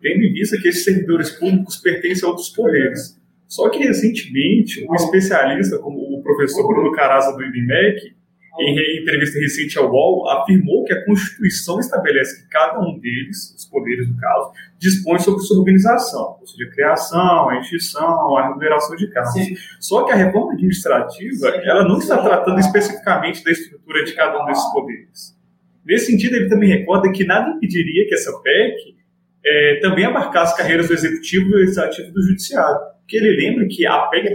tendo 0.00 0.24
em 0.24 0.32
vista 0.32 0.58
que 0.58 0.68
esses 0.68 0.84
servidores 0.84 1.30
públicos 1.30 1.76
pertencem 1.76 2.26
a 2.26 2.30
outros 2.30 2.50
poderes. 2.50 3.18
Só 3.46 3.70
que 3.70 3.78
recentemente, 3.78 4.86
um 4.88 4.94
especialista 4.94 5.78
como 5.78 5.98
o 5.98 6.22
professor 6.22 6.66
Bruno 6.66 6.92
Caraza 6.92 7.34
do 7.34 7.42
IBMEC 7.42 8.14
em 8.60 9.00
entrevista 9.00 9.38
recente 9.38 9.78
ao 9.78 9.90
UOL, 9.90 10.28
afirmou 10.30 10.84
que 10.84 10.92
a 10.92 11.04
Constituição 11.04 11.78
estabelece 11.78 12.42
que 12.42 12.48
cada 12.48 12.80
um 12.80 12.98
deles, 12.98 13.54
os 13.56 13.64
poderes 13.66 14.08
no 14.08 14.16
caso, 14.16 14.52
dispõe 14.78 15.18
sobre 15.18 15.40
sua 15.40 15.58
organização, 15.58 16.36
ou 16.40 16.46
seja, 16.46 16.64
a 16.68 16.72
criação, 16.72 17.48
a 17.48 17.58
extinção, 17.60 18.36
a 18.36 18.48
remuneração 18.48 18.96
de 18.96 19.08
cargos. 19.10 19.32
Sim. 19.32 19.54
Só 19.80 20.04
que 20.04 20.12
a 20.12 20.16
reforma 20.16 20.52
administrativa, 20.52 21.52
Sim. 21.52 21.58
ela 21.64 21.84
não 21.84 21.98
está 21.98 22.18
tratando 22.18 22.58
especificamente 22.58 23.44
da 23.44 23.50
estrutura 23.50 24.04
de 24.04 24.12
cada 24.14 24.42
um 24.42 24.46
desses 24.46 24.72
poderes. 24.72 25.38
Nesse 25.84 26.06
sentido, 26.06 26.36
ele 26.36 26.48
também 26.48 26.68
recorda 26.68 27.10
que 27.10 27.24
nada 27.24 27.50
impediria 27.50 28.06
que 28.06 28.14
essa 28.14 28.30
PEC 28.40 28.96
é, 29.44 29.80
também 29.80 30.04
abarcasse 30.04 30.56
carreiras 30.56 30.88
do 30.88 30.94
Executivo, 30.94 31.48
do 31.48 31.56
Legislativo 31.56 32.08
e 32.08 32.12
do 32.12 32.22
Judiciário. 32.22 32.78
Porque 33.00 33.16
ele 33.16 33.36
lembra 33.36 33.66
que 33.66 33.86
a 33.86 34.00
PEC 34.08 34.34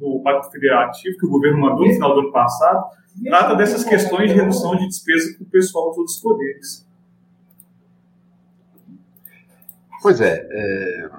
do 0.00 0.22
Pacto 0.24 0.50
Federativo, 0.50 1.18
que 1.18 1.26
o 1.26 1.28
governo 1.28 1.58
mandou 1.58 1.86
no 1.86 1.92
final 1.92 2.14
do 2.14 2.20
ano 2.20 2.32
passado, 2.32 2.86
trata 3.24 3.54
dessas 3.56 3.84
questões 3.84 4.30
de 4.30 4.36
redução 4.36 4.76
de 4.76 4.86
despesa 4.86 5.36
para 5.36 5.44
o 5.44 5.50
pessoal 5.50 5.88
dos 5.88 5.98
outros 5.98 6.16
poderes. 6.18 6.88
Pois 10.00 10.20
é, 10.20 10.46
é, 10.50 11.10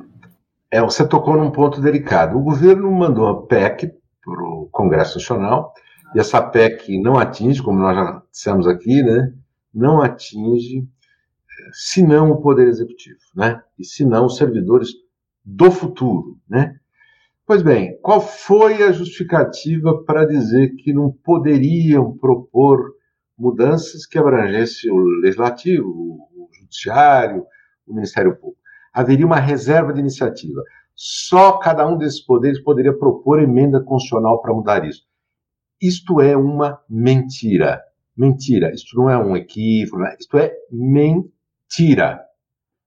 é, 0.71 0.81
você 0.81 1.05
tocou 1.05 1.35
num 1.35 1.51
ponto 1.51 1.81
delicado. 1.81 2.37
O 2.37 2.43
governo 2.43 2.89
mandou 2.91 3.27
a 3.27 3.45
PEC 3.45 3.93
para 4.23 4.43
o 4.43 4.69
Congresso 4.71 5.17
Nacional, 5.17 5.73
e 6.15 6.19
essa 6.19 6.41
PEC 6.41 6.99
não 6.99 7.17
atinge, 7.17 7.61
como 7.61 7.79
nós 7.79 7.95
já 7.95 8.23
dissemos 8.31 8.67
aqui, 8.67 9.03
né, 9.03 9.33
não 9.73 10.01
atinge, 10.01 10.87
se 11.71 12.01
não 12.01 12.31
o 12.31 12.41
Poder 12.41 12.67
Executivo, 12.67 13.19
né, 13.35 13.61
e 13.77 13.85
se 13.85 14.05
não 14.05 14.25
os 14.25 14.37
servidores 14.37 14.89
do 15.43 15.69
futuro, 15.69 16.37
né, 16.49 16.79
Pois 17.49 17.63
bem, 17.63 17.99
qual 18.03 18.21
foi 18.21 18.83
a 18.83 18.91
justificativa 18.91 20.03
para 20.03 20.23
dizer 20.23 20.75
que 20.75 20.93
não 20.93 21.11
poderiam 21.11 22.15
propor 22.15 22.93
mudanças 23.35 24.05
que 24.05 24.19
abrangessem 24.19 24.91
o 24.91 24.99
legislativo, 25.19 25.89
o 25.89 26.47
judiciário, 26.53 27.43
o 27.87 27.93
Ministério 27.95 28.35
Público? 28.35 28.61
Haveria 28.93 29.25
uma 29.25 29.39
reserva 29.39 29.91
de 29.91 29.99
iniciativa. 29.99 30.61
Só 30.93 31.57
cada 31.57 31.87
um 31.87 31.97
desses 31.97 32.21
poderes 32.23 32.61
poderia 32.61 32.95
propor 32.95 33.41
emenda 33.41 33.81
constitucional 33.81 34.39
para 34.43 34.53
mudar 34.53 34.85
isso. 34.85 35.07
Isto 35.81 36.21
é 36.21 36.37
uma 36.37 36.79
mentira. 36.87 37.81
Mentira. 38.15 38.71
Isto 38.71 38.95
não 38.95 39.09
é 39.09 39.17
um 39.17 39.35
equívoco, 39.35 40.03
é? 40.03 40.15
isto 40.19 40.37
é 40.37 40.53
mentira. 40.71 42.23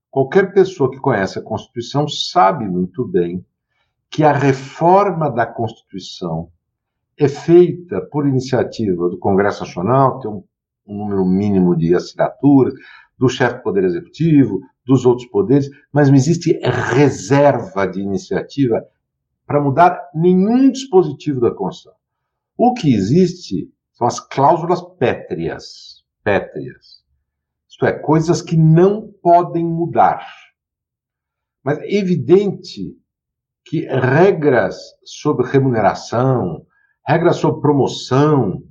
Qualquer 0.08 0.54
pessoa 0.54 0.88
que 0.88 1.00
conhece 1.00 1.36
a 1.36 1.42
Constituição 1.42 2.06
sabe 2.06 2.64
muito 2.64 3.04
bem 3.04 3.44
que 4.12 4.22
a 4.22 4.32
reforma 4.32 5.30
da 5.30 5.46
Constituição 5.46 6.52
é 7.18 7.26
feita 7.26 8.02
por 8.02 8.28
iniciativa 8.28 9.08
do 9.08 9.18
Congresso 9.18 9.64
Nacional, 9.64 10.20
tem 10.20 10.30
um, 10.30 10.44
um 10.86 10.98
número 10.98 11.24
mínimo 11.24 11.74
de 11.74 11.94
assinaturas, 11.94 12.74
do 13.16 13.26
chefe 13.28 13.56
do 13.56 13.62
Poder 13.62 13.84
Executivo, 13.84 14.60
dos 14.84 15.06
outros 15.06 15.26
poderes, 15.28 15.70
mas 15.90 16.08
não 16.08 16.14
existe 16.14 16.52
reserva 16.62 17.86
de 17.86 18.00
iniciativa 18.00 18.86
para 19.46 19.62
mudar 19.62 19.98
nenhum 20.14 20.70
dispositivo 20.70 21.40
da 21.40 21.50
Constituição. 21.50 21.98
O 22.58 22.74
que 22.74 22.94
existe 22.94 23.72
são 23.92 24.06
as 24.06 24.20
cláusulas 24.20 24.82
pétreas. 24.98 26.04
Pétreas. 26.22 27.02
Isto 27.66 27.86
é, 27.86 27.92
coisas 27.92 28.42
que 28.42 28.58
não 28.58 29.10
podem 29.22 29.64
mudar. 29.64 30.26
Mas 31.64 31.78
é 31.78 31.94
evidente 31.94 33.00
que 33.64 33.86
regras 33.86 34.76
sobre 35.04 35.46
remuneração, 35.46 36.66
regras 37.06 37.36
sobre 37.36 37.60
promoção, 37.60 38.62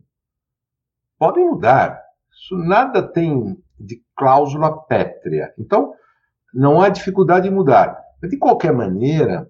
podem 1.17 1.49
mudar. 1.49 2.01
Isso 2.31 2.57
nada 2.57 3.01
tem 3.01 3.57
de 3.79 4.03
cláusula 4.15 4.85
pétrea. 4.85 5.53
Então, 5.57 5.93
não 6.53 6.81
há 6.81 6.89
dificuldade 6.89 7.47
em 7.47 7.51
mudar. 7.51 7.97
Mas, 8.21 8.31
de 8.31 8.37
qualquer 8.37 8.73
maneira, 8.73 9.49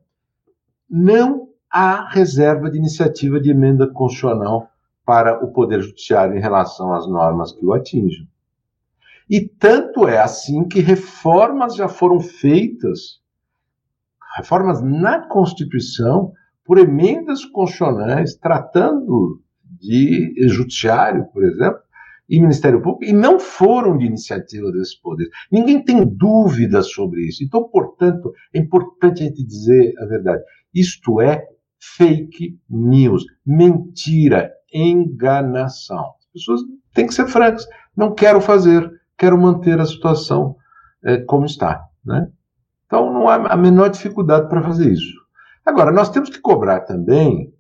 não 0.90 1.50
há 1.70 2.10
reserva 2.10 2.70
de 2.70 2.78
iniciativa 2.78 3.40
de 3.40 3.50
emenda 3.50 3.88
constitucional 3.88 4.70
para 5.06 5.44
o 5.44 5.52
Poder 5.52 5.82
Judiciário 5.82 6.38
em 6.38 6.42
relação 6.42 6.94
às 6.94 7.08
normas 7.08 7.52
que 7.52 7.66
o 7.66 7.74
atingem. 7.74 8.28
E 9.30 9.48
tanto 9.48 10.08
é 10.08 10.20
assim 10.20 10.68
que 10.68 10.82
reformas 10.82 11.76
já 11.76 11.88
foram 11.88 12.20
feitas 12.20 13.21
reformas 14.36 14.82
na 14.82 15.28
Constituição 15.28 16.32
por 16.66 16.78
emendas 16.78 17.44
constitucionais 17.46 18.36
tratando 18.36 19.42
de 19.80 20.34
judiciário, 20.48 21.26
por 21.34 21.44
exemplo, 21.44 21.80
e 22.30 22.40
Ministério 22.40 22.82
Público, 22.82 23.04
e 23.04 23.12
não 23.12 23.40
foram 23.40 23.98
de 23.98 24.06
iniciativa 24.06 24.72
desses 24.72 24.96
poderes. 24.96 25.34
Ninguém 25.52 25.84
tem 25.84 26.06
dúvida 26.06 26.82
sobre 26.82 27.28
isso. 27.28 27.44
Então, 27.44 27.68
portanto, 27.68 28.32
é 28.54 28.60
importante 28.60 29.22
a 29.22 29.26
gente 29.26 29.44
dizer 29.44 29.94
a 30.00 30.06
verdade. 30.06 30.42
Isto 30.74 31.20
é 31.20 31.46
fake 31.98 32.58
news, 32.70 33.26
mentira, 33.46 34.50
enganação. 34.74 36.14
As 36.20 36.28
pessoas 36.34 36.62
têm 36.94 37.08
que 37.08 37.14
ser 37.14 37.28
francas. 37.28 37.68
Não 37.98 38.14
quero 38.14 38.40
fazer, 38.40 38.90
quero 39.18 39.38
manter 39.38 39.80
a 39.82 39.86
situação 39.86 40.56
é, 41.04 41.18
como 41.18 41.46
está. 41.46 41.84
Né? 42.06 42.28
Então, 42.92 43.14
não 43.14 43.30
há 43.30 43.36
a 43.36 43.56
menor 43.56 43.88
dificuldade 43.88 44.50
para 44.50 44.62
fazer 44.62 44.92
isso. 44.92 45.16
Agora, 45.66 45.94
nós 45.94 46.10
temos 46.10 46.30
que 46.30 46.42
cobrar 46.42 46.82
também 46.82 47.54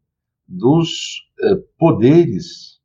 dos 0.45 1.25
eh, 1.41 1.55
poderes 1.79 2.81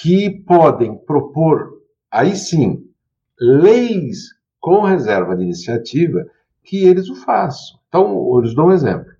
que 0.00 0.30
podem 0.46 0.96
propor, 0.96 1.72
aí 2.08 2.36
sim, 2.36 2.88
leis 3.36 4.28
com 4.60 4.82
reserva 4.82 5.34
de 5.34 5.42
iniciativa, 5.42 6.24
que 6.62 6.84
eles 6.84 7.08
o 7.08 7.16
façam. 7.16 7.80
Então, 7.88 8.06
eu 8.32 8.40
lhes 8.40 8.54
dou 8.54 8.68
um 8.68 8.72
exemplo. 8.72 9.10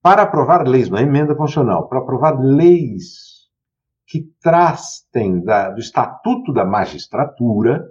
Para 0.00 0.22
aprovar 0.22 0.66
leis, 0.66 0.88
uma 0.88 1.02
emenda 1.02 1.34
constitucional, 1.34 1.86
para 1.86 1.98
aprovar 1.98 2.40
leis 2.40 3.46
que 4.06 4.22
trastem 4.40 5.44
da, 5.44 5.68
do 5.68 5.80
Estatuto 5.80 6.50
da 6.50 6.64
Magistratura, 6.64 7.86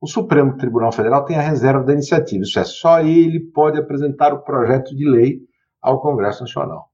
o 0.00 0.06
Supremo 0.06 0.56
Tribunal 0.56 0.92
Federal 0.92 1.24
tem 1.24 1.36
a 1.36 1.42
reserva 1.42 1.82
da 1.82 1.92
iniciativa, 1.92 2.42
isso 2.42 2.58
é, 2.58 2.64
só 2.64 3.00
ele 3.00 3.40
pode 3.40 3.78
apresentar 3.78 4.32
o 4.32 4.42
projeto 4.42 4.94
de 4.94 5.08
lei 5.08 5.40
ao 5.82 6.00
Congresso 6.00 6.42
Nacional. 6.42 6.90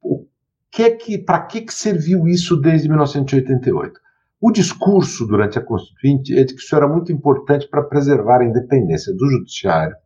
O 0.00 0.26
que 0.70 0.90
que, 0.90 1.18
para 1.18 1.42
que, 1.46 1.62
que 1.62 1.74
serviu 1.74 2.26
isso 2.26 2.56
desde 2.56 2.88
1988? 2.88 4.00
O 4.40 4.50
discurso 4.50 5.26
durante 5.26 5.58
a 5.58 5.64
Constituinte 5.64 6.38
é 6.38 6.44
de 6.44 6.54
que 6.54 6.60
isso 6.60 6.76
era 6.76 6.86
muito 6.86 7.10
importante 7.10 7.68
para 7.68 7.82
preservar 7.82 8.40
a 8.40 8.44
independência 8.44 9.14
do 9.14 9.28
Judiciário. 9.28 9.96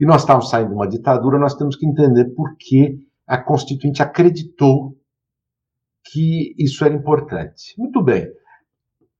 E 0.00 0.04
nós 0.04 0.22
estávamos 0.22 0.50
saindo 0.50 0.70
de 0.70 0.74
uma 0.74 0.88
ditadura, 0.88 1.38
nós 1.38 1.54
temos 1.54 1.76
que 1.76 1.86
entender 1.86 2.26
por 2.34 2.56
que 2.56 2.98
a 3.26 3.38
Constituinte 3.38 4.02
acreditou 4.02 4.96
que 6.04 6.54
isso 6.58 6.84
era 6.84 6.94
importante. 6.94 7.74
Muito 7.78 8.02
bem. 8.02 8.28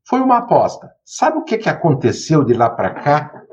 Foi 0.05 0.21
uma 0.21 0.39
aposta. 0.39 0.93
Sabe 1.05 1.39
o 1.39 1.45
que, 1.45 1.59
que 1.59 1.69
aconteceu 1.69 2.45
de 2.45 2.55
lá 2.55 2.69
para 2.69 2.95
cá? 2.95 3.45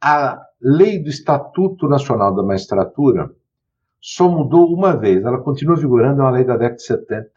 A 0.00 0.40
lei 0.60 1.02
do 1.02 1.08
Estatuto 1.08 1.88
Nacional 1.88 2.34
da 2.34 2.42
Magistratura 2.42 3.30
só 4.00 4.28
mudou 4.28 4.72
uma 4.72 4.96
vez. 4.96 5.24
Ela 5.24 5.42
continua 5.42 5.76
vigorando, 5.76 6.20
é 6.20 6.24
uma 6.24 6.30
lei 6.30 6.44
da 6.44 6.56
década 6.56 6.76
de 6.76 6.82
70. 6.82 7.30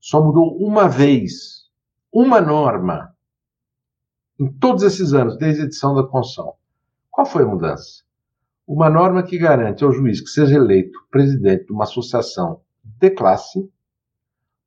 Só 0.00 0.22
mudou 0.22 0.56
uma 0.58 0.88
vez. 0.88 1.64
Uma 2.12 2.40
norma. 2.40 3.14
Em 4.38 4.50
todos 4.52 4.82
esses 4.82 5.12
anos, 5.12 5.36
desde 5.36 5.62
a 5.62 5.64
edição 5.64 5.94
da 5.94 6.02
Constituição. 6.04 6.54
Qual 7.10 7.26
foi 7.26 7.42
a 7.42 7.46
mudança? 7.46 8.02
Uma 8.66 8.88
norma 8.88 9.22
que 9.22 9.38
garante 9.38 9.84
ao 9.84 9.92
juiz 9.92 10.20
que 10.20 10.28
seja 10.28 10.56
eleito 10.56 10.98
presidente 11.10 11.66
de 11.66 11.72
uma 11.72 11.84
associação 11.84 12.60
de 12.82 13.10
classe 13.10 13.70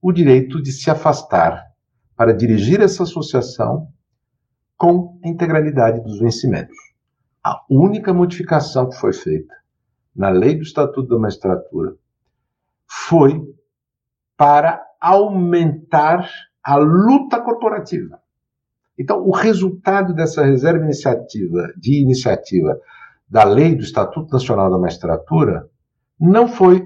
o 0.02 0.12
direito 0.12 0.62
de 0.62 0.72
se 0.72 0.90
afastar 0.90 1.66
para 2.18 2.34
dirigir 2.34 2.82
essa 2.82 3.04
associação 3.04 3.88
com 4.76 5.20
a 5.24 5.28
integralidade 5.28 6.02
dos 6.02 6.20
vencimentos. 6.20 6.76
A 7.44 7.64
única 7.70 8.12
modificação 8.12 8.90
que 8.90 8.98
foi 8.98 9.14
feita 9.14 9.54
na 10.16 10.30
lei 10.30 10.56
do 10.56 10.64
Estatuto 10.64 11.08
da 11.08 11.20
Magistratura 11.20 11.96
foi 12.88 13.42
para 14.36 14.84
aumentar 15.00 16.28
a 16.64 16.76
luta 16.76 17.40
corporativa. 17.40 18.20
Então, 18.98 19.22
o 19.22 19.32
resultado 19.32 20.14
dessa 20.14 20.44
reserva 20.44 20.84
iniciativa, 20.84 21.72
de 21.78 22.02
iniciativa 22.02 22.80
da 23.30 23.44
lei 23.44 23.76
do 23.76 23.84
Estatuto 23.84 24.34
Nacional 24.34 24.72
da 24.72 24.80
Magistratura 24.80 25.70
não 26.20 26.48
foi 26.48 26.84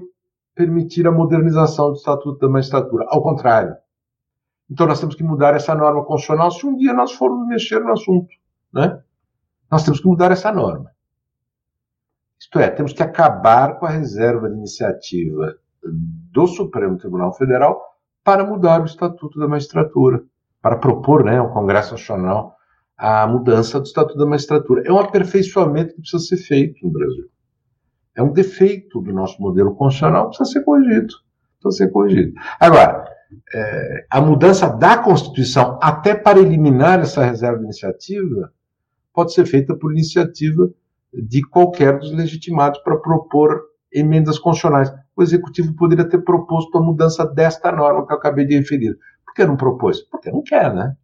permitir 0.54 1.06
a 1.06 1.12
modernização 1.12 1.88
do 1.88 1.96
Estatuto 1.96 2.38
da 2.38 2.48
Magistratura. 2.50 3.06
Ao 3.08 3.22
contrário. 3.22 3.74
Então 4.72 4.86
nós 4.86 4.98
temos 4.98 5.14
que 5.14 5.22
mudar 5.22 5.54
essa 5.54 5.74
norma 5.74 6.02
constitucional 6.02 6.50
se 6.50 6.66
um 6.66 6.74
dia 6.74 6.94
nós 6.94 7.12
formos 7.12 7.46
mexer 7.46 7.78
no 7.80 7.92
assunto. 7.92 8.30
Né? 8.72 8.98
Nós 9.70 9.84
temos 9.84 10.00
que 10.00 10.06
mudar 10.06 10.32
essa 10.32 10.50
norma. 10.50 10.90
Isto 12.40 12.58
é, 12.58 12.70
temos 12.70 12.94
que 12.94 13.02
acabar 13.02 13.78
com 13.78 13.84
a 13.84 13.90
reserva 13.90 14.48
de 14.48 14.56
iniciativa 14.56 15.56
do 15.84 16.46
Supremo 16.46 16.96
Tribunal 16.96 17.34
Federal 17.34 17.82
para 18.24 18.46
mudar 18.46 18.80
o 18.80 18.86
Estatuto 18.86 19.38
da 19.38 19.46
Magistratura, 19.46 20.22
para 20.62 20.78
propor 20.78 21.22
né, 21.22 21.36
ao 21.36 21.52
Congresso 21.52 21.92
Nacional 21.92 22.56
a 22.96 23.26
mudança 23.26 23.78
do 23.78 23.84
Estatuto 23.84 24.18
da 24.18 24.24
Magistratura. 24.24 24.82
É 24.86 24.92
um 24.92 24.98
aperfeiçoamento 24.98 25.94
que 25.94 26.00
precisa 26.00 26.24
ser 26.24 26.38
feito 26.38 26.82
no 26.82 26.90
Brasil. 26.90 27.28
É 28.16 28.22
um 28.22 28.32
defeito 28.32 29.02
do 29.02 29.12
nosso 29.12 29.40
modelo 29.42 29.74
constitucional, 29.74 30.28
precisa 30.28 30.50
ser 30.50 30.64
corrigido. 30.64 31.14
Precisa 31.60 31.84
ser 31.84 31.92
corrigido. 31.92 32.32
Agora, 32.58 33.11
é, 33.54 34.06
a 34.10 34.20
mudança 34.20 34.68
da 34.68 34.98
Constituição, 34.98 35.78
até 35.82 36.14
para 36.14 36.38
eliminar 36.38 37.00
essa 37.00 37.24
reserva 37.24 37.58
de 37.58 37.64
iniciativa, 37.64 38.52
pode 39.12 39.32
ser 39.32 39.46
feita 39.46 39.74
por 39.76 39.92
iniciativa 39.92 40.70
de 41.12 41.42
qualquer 41.42 41.98
dos 41.98 42.12
legitimados 42.12 42.80
para 42.82 42.96
propor 42.96 43.62
emendas 43.92 44.38
constitucionais. 44.38 44.92
O 45.14 45.22
Executivo 45.22 45.74
poderia 45.74 46.08
ter 46.08 46.18
proposto 46.22 46.78
a 46.78 46.82
mudança 46.82 47.26
desta 47.26 47.70
norma 47.70 48.06
que 48.06 48.12
eu 48.12 48.16
acabei 48.16 48.46
de 48.46 48.56
referir. 48.56 48.96
Por 49.24 49.34
que 49.34 49.44
não 49.44 49.56
propôs? 49.56 50.00
Porque 50.00 50.30
não 50.30 50.42
quer, 50.42 50.74
né? 50.74 50.96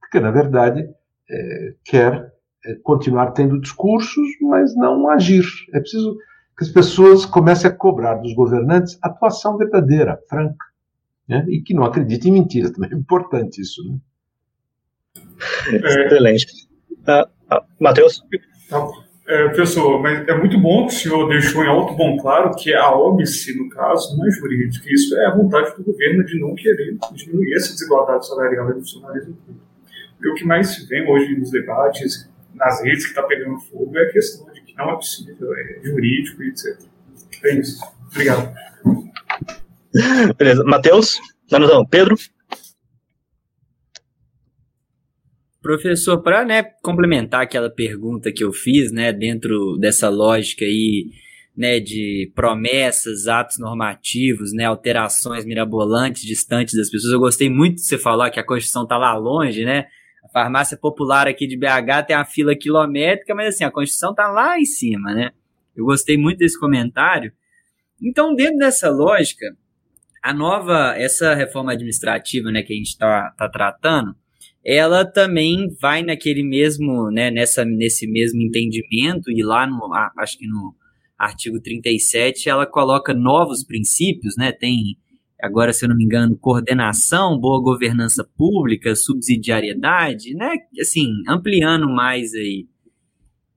Porque, 0.00 0.18
na 0.20 0.30
verdade, 0.30 0.88
é, 1.30 1.74
quer 1.84 2.32
é, 2.64 2.74
continuar 2.82 3.32
tendo 3.32 3.60
discursos, 3.60 4.26
mas 4.40 4.74
não 4.74 5.08
agir. 5.10 5.44
É 5.74 5.80
preciso 5.80 6.16
que 6.56 6.64
as 6.64 6.70
pessoas 6.70 7.26
comecem 7.26 7.70
a 7.70 7.74
cobrar 7.74 8.14
dos 8.14 8.32
governantes 8.34 8.98
atuação 9.02 9.58
verdadeira, 9.58 10.18
franca, 10.28 10.64
né? 11.28 11.44
e 11.48 11.60
que 11.60 11.74
não 11.74 11.84
acreditem 11.84 12.30
em 12.30 12.34
mentiras. 12.40 12.70
Também 12.70 12.90
é 12.92 12.94
importante 12.94 13.60
isso. 13.60 13.82
Né? 13.88 13.98
Excelente. 15.72 16.68
Uh, 16.90 17.54
uh, 17.54 17.62
Matheus? 17.80 18.22
Tá. 18.68 18.86
É, 19.26 19.48
professor, 19.48 20.02
mas 20.02 20.28
é 20.28 20.36
muito 20.36 20.60
bom 20.60 20.86
que 20.86 20.92
o 20.92 20.96
senhor 20.96 21.26
deixou 21.28 21.64
em 21.64 21.66
alto 21.66 21.94
bom 21.94 22.18
claro 22.18 22.54
que 22.54 22.74
a 22.74 22.90
óbice, 22.90 23.56
no 23.56 23.70
caso, 23.70 24.14
não 24.18 24.26
é 24.26 24.30
jurídica. 24.30 24.84
Isso 24.92 25.16
é 25.16 25.26
a 25.26 25.34
vontade 25.34 25.74
do 25.76 25.82
governo 25.82 26.22
de 26.26 26.38
não 26.38 26.54
querer 26.54 26.94
diminuir 27.14 27.54
essa 27.54 27.72
desigualdade 27.72 28.26
salarial 28.26 28.68
e 28.68 28.74
do 28.74 28.80
funcionalismo 28.80 29.34
público. 29.34 29.66
E 30.22 30.28
o 30.28 30.34
que 30.34 30.44
mais 30.44 30.68
se 30.68 30.86
vê 30.86 31.06
hoje 31.06 31.38
nos 31.38 31.50
debates 31.50 32.28
nas 32.54 32.82
redes 32.82 33.04
que 33.04 33.10
está 33.10 33.22
pegando 33.22 33.58
fogo 33.60 33.96
é 33.96 34.02
a 34.02 34.12
questão 34.12 34.50
de 34.52 34.60
que 34.60 34.76
não 34.76 34.90
é 34.90 34.94
possível, 34.94 35.54
é 35.54 35.80
jurídico 35.82 36.42
e 36.42 36.48
etc. 36.50 36.78
É 37.44 37.54
isso. 37.54 37.82
Obrigado. 38.10 38.54
Beleza. 40.36 40.64
Matheus? 40.64 41.20
Não, 41.50 41.60
não, 41.60 41.86
Pedro? 41.86 42.16
Professor, 45.62 46.22
para 46.22 46.44
né, 46.44 46.62
complementar 46.82 47.42
aquela 47.42 47.70
pergunta 47.70 48.30
que 48.30 48.44
eu 48.44 48.52
fiz, 48.52 48.92
né, 48.92 49.12
dentro 49.12 49.78
dessa 49.78 50.10
lógica 50.10 50.64
aí, 50.64 51.10
né, 51.56 51.80
de 51.80 52.30
promessas, 52.34 53.28
atos 53.28 53.58
normativos, 53.58 54.52
né, 54.52 54.66
alterações 54.66 55.46
mirabolantes, 55.46 56.22
distantes 56.22 56.74
das 56.74 56.90
pessoas, 56.90 57.14
eu 57.14 57.18
gostei 57.18 57.48
muito 57.48 57.76
de 57.76 57.82
você 57.82 57.96
falar 57.96 58.30
que 58.30 58.38
a 58.38 58.44
Constituição 58.44 58.82
está 58.82 58.98
lá 58.98 59.16
longe, 59.16 59.64
né, 59.64 59.86
farmácia 60.34 60.76
popular 60.76 61.28
aqui 61.28 61.46
de 61.46 61.56
BH 61.56 62.06
tem 62.08 62.16
a 62.16 62.24
fila 62.24 62.56
quilométrica, 62.56 63.32
mas 63.36 63.54
assim, 63.54 63.62
a 63.62 63.70
Constituição 63.70 64.12
tá 64.12 64.26
lá 64.26 64.58
em 64.58 64.64
cima, 64.64 65.14
né? 65.14 65.30
Eu 65.76 65.84
gostei 65.84 66.18
muito 66.18 66.38
desse 66.38 66.58
comentário. 66.58 67.32
Então, 68.02 68.34
dentro 68.34 68.58
dessa 68.58 68.90
lógica, 68.90 69.56
a 70.24 70.32
nova, 70.32 70.94
essa 70.96 71.34
reforma 71.34 71.72
administrativa, 71.72 72.50
né, 72.50 72.62
que 72.62 72.72
a 72.72 72.76
gente 72.76 72.88
está 72.88 73.30
tá 73.36 73.46
tratando, 73.46 74.16
ela 74.64 75.04
também 75.04 75.68
vai 75.78 76.02
naquele 76.02 76.42
mesmo, 76.42 77.10
né, 77.10 77.30
nessa, 77.30 77.62
nesse 77.62 78.06
mesmo 78.06 78.40
entendimento, 78.40 79.30
e 79.30 79.42
lá 79.42 79.66
no, 79.66 79.92
acho 80.16 80.38
que 80.38 80.46
no 80.46 80.74
artigo 81.18 81.60
37, 81.60 82.48
ela 82.48 82.64
coloca 82.64 83.12
novos 83.12 83.62
princípios, 83.62 84.34
né, 84.38 84.50
tem 84.50 84.96
agora, 85.42 85.74
se 85.74 85.84
eu 85.84 85.90
não 85.90 85.96
me 85.96 86.04
engano, 86.04 86.38
coordenação, 86.38 87.38
boa 87.38 87.62
governança 87.62 88.24
pública, 88.24 88.96
subsidiariedade, 88.96 90.32
né? 90.32 90.56
Assim, 90.80 91.10
ampliando 91.28 91.86
mais 91.86 92.32
aí. 92.32 92.66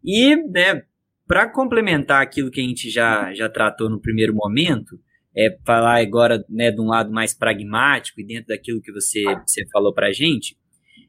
E, 0.03 0.36
né, 0.36 0.84
para 1.26 1.47
complementar 1.47 2.22
aquilo 2.22 2.51
que 2.51 2.59
a 2.59 2.63
gente 2.63 2.89
já, 2.89 3.34
já 3.34 3.47
tratou 3.47 3.89
no 3.89 4.01
primeiro 4.01 4.36
momento, 4.36 4.99
é 5.38 5.56
falar 5.64 6.02
agora, 6.02 6.44
né, 6.50 6.72
de 6.72 6.82
um 6.82 6.88
lado 6.88 7.12
mais 7.12 7.34
pragmático 7.34 8.20
e 8.20 8.26
dentro 8.26 8.48
daquilo 8.48 8.82
que 8.82 8.92
você, 8.92 9.24
você 9.46 9.64
falou 9.72 9.94
para 9.94 10.08
a 10.08 10.12
gente, 10.12 10.58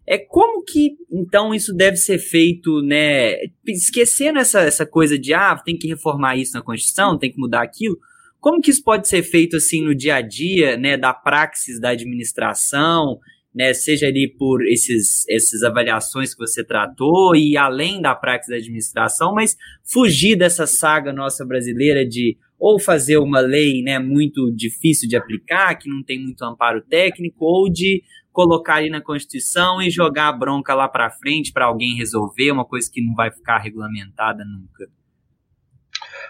é 0.07 0.19
como 0.19 0.63
que, 0.65 0.97
então, 1.11 1.55
isso 1.55 1.75
deve 1.75 1.97
ser 1.97 2.19
feito, 2.19 2.83
né, 2.83 3.35
esquecendo 3.67 4.39
essa, 4.39 4.61
essa 4.61 4.87
coisa 4.87 5.19
de, 5.19 5.33
ah, 5.33 5.57
tem 5.57 5.77
que 5.77 5.89
reformar 5.89 6.37
isso 6.37 6.53
na 6.55 6.63
Constituição, 6.63 7.19
tem 7.19 7.33
que 7.33 7.39
mudar 7.39 7.63
aquilo, 7.63 7.97
como 8.39 8.61
que 8.61 8.71
isso 8.71 8.83
pode 8.85 9.09
ser 9.09 9.23
feito 9.23 9.57
assim 9.57 9.83
no 9.83 9.95
dia 9.95 10.17
a 10.17 10.21
dia, 10.21 10.77
né, 10.77 10.97
da 10.97 11.13
praxis 11.13 11.81
da 11.81 11.91
administração, 11.91 13.19
né, 13.55 13.73
seja 13.73 14.07
ali 14.07 14.33
por 14.39 14.63
esses, 14.67 15.27
essas 15.29 15.63
avaliações 15.63 16.35
que 16.35 16.39
você 16.39 16.63
tratou 16.63 17.35
e 17.35 17.57
além 17.57 18.01
da 18.01 18.15
praxis 18.15 18.51
da 18.51 18.57
administração, 18.57 19.35
mas 19.35 19.57
fugir 19.91 20.37
dessa 20.37 20.67
saga 20.67 21.13
nossa 21.13 21.45
brasileira 21.47 22.07
de 22.07 22.37
ou 22.59 22.81
fazer 22.81 23.19
uma 23.19 23.41
lei, 23.41 23.83
né, 23.83 23.99
muito 23.99 24.51
difícil 24.51 25.09
de 25.09 25.17
aplicar, 25.17 25.77
que 25.77 25.89
não 25.89 26.03
tem 26.03 26.21
muito 26.21 26.43
amparo 26.43 26.83
técnico, 26.83 27.45
ou 27.45 27.71
de 27.71 28.03
colocar 28.33 28.77
ali 28.77 28.91
na 28.91 29.01
Constituição 29.01 29.81
e 29.81 29.91
jogar 29.91 30.29
a 30.29 30.33
bronca 30.33 30.75
lá 30.75 30.89
para 30.89 31.11
frente 31.11 31.53
para 31.53 31.67
alguém 31.67 31.97
resolver, 31.97 32.51
uma 32.51 32.65
coisa 32.65 32.91
que 32.93 33.05
não 33.05 33.15
vai 33.15 33.31
ficar 33.31 33.59
regulamentada 33.59 34.45
nunca. 34.45 34.91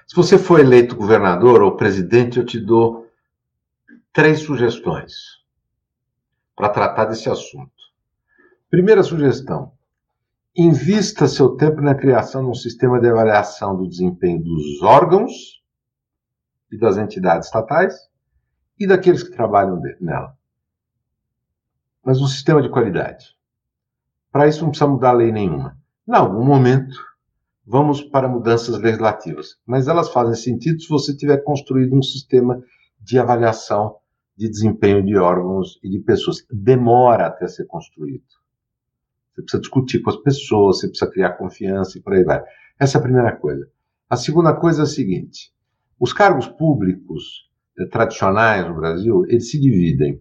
Se 0.06 0.14
você 0.14 0.38
for 0.38 0.60
eleito 0.60 0.96
governador 0.96 1.62
ou 1.62 1.76
presidente, 1.76 2.38
eu 2.38 2.44
te 2.44 2.58
dou 2.58 3.06
três 4.12 4.40
sugestões 4.40 5.12
para 6.56 6.68
tratar 6.68 7.06
desse 7.06 7.28
assunto. 7.28 7.72
Primeira 8.70 9.02
sugestão: 9.02 9.72
invista 10.56 11.28
seu 11.28 11.50
tempo 11.50 11.80
na 11.80 11.94
criação 11.94 12.42
de 12.42 12.50
um 12.50 12.54
sistema 12.54 12.98
de 13.00 13.08
avaliação 13.08 13.76
do 13.76 13.88
desempenho 13.88 14.42
dos 14.42 14.82
órgãos 14.82 15.57
e 16.70 16.78
das 16.78 16.96
entidades 16.96 17.46
estatais 17.46 18.08
e 18.78 18.86
daqueles 18.86 19.22
que 19.22 19.30
trabalham 19.30 19.80
nela. 20.00 20.36
Mas 22.04 22.20
um 22.20 22.26
sistema 22.26 22.62
de 22.62 22.70
qualidade. 22.70 23.36
Para 24.30 24.46
isso 24.46 24.62
não 24.62 24.70
precisa 24.70 24.88
mudar 24.88 25.12
lei 25.12 25.32
nenhuma. 25.32 25.76
Em 26.06 26.14
algum 26.14 26.44
momento, 26.44 26.96
vamos 27.66 28.02
para 28.02 28.28
mudanças 28.28 28.78
legislativas. 28.78 29.58
Mas 29.66 29.88
elas 29.88 30.10
fazem 30.10 30.34
sentido 30.34 30.80
se 30.80 30.88
você 30.88 31.16
tiver 31.16 31.38
construído 31.38 31.94
um 31.94 32.02
sistema 32.02 32.62
de 33.00 33.18
avaliação 33.18 33.96
de 34.38 34.48
desempenho 34.48 35.04
de 35.04 35.16
órgãos 35.16 35.80
e 35.82 35.90
de 35.90 35.98
pessoas. 35.98 36.46
Demora 36.50 37.26
até 37.26 37.48
ser 37.48 37.66
construído. 37.66 38.22
Você 39.34 39.42
precisa 39.42 39.60
discutir 39.60 40.00
com 40.00 40.10
as 40.10 40.16
pessoas, 40.16 40.78
você 40.78 40.88
precisa 40.88 41.10
criar 41.10 41.32
confiança 41.32 41.98
e 41.98 42.00
por 42.00 42.14
aí 42.14 42.22
vai. 42.22 42.42
Essa 42.78 42.98
é 42.98 43.00
a 43.00 43.02
primeira 43.02 43.34
coisa. 43.36 43.68
A 44.08 44.16
segunda 44.16 44.54
coisa 44.54 44.82
é 44.82 44.84
a 44.84 44.86
seguinte: 44.86 45.52
os 45.98 46.12
cargos 46.12 46.46
públicos 46.46 47.50
eh, 47.78 47.86
tradicionais 47.86 48.66
no 48.66 48.74
Brasil, 48.74 49.24
eles 49.26 49.50
se 49.50 49.60
dividem 49.60 50.20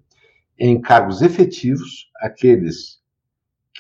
em 0.58 0.80
cargos 0.82 1.22
efetivos, 1.22 2.10
aqueles 2.18 3.00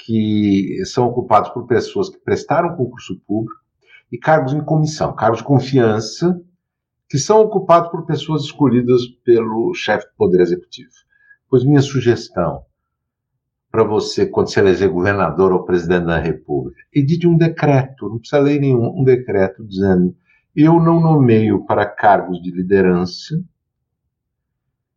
que 0.05 0.83
são 0.85 1.07
ocupados 1.07 1.49
por 1.49 1.65
pessoas 1.65 2.09
que 2.09 2.19
prestaram 2.19 2.75
concurso 2.75 3.19
público, 3.27 3.59
e 4.11 4.17
cargos 4.17 4.53
em 4.53 4.63
comissão, 4.63 5.13
cargos 5.13 5.39
de 5.39 5.45
confiança, 5.45 6.39
que 7.09 7.17
são 7.17 7.41
ocupados 7.41 7.89
por 7.89 8.05
pessoas 8.05 8.43
escolhidas 8.43 9.05
pelo 9.23 9.73
chefe 9.73 10.07
do 10.07 10.15
Poder 10.15 10.41
Executivo. 10.41 10.91
Pois 11.49 11.63
minha 11.63 11.81
sugestão 11.81 12.63
para 13.71 13.83
você, 13.83 14.25
quando 14.25 14.49
se 14.49 14.59
eleger 14.59 14.89
governador 14.89 15.51
ou 15.51 15.63
presidente 15.63 16.05
da 16.05 16.17
República, 16.17 16.81
edite 16.93 17.27
um 17.27 17.37
decreto, 17.37 18.09
não 18.09 18.17
precisa 18.17 18.41
ler 18.41 18.59
nenhum, 18.59 18.99
um 18.99 19.03
decreto 19.03 19.63
dizendo 19.65 20.15
eu 20.57 20.79
não 20.79 20.99
nomeio 20.99 21.63
para 21.65 21.85
cargos 21.85 22.41
de 22.41 22.49
liderança 22.49 23.39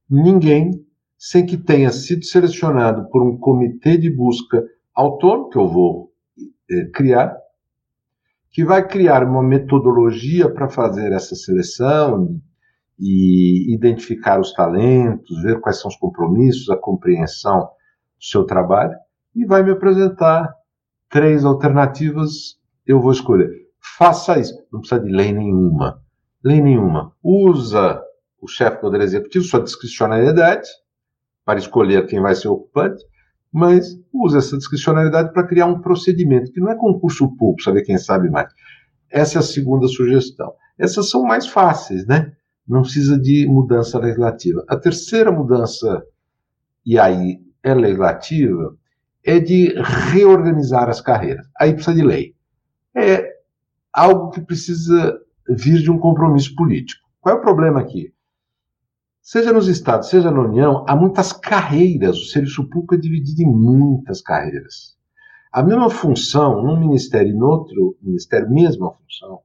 ninguém 0.09 0.85
sem 1.19 1.45
que 1.45 1.59
tenha 1.59 1.93
sido 1.93 2.25
selecionado 2.25 3.11
por 3.11 3.23
um 3.23 3.37
comitê 3.37 3.99
de 3.99 4.09
busca 4.09 4.65
autônomo 4.95 5.51
que 5.51 5.59
eu 5.59 5.69
vou 5.69 6.13
eh, 6.71 6.87
criar, 6.95 7.37
que 8.51 8.65
vai 8.65 8.89
criar 8.89 9.23
uma 9.23 9.43
metodologia 9.43 10.49
para 10.49 10.67
fazer 10.69 11.13
essa 11.13 11.37
seleção 11.37 12.41
e 12.99 13.73
identificar 13.75 14.41
os 14.41 14.55
talentos, 14.55 15.43
ver 15.43 15.61
quais 15.61 15.79
são 15.79 15.91
os 15.91 15.97
compromissos, 15.97 16.71
a 16.71 16.77
compreensão 16.77 17.61
do 17.61 18.25
seu 18.25 18.45
trabalho 18.45 18.97
e 19.37 19.45
vai 19.45 19.63
me 19.63 19.73
apresentar 19.73 20.51
três 21.11 21.45
alternativas, 21.45 22.59
eu 22.87 22.99
vou 22.99 23.13
escolher. 23.13 23.70
Faça 23.81 24.39
isso, 24.39 24.55
não 24.73 24.81
precisa 24.81 25.01
de 25.01 25.11
lei 25.11 25.33
nenhuma. 25.33 26.03
Lei 26.45 26.61
nenhuma. 26.61 27.13
Usa 27.23 28.03
o 28.41 28.49
chefe 28.49 28.77
do 28.77 28.81
Poder 28.81 29.01
Executivo 29.03 29.45
sua 29.45 29.63
discricionariedade 29.63 30.69
para 31.45 31.59
escolher 31.59 32.07
quem 32.07 32.21
vai 32.21 32.35
ser 32.35 32.49
ocupante 32.49 33.05
mas 33.53 33.99
usa 34.13 34.39
essa 34.39 34.57
discricionalidade 34.57 35.33
para 35.33 35.47
criar 35.47 35.67
um 35.67 35.81
procedimento, 35.81 36.53
que 36.53 36.61
não 36.61 36.71
é 36.71 36.77
concurso 36.77 37.29
público, 37.37 37.63
saber 37.63 37.83
quem 37.83 37.99
sabe 37.99 38.31
mais. 38.31 38.53
Essa 39.11 39.39
é 39.39 39.41
a 39.41 39.43
segunda 39.43 39.89
sugestão. 39.89 40.53
Essas 40.79 41.11
são 41.11 41.25
mais 41.25 41.47
fáceis, 41.47 42.07
né? 42.07 42.33
Não 42.67 42.83
precisa 42.83 43.19
de 43.19 43.47
mudança 43.49 43.99
legislativa. 43.99 44.65
A 44.69 44.77
terceira 44.77 45.33
mudança, 45.33 46.05
e 46.87 46.99
aí 46.99 47.41
é 47.63 47.75
legislativa, 47.75 48.77
é 49.25 49.41
de 49.41 49.75
reorganizar 50.13 50.89
as 50.89 51.01
carreiras. 51.01 51.47
Aí 51.59 51.75
precisa 51.75 51.97
de 51.97 52.03
lei. 52.03 52.35
É 52.97 53.30
algo 53.93 54.31
que 54.31 54.41
precisa 54.41 55.21
vir 55.49 55.83
de 55.83 55.91
um 55.91 55.99
compromisso 55.99 56.55
político. 56.55 57.09
Qual 57.21 57.35
é 57.35 57.39
o 57.39 57.43
problema 57.43 57.81
aqui? 57.81 58.13
Seja 59.23 59.53
nos 59.53 59.69
estados, 59.69 60.09
seja 60.09 60.31
na 60.31 60.41
União, 60.41 60.85
há 60.89 60.97
muitas 60.97 61.33
carreiras. 61.33 62.17
O 62.17 62.27
serviço 62.27 62.69
público 62.69 62.95
é 62.95 62.99
dividido 62.99 63.43
em 63.43 63.47
muitas 63.47 64.21
carreiras. 64.21 64.97
A 65.53 65.63
mesma 65.63 65.91
função 65.91 66.63
num 66.63 66.79
ministério 66.79 67.31
e 67.31 67.37
no 67.37 67.47
outro 67.47 67.97
ministério, 68.01 68.51
mesma 68.51 68.93
função, 68.93 69.41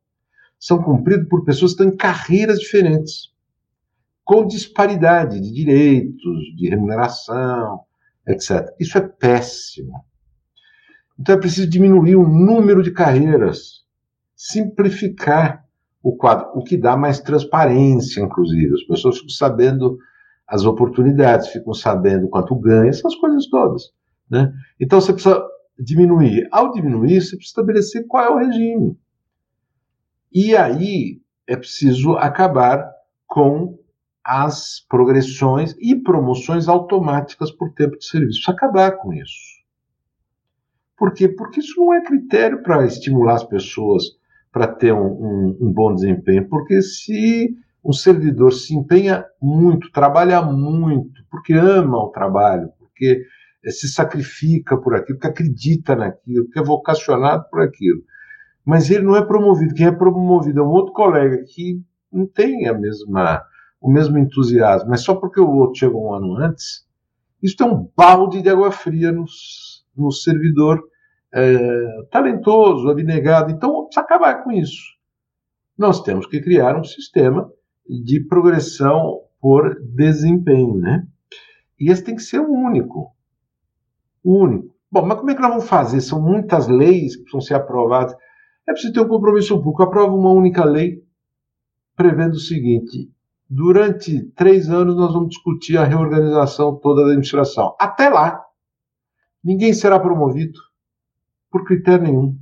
são 0.60 0.82
cumpridas 0.82 1.28
por 1.28 1.44
pessoas 1.44 1.74
que 1.74 1.82
estão 1.82 1.94
em 1.94 1.98
carreiras 1.98 2.60
diferentes, 2.60 3.34
com 4.24 4.48
disparidade 4.48 5.40
de 5.40 5.52
direitos, 5.52 6.56
de 6.56 6.70
remuneração, 6.70 7.82
etc. 8.28 8.74
Isso 8.80 8.98
é 8.98 9.02
péssimo. 9.02 10.04
Então 11.20 11.36
é 11.36 11.38
preciso 11.38 11.70
diminuir 11.70 12.16
o 12.16 12.28
número 12.28 12.82
de 12.82 12.92
carreiras, 12.92 13.85
simplificar 14.36 15.66
o 16.04 16.16
quadro, 16.16 16.50
o 16.54 16.64
que 16.64 16.78
dá 16.78 16.96
mais 16.96 17.20
transparência, 17.20 18.22
inclusive. 18.22 18.76
As 18.76 18.84
pessoas 18.84 19.16
ficam 19.18 19.30
sabendo 19.30 19.98
as 20.48 20.64
oportunidades, 20.66 21.48
ficam 21.48 21.74
sabendo 21.74 22.28
quanto 22.30 22.56
ganha, 22.56 22.90
essas 22.90 23.16
coisas 23.16 23.48
todas. 23.48 23.92
Né? 24.30 24.54
Então 24.80 25.02
você 25.02 25.14
precisa 25.14 25.44
diminuir. 25.80 26.48
Ao 26.52 26.72
diminuir, 26.72 27.22
você 27.22 27.36
precisa 27.36 27.50
estabelecer 27.50 28.06
qual 28.08 28.24
é 28.24 28.30
o 28.30 28.38
regime. 28.38 28.98
E 30.32 30.56
aí 30.56 31.22
é 31.48 31.56
preciso 31.56 32.14
acabar 32.18 32.92
com 33.26 33.80
as 34.24 34.86
progressões 34.90 35.76
e 35.80 35.96
promoções 35.96 36.68
automáticas 36.68 37.52
por 37.52 37.74
tempo 37.74 37.98
de 37.98 38.06
serviço. 38.06 38.42
Precisa 38.42 38.52
acabar 38.52 38.92
com 38.98 39.14
isso. 39.14 39.56
Por 40.98 41.14
quê? 41.14 41.28
Porque 41.28 41.60
isso 41.60 41.80
não 41.80 41.94
é 41.94 42.04
critério 42.04 42.64
para 42.64 42.86
estimular 42.86 43.36
as 43.36 43.44
pessoas 43.44 44.04
para 44.56 44.68
ter 44.68 44.94
um, 44.94 45.06
um, 45.06 45.58
um 45.60 45.74
bom 45.74 45.94
desempenho, 45.94 46.48
porque 46.48 46.82
se 46.82 47.54
um 47.84 47.92
servidor 47.92 48.54
se 48.54 48.74
empenha 48.74 49.26
muito, 49.42 49.92
trabalha 49.92 50.42
muito, 50.42 51.26
porque 51.30 51.52
ama 51.52 51.98
o 51.98 52.08
trabalho, 52.10 52.70
porque 52.80 53.26
eh, 53.66 53.70
se 53.70 53.90
sacrifica 53.90 54.78
por 54.78 54.96
aquilo, 54.96 55.20
porque 55.20 55.28
acredita 55.28 55.94
naquilo, 55.94 56.46
porque 56.46 56.60
é 56.60 56.64
vocacionado 56.64 57.44
por 57.52 57.64
aquilo. 57.64 58.02
Mas 58.66 58.90
ele 58.90 59.04
não 59.04 59.18
é 59.18 59.26
promovido. 59.26 59.76
Quem 59.76 59.88
é 59.88 59.92
promovido 59.92 60.62
é 60.62 60.64
um 60.64 60.70
outro 60.70 60.94
colega 60.94 61.44
que 61.54 61.82
não 62.10 62.26
tem 62.26 62.66
a 62.70 62.74
mesma, 62.74 63.44
o 63.82 63.92
mesmo 63.92 64.18
entusiasmo, 64.18 64.90
mas 64.90 65.02
só 65.02 65.16
porque 65.16 65.42
o 65.42 65.50
outro 65.50 65.80
chegou 65.80 66.08
um 66.08 66.14
ano 66.14 66.38
antes. 66.38 66.88
Isso 67.44 67.58
é 67.60 67.66
um 67.66 67.90
balde 67.94 68.42
de 68.42 68.48
água 68.48 68.72
fria 68.72 69.12
no, 69.12 69.26
no 69.98 70.14
servidor 70.14 70.82
é, 71.36 72.04
talentoso, 72.10 72.90
abnegado. 72.90 73.52
Então, 73.52 73.84
precisa 73.86 74.02
acabar 74.02 74.44
com 74.44 74.52
isso. 74.52 74.96
Nós 75.78 76.02
temos 76.02 76.26
que 76.26 76.40
criar 76.40 76.80
um 76.80 76.84
sistema 76.84 77.52
de 77.86 78.22
progressão 78.22 79.22
por 79.42 79.76
desempenho, 79.82 80.76
né? 80.76 81.06
E 81.78 81.92
esse 81.92 82.04
tem 82.04 82.16
que 82.16 82.22
ser 82.22 82.40
o 82.40 82.50
único. 82.50 83.14
O 84.24 84.44
único. 84.44 84.74
Bom, 84.90 85.06
mas 85.06 85.18
como 85.20 85.30
é 85.30 85.36
que 85.36 85.42
nós 85.42 85.52
vamos 85.52 85.68
fazer? 85.68 86.00
São 86.00 86.22
muitas 86.22 86.70
leis 86.70 87.18
que 87.18 87.24
precisam 87.24 87.42
ser 87.42 87.54
aprovadas. 87.56 88.16
É 88.66 88.72
preciso 88.72 88.94
ter 88.94 89.02
um 89.02 89.08
compromisso 89.08 89.58
público. 89.58 89.84
Aprova 89.84 90.16
uma 90.16 90.32
única 90.32 90.64
lei 90.64 91.04
prevendo 91.98 92.36
o 92.36 92.40
seguinte: 92.40 93.12
durante 93.50 94.22
três 94.32 94.70
anos 94.70 94.96
nós 94.96 95.14
vamos 95.14 95.30
discutir 95.30 95.78
a 95.78 95.84
reorganização 95.84 96.78
toda 96.78 97.02
da 97.02 97.08
administração. 97.08 97.76
Até 97.78 98.10
lá, 98.10 98.42
ninguém 99.44 99.74
será 99.74 100.00
promovido, 100.00 100.58
por 101.56 101.64
critério 101.64 102.04
nenhum. 102.04 102.38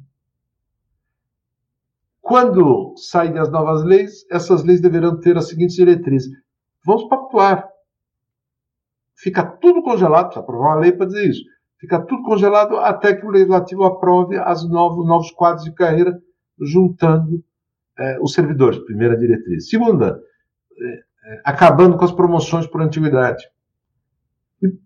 Quando 2.19 2.95
saírem 2.97 3.37
as 3.37 3.51
novas 3.51 3.83
leis, 3.83 4.25
essas 4.31 4.63
leis 4.63 4.81
deverão 4.81 5.19
ter 5.19 5.37
as 5.37 5.49
seguintes 5.49 5.75
diretrizes. 5.75 6.31
Vamos 6.83 7.07
pactuar. 7.07 7.69
Fica 9.15 9.45
tudo 9.45 9.83
congelado, 9.83 10.29
precisa 10.29 10.39
aprovar 10.39 10.69
uma 10.69 10.81
lei 10.81 10.93
para 10.93 11.05
dizer 11.05 11.29
isso. 11.29 11.43
Fica 11.77 12.01
tudo 12.01 12.23
congelado 12.23 12.77
até 12.77 13.15
que 13.15 13.23
o 13.23 13.29
legislativo 13.29 13.83
aprove 13.83 14.35
os 14.39 14.67
novos, 14.67 15.05
novos 15.05 15.29
quadros 15.29 15.63
de 15.63 15.75
carreira, 15.75 16.19
juntando 16.59 17.43
é, 17.99 18.17
os 18.19 18.33
servidores, 18.33 18.79
primeira 18.79 19.15
diretriz. 19.15 19.69
Segunda, 19.69 20.19
é, 20.75 20.85
é, 20.85 21.41
acabando 21.45 21.97
com 21.97 22.05
as 22.05 22.11
promoções 22.11 22.65
por 22.65 22.81
antiguidade. 22.81 23.47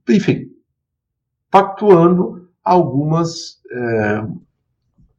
Enfim, 0.10 0.52
pactuando 1.50 2.47
algumas, 2.68 3.62
é, 3.72 4.24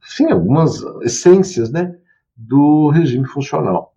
enfim, 0.03 0.31
algumas 0.31 0.81
essências 1.01 1.71
né, 1.71 1.95
do 2.35 2.89
regime 2.89 3.27
funcional. 3.27 3.93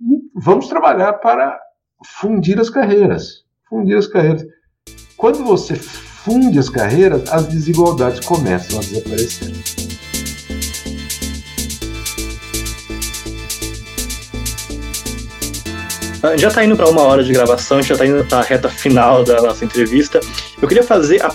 E 0.00 0.22
vamos 0.34 0.68
trabalhar 0.68 1.14
para 1.14 1.58
fundir 2.04 2.60
as 2.60 2.68
carreiras. 2.68 3.44
Fundir 3.68 3.96
as 3.96 4.06
carreiras. 4.06 4.44
Quando 5.16 5.44
você 5.44 5.74
funde 5.74 6.58
as 6.58 6.68
carreiras, 6.68 7.30
as 7.32 7.46
desigualdades 7.46 8.20
começam 8.20 8.78
a 8.78 8.82
desaparecer. 8.82 9.83
Já 16.38 16.48
está 16.48 16.64
indo 16.64 16.74
para 16.74 16.88
uma 16.88 17.02
hora 17.02 17.22
de 17.22 17.32
gravação, 17.34 17.76
a 17.76 17.80
gente 17.82 17.90
já 17.90 17.94
está 17.94 18.06
indo 18.06 18.24
para 18.24 18.38
a 18.38 18.42
reta 18.42 18.68
final 18.68 19.22
da 19.22 19.42
nossa 19.42 19.62
entrevista. 19.62 20.20
Eu 20.60 20.66
queria 20.66 20.82
fazer 20.82 21.22
a, 21.22 21.30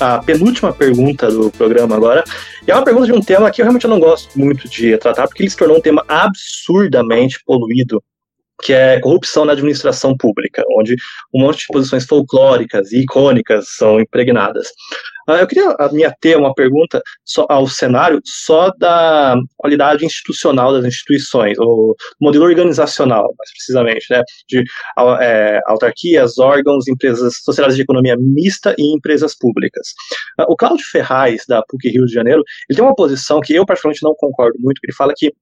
a, 0.00 0.22
penúltima 0.22 0.70
pergunta 0.70 1.30
do 1.30 1.50
programa 1.50 1.96
agora. 1.96 2.22
E 2.66 2.70
é 2.70 2.74
uma 2.74 2.84
pergunta 2.84 3.06
de 3.06 3.12
um 3.14 3.22
tema 3.22 3.50
que 3.50 3.62
eu 3.62 3.64
realmente 3.64 3.86
não 3.86 3.98
gosto 3.98 4.38
muito 4.38 4.68
de 4.68 4.98
tratar, 4.98 5.26
porque 5.26 5.42
ele 5.42 5.50
se 5.50 5.56
tornou 5.56 5.78
um 5.78 5.80
tema 5.80 6.04
absurdamente 6.06 7.42
poluído 7.46 8.02
que 8.64 8.72
é 8.72 8.98
corrupção 8.98 9.44
na 9.44 9.52
administração 9.52 10.16
pública, 10.16 10.64
onde 10.76 10.96
um 11.34 11.42
monte 11.42 11.60
de 11.60 11.66
posições 11.68 12.06
folclóricas 12.06 12.90
e 12.92 13.02
icônicas 13.02 13.66
são 13.76 14.00
impregnadas. 14.00 14.68
Uh, 15.28 15.32
eu 15.32 15.46
queria 15.46 15.74
me 15.92 16.04
ater 16.04 16.38
uma 16.38 16.52
pergunta 16.54 17.00
só 17.24 17.46
ao 17.48 17.66
cenário 17.66 18.20
só 18.24 18.70
da 18.78 19.36
qualidade 19.56 20.04
institucional 20.04 20.72
das 20.72 20.84
instituições, 20.84 21.58
o 21.58 21.94
modelo 22.20 22.44
organizacional, 22.44 23.34
mais 23.38 23.50
precisamente, 23.52 24.06
né, 24.10 24.22
de 24.48 24.62
é, 25.20 25.60
autarquias, 25.66 26.38
órgãos, 26.38 26.88
empresas, 26.88 27.36
sociedades 27.42 27.76
de 27.76 27.82
economia 27.82 28.16
mista 28.18 28.74
e 28.78 28.94
empresas 28.94 29.34
públicas. 29.34 29.88
Uh, 30.38 30.44
o 30.48 30.56
Cláudio 30.56 30.84
Ferraz, 30.90 31.44
da 31.48 31.62
PUC 31.62 31.88
Rio 31.88 32.04
de 32.04 32.12
Janeiro, 32.12 32.42
ele 32.68 32.76
tem 32.76 32.84
uma 32.84 32.94
posição 32.94 33.40
que 33.40 33.54
eu, 33.54 33.64
particularmente, 33.64 34.02
não 34.02 34.14
concordo 34.14 34.58
muito, 34.60 34.78
que 34.80 34.86
ele 34.86 34.96
fala 34.96 35.14
que 35.16 35.32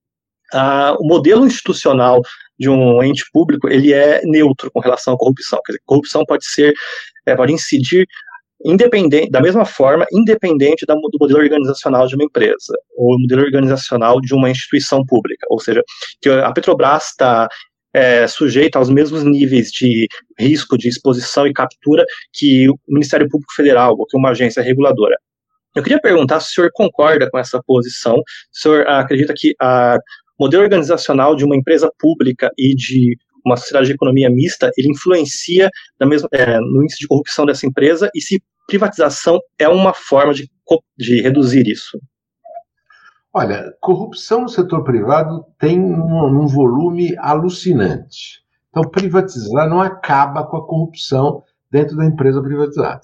Uh, 0.54 0.96
o 1.00 1.06
modelo 1.06 1.46
institucional 1.46 2.20
de 2.58 2.68
um 2.68 3.02
ente 3.02 3.24
público 3.32 3.68
ele 3.68 3.92
é 3.92 4.20
neutro 4.24 4.70
com 4.70 4.80
relação 4.80 5.14
à 5.14 5.16
corrupção. 5.18 5.58
Quer 5.64 5.72
dizer, 5.72 5.82
corrupção 5.84 6.24
pode 6.24 6.44
ser, 6.44 6.74
é, 7.26 7.34
pode 7.34 7.52
incidir 7.52 8.06
independente, 8.64 9.30
da 9.30 9.40
mesma 9.40 9.64
forma, 9.64 10.06
independente 10.12 10.86
da, 10.86 10.94
do 10.94 11.18
modelo 11.18 11.40
organizacional 11.40 12.06
de 12.06 12.14
uma 12.14 12.24
empresa, 12.24 12.74
ou 12.96 13.18
modelo 13.18 13.42
organizacional 13.42 14.20
de 14.20 14.34
uma 14.34 14.50
instituição 14.50 15.04
pública. 15.04 15.46
Ou 15.50 15.58
seja, 15.60 15.82
que 16.20 16.28
a 16.28 16.52
Petrobras 16.52 17.08
está 17.08 17.48
é, 17.92 18.26
sujeita 18.26 18.78
aos 18.78 18.88
mesmos 18.88 19.22
níveis 19.24 19.70
de 19.70 20.06
risco 20.38 20.78
de 20.78 20.88
exposição 20.88 21.46
e 21.46 21.52
captura 21.52 22.04
que 22.32 22.68
o 22.70 22.78
Ministério 22.88 23.28
Público 23.28 23.52
Federal, 23.54 23.96
ou 23.98 24.06
que 24.06 24.16
uma 24.16 24.30
agência 24.30 24.62
reguladora. 24.62 25.16
Eu 25.74 25.82
queria 25.82 26.00
perguntar 26.00 26.38
se 26.40 26.50
o 26.50 26.54
senhor 26.54 26.70
concorda 26.74 27.30
com 27.30 27.38
essa 27.38 27.60
posição, 27.66 28.16
se 28.52 28.68
o 28.68 28.72
senhor 28.72 28.86
acredita 28.86 29.32
que 29.34 29.54
a 29.60 29.98
modelo 30.42 30.64
organizacional 30.64 31.36
de 31.36 31.44
uma 31.44 31.56
empresa 31.56 31.88
pública 32.00 32.50
e 32.58 32.74
de 32.74 33.16
uma 33.46 33.56
sociedade 33.56 33.86
de 33.86 33.92
economia 33.92 34.28
mista, 34.28 34.72
ele 34.76 34.90
influencia 34.90 35.70
na 36.00 36.06
mesma, 36.06 36.28
é, 36.32 36.58
no 36.58 36.82
índice 36.82 36.98
de 36.98 37.06
corrupção 37.06 37.46
dessa 37.46 37.64
empresa 37.64 38.10
e 38.12 38.20
se 38.20 38.42
privatização 38.66 39.38
é 39.58 39.68
uma 39.68 39.92
forma 39.94 40.34
de, 40.34 40.50
de 40.96 41.20
reduzir 41.20 41.68
isso? 41.68 41.98
Olha, 43.32 43.72
corrupção 43.80 44.42
no 44.42 44.48
setor 44.48 44.82
privado 44.82 45.44
tem 45.58 45.78
um, 45.80 46.42
um 46.42 46.46
volume 46.46 47.16
alucinante. 47.18 48.42
Então, 48.68 48.82
privatizar 48.90 49.68
não 49.68 49.80
acaba 49.80 50.44
com 50.44 50.56
a 50.56 50.66
corrupção 50.66 51.42
dentro 51.70 51.96
da 51.96 52.04
empresa 52.04 52.42
privatizada. 52.42 53.02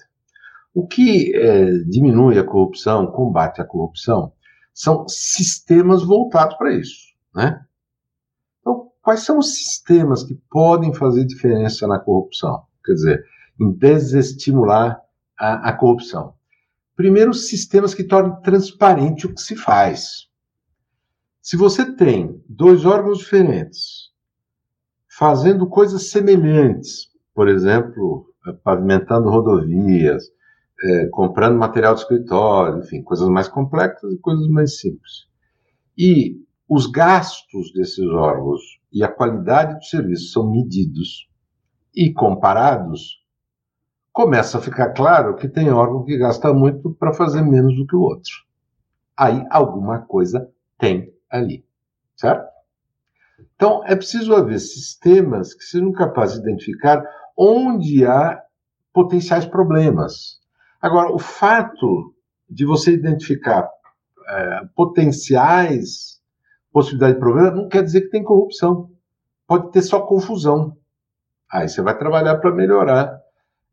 O 0.74 0.86
que 0.86 1.34
é, 1.36 1.70
diminui 1.88 2.38
a 2.38 2.44
corrupção, 2.44 3.06
combate 3.06 3.60
a 3.60 3.64
corrupção, 3.64 4.32
são 4.74 5.06
sistemas 5.08 6.04
voltados 6.04 6.56
para 6.56 6.72
isso. 6.72 7.07
Né? 7.34 7.64
Então, 8.60 8.90
quais 9.02 9.20
são 9.20 9.38
os 9.38 9.54
sistemas 9.54 10.22
que 10.22 10.34
podem 10.50 10.94
fazer 10.94 11.24
diferença 11.24 11.86
na 11.86 11.98
corrupção? 11.98 12.64
Quer 12.84 12.92
dizer, 12.92 13.24
em 13.60 13.72
desestimular 13.72 15.00
a, 15.38 15.68
a 15.68 15.72
corrupção. 15.72 16.34
Primeiro, 16.96 17.32
sistemas 17.32 17.94
que 17.94 18.02
tornem 18.04 18.40
transparente 18.42 19.26
o 19.26 19.34
que 19.34 19.40
se 19.40 19.54
faz. 19.54 20.28
Se 21.40 21.56
você 21.56 21.94
tem 21.94 22.42
dois 22.48 22.84
órgãos 22.84 23.18
diferentes 23.18 24.08
fazendo 25.08 25.66
coisas 25.66 26.10
semelhantes, 26.10 27.08
por 27.34 27.48
exemplo, 27.48 28.26
pavimentando 28.62 29.28
rodovias, 29.28 30.24
é, 30.80 31.06
comprando 31.06 31.58
material 31.58 31.94
de 31.94 32.00
escritório, 32.00 32.80
enfim, 32.80 33.02
coisas 33.02 33.28
mais 33.28 33.48
complexas 33.48 34.12
e 34.12 34.18
coisas 34.18 34.46
mais 34.48 34.78
simples. 34.78 35.26
E 35.96 36.36
os 36.68 36.86
gastos 36.86 37.72
desses 37.72 38.06
órgãos 38.06 38.60
e 38.92 39.02
a 39.02 39.08
qualidade 39.08 39.76
do 39.76 39.84
serviço 39.84 40.32
são 40.32 40.50
medidos 40.50 41.28
e 41.94 42.12
comparados, 42.12 43.24
começa 44.12 44.58
a 44.58 44.60
ficar 44.60 44.90
claro 44.90 45.34
que 45.36 45.48
tem 45.48 45.70
órgão 45.70 46.04
que 46.04 46.18
gasta 46.18 46.52
muito 46.52 46.92
para 46.94 47.14
fazer 47.14 47.42
menos 47.42 47.74
do 47.76 47.86
que 47.86 47.96
o 47.96 48.00
outro. 48.00 48.32
Aí 49.16 49.44
alguma 49.50 50.00
coisa 50.02 50.48
tem 50.76 51.12
ali, 51.30 51.64
certo? 52.16 52.46
Então 53.54 53.82
é 53.86 53.96
preciso 53.96 54.34
haver 54.34 54.58
sistemas 54.58 55.54
que 55.54 55.64
sejam 55.64 55.90
capazes 55.92 56.36
de 56.36 56.42
identificar 56.42 57.02
onde 57.36 58.04
há 58.04 58.42
potenciais 58.92 59.46
problemas. 59.46 60.38
Agora, 60.80 61.12
o 61.12 61.18
fato 61.18 62.14
de 62.48 62.64
você 62.64 62.92
identificar 62.92 63.68
é, 64.28 64.60
potenciais 64.74 66.17
possibilidade 66.78 67.14
de 67.14 67.20
problema, 67.20 67.50
não 67.50 67.68
quer 67.68 67.82
dizer 67.82 68.02
que 68.02 68.10
tem 68.10 68.22
corrupção. 68.22 68.88
Pode 69.48 69.72
ter 69.72 69.82
só 69.82 70.00
confusão. 70.00 70.76
Aí 71.50 71.68
você 71.68 71.82
vai 71.82 71.98
trabalhar 71.98 72.36
para 72.36 72.54
melhorar 72.54 73.18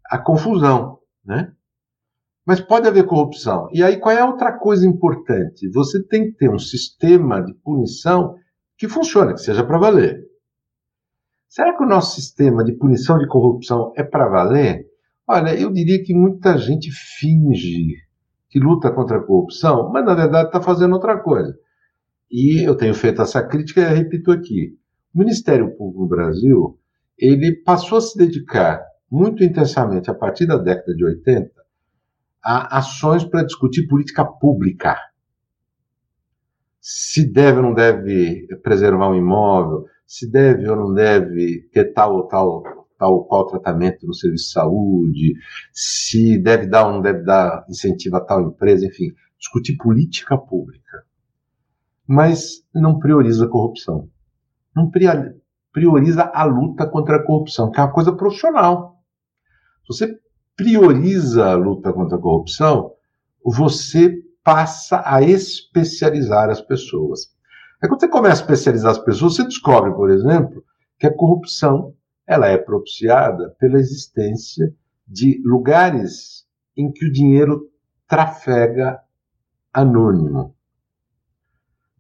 a 0.06 0.18
confusão, 0.18 0.98
né? 1.24 1.52
Mas 2.44 2.60
pode 2.60 2.88
haver 2.88 3.06
corrupção. 3.06 3.68
E 3.72 3.84
aí 3.84 3.98
qual 3.98 4.16
é 4.16 4.22
a 4.22 4.26
outra 4.26 4.58
coisa 4.58 4.88
importante? 4.88 5.70
Você 5.70 6.02
tem 6.04 6.32
que 6.32 6.38
ter 6.38 6.50
um 6.50 6.58
sistema 6.58 7.44
de 7.44 7.54
punição 7.54 8.36
que 8.78 8.88
funcione, 8.88 9.34
que 9.34 9.42
seja 9.42 9.64
para 9.64 9.78
valer. 9.78 10.24
Será 11.48 11.78
que 11.78 11.84
o 11.84 11.88
nosso 11.88 12.16
sistema 12.16 12.64
de 12.64 12.74
punição 12.74 13.20
de 13.20 13.28
corrupção 13.28 13.94
é 13.96 14.04
para 14.04 14.28
valer? 14.28 14.88
Olha, 15.28 15.60
eu 15.60 15.72
diria 15.72 16.04
que 16.04 16.14
muita 16.14 16.58
gente 16.58 16.90
finge 17.20 17.96
que 18.50 18.60
luta 18.60 18.92
contra 18.92 19.18
a 19.18 19.24
corrupção, 19.24 19.92
mas 19.92 20.06
na 20.06 20.16
verdade 20.16 20.48
está 20.48 20.62
fazendo 20.62 20.94
outra 20.94 21.20
coisa. 21.20 21.56
E 22.30 22.68
eu 22.68 22.76
tenho 22.76 22.94
feito 22.94 23.22
essa 23.22 23.42
crítica 23.44 23.82
e 23.82 23.94
repito 23.96 24.32
aqui. 24.32 24.78
O 25.14 25.20
Ministério 25.20 25.76
Público 25.76 26.04
do 26.04 26.08
Brasil, 26.08 26.80
ele 27.18 27.56
passou 27.64 27.98
a 27.98 28.02
se 28.02 28.18
dedicar 28.18 28.84
muito 29.10 29.44
intensamente 29.44 30.10
a 30.10 30.14
partir 30.14 30.46
da 30.46 30.58
década 30.58 30.94
de 30.96 31.06
80 31.06 31.52
a 32.44 32.78
ações 32.78 33.24
para 33.24 33.44
discutir 33.44 33.88
política 33.88 34.26
pública. 34.26 34.98
Se 36.80 37.26
deve 37.26 37.58
ou 37.58 37.64
não 37.64 37.74
deve 37.74 38.48
preservar 38.62 39.10
um 39.10 39.16
imóvel, 39.16 39.86
se 40.06 40.30
deve 40.30 40.68
ou 40.70 40.76
não 40.76 40.94
deve 40.94 41.68
ter 41.72 41.94
tal 41.94 42.16
ou 42.16 42.28
tal, 42.28 42.62
tal 43.00 43.14
ou 43.14 43.26
qual 43.26 43.48
tratamento 43.48 44.06
no 44.06 44.14
serviço 44.14 44.46
de 44.46 44.52
saúde, 44.52 45.34
se 45.72 46.38
deve 46.38 46.68
dar 46.68 46.88
ou 46.88 46.94
não 46.94 47.02
deve 47.02 47.24
dar 47.24 47.66
incentivo 47.68 48.18
a 48.18 48.22
tal 48.22 48.42
empresa, 48.42 48.86
enfim, 48.86 49.12
discutir 49.40 49.78
política 49.78 50.38
pública 50.38 51.05
mas 52.08 52.64
não 52.74 53.00
prioriza 53.00 53.46
a 53.46 53.50
corrupção. 53.50 54.10
Não 54.76 54.92
prioriza 55.72 56.24
a 56.34 56.44
luta 56.44 56.86
contra 56.86 57.18
a 57.18 57.24
corrupção, 57.24 57.72
que 57.72 57.80
é 57.80 57.84
uma 57.84 57.92
coisa 57.92 58.14
profissional. 58.14 59.00
Se 59.82 59.88
você 59.88 60.20
prioriza 60.56 61.46
a 61.46 61.56
luta 61.56 61.92
contra 61.92 62.18
a 62.18 62.22
corrupção, 62.22 62.94
você 63.44 64.22
passa 64.44 65.02
a 65.06 65.22
especializar 65.22 66.50
as 66.50 66.62
pessoas. 66.62 67.34
Aí 67.82 67.90
quando 67.90 68.02
você 68.02 68.08
começa 68.08 68.42
a 68.42 68.44
especializar 68.44 68.92
as 68.92 69.00
pessoas, 69.00 69.36
você 69.36 69.44
descobre, 69.44 69.92
por 69.94 70.10
exemplo, 70.10 70.64
que 70.98 71.08
a 71.08 71.14
corrupção 71.14 71.94
ela 72.28 72.48
é 72.48 72.58
propiciada 72.58 73.56
pela 73.60 73.80
existência 73.80 74.74
de 75.08 75.42
lugares 75.46 76.46
em 76.76 76.92
que 76.92 77.06
o 77.06 77.12
dinheiro 77.12 77.70
trafega 78.08 79.00
anônimo 79.74 80.55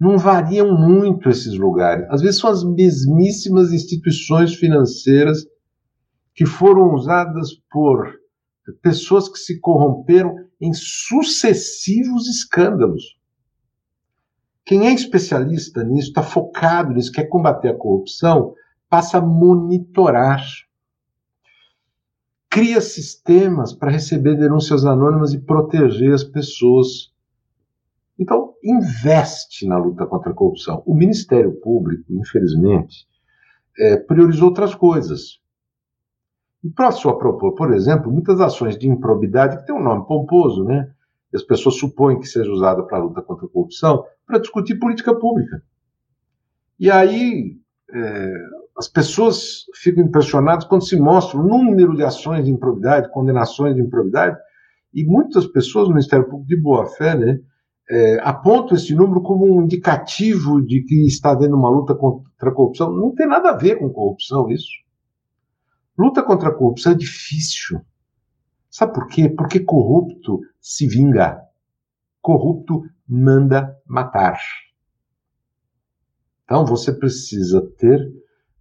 não 0.06 0.20
variam 0.20 0.78
muito 0.78 1.30
esses 1.30 1.58
lugares. 1.58 2.06
Às 2.12 2.22
vezes 2.22 2.39
são 2.39 2.51
as 2.51 2.64
mesmíssimas 2.64 3.74
instituições 3.74 4.53
financeiras 4.53 5.43
que 6.36 6.45
foram 6.45 6.93
usadas 6.93 7.49
por 7.72 8.14
pessoas 8.84 9.28
que 9.28 9.39
se 9.39 9.60
corromperam 9.60 10.36
em 10.62 10.72
sucessivos 10.74 12.28
escândalos. 12.28 13.18
Quem 14.64 14.88
é 14.88 14.93
especialista 14.93 15.84
nisso, 15.84 16.10
está 16.10 16.22
focado 16.22 16.93
nisso, 16.93 17.12
quer 17.12 17.26
combater 17.26 17.70
a 17.70 17.78
corrupção, 17.78 18.53
passa 18.88 19.18
a 19.18 19.22
monitorar. 19.22 20.45
Cria 22.47 22.80
sistemas 22.80 23.74
para 23.74 23.91
receber 23.91 24.36
denúncias 24.38 24.86
anônimas 24.86 25.34
e 25.34 25.39
proteger 25.39 26.14
as 26.14 26.24
pessoas 26.24 27.14
então, 28.18 28.53
investe 28.63 29.68
na 29.68 29.78
luta 29.78 30.05
contra 30.05 30.32
a 30.32 30.34
corrupção. 30.34 30.82
O 30.86 30.95
Ministério 30.95 31.53
Público, 31.59 32.05
infelizmente, 32.09 33.07
é, 33.78 33.97
priorizou 33.97 34.49
outras 34.49 34.74
coisas. 34.74 35.39
E 36.63 36.70
passou 36.70 37.11
a 37.11 37.18
propor, 37.18 37.53
por 37.55 37.74
exemplo, 37.74 38.11
muitas 38.11 38.39
ações 38.39 38.78
de 38.78 38.88
improbidade, 38.88 39.57
que 39.57 39.66
tem 39.66 39.76
um 39.76 39.84
nome 39.84 40.07
pomposo, 40.07 40.63
né? 40.63 40.89
E 41.32 41.36
as 41.36 41.43
pessoas 41.43 41.78
supõem 41.78 42.20
que 42.20 42.28
seja 42.28 42.49
usada 42.49 42.82
para 42.84 42.97
a 42.97 43.01
luta 43.01 43.22
contra 43.22 43.45
a 43.45 43.49
corrupção, 43.49 44.05
para 44.26 44.39
discutir 44.39 44.80
política 44.80 45.13
pública. 45.13 45.61
E 46.80 46.89
aí 46.89 47.59
é, 47.93 48.34
as 48.78 48.88
pessoas 48.88 49.66
ficam 49.76 50.03
impressionadas 50.03 50.66
quando 50.66 50.88
se 50.88 50.97
mostra 50.97 51.38
o 51.38 51.43
número 51.43 51.95
de 51.95 52.03
ações 52.03 52.45
de 52.45 52.51
improbidade, 52.51 53.11
condenações 53.11 53.76
de 53.76 53.82
improbidade, 53.82 54.38
e 54.93 55.03
muitas 55.03 55.45
pessoas 55.45 55.88
no 55.88 55.93
Ministério 55.93 56.26
Público 56.26 56.47
de 56.47 56.59
boa 56.59 56.88
fé, 56.88 57.16
né? 57.16 57.39
É, 57.89 58.17
esse 58.73 58.95
número 58.95 59.21
como 59.21 59.45
um 59.45 59.63
indicativo 59.63 60.61
de 60.61 60.81
que 60.81 61.05
está 61.05 61.31
havendo 61.31 61.55
uma 61.55 61.69
luta 61.69 61.93
contra 61.93 62.49
a 62.49 62.53
corrupção. 62.53 62.91
Não 62.91 63.13
tem 63.13 63.27
nada 63.27 63.49
a 63.49 63.57
ver 63.57 63.77
com 63.77 63.89
corrupção 63.89 64.49
isso. 64.49 64.71
Luta 65.97 66.23
contra 66.23 66.49
a 66.49 66.53
corrupção 66.53 66.91
é 66.91 66.95
difícil. 66.95 67.79
Sabe 68.69 68.93
por 68.93 69.07
quê? 69.07 69.29
Porque 69.29 69.59
corrupto 69.59 70.41
se 70.59 70.88
vinga. 70.88 71.41
Corrupto 72.21 72.83
manda 73.07 73.77
matar. 73.86 74.38
Então 76.43 76.65
você 76.65 76.91
precisa 76.91 77.61
ter 77.77 77.99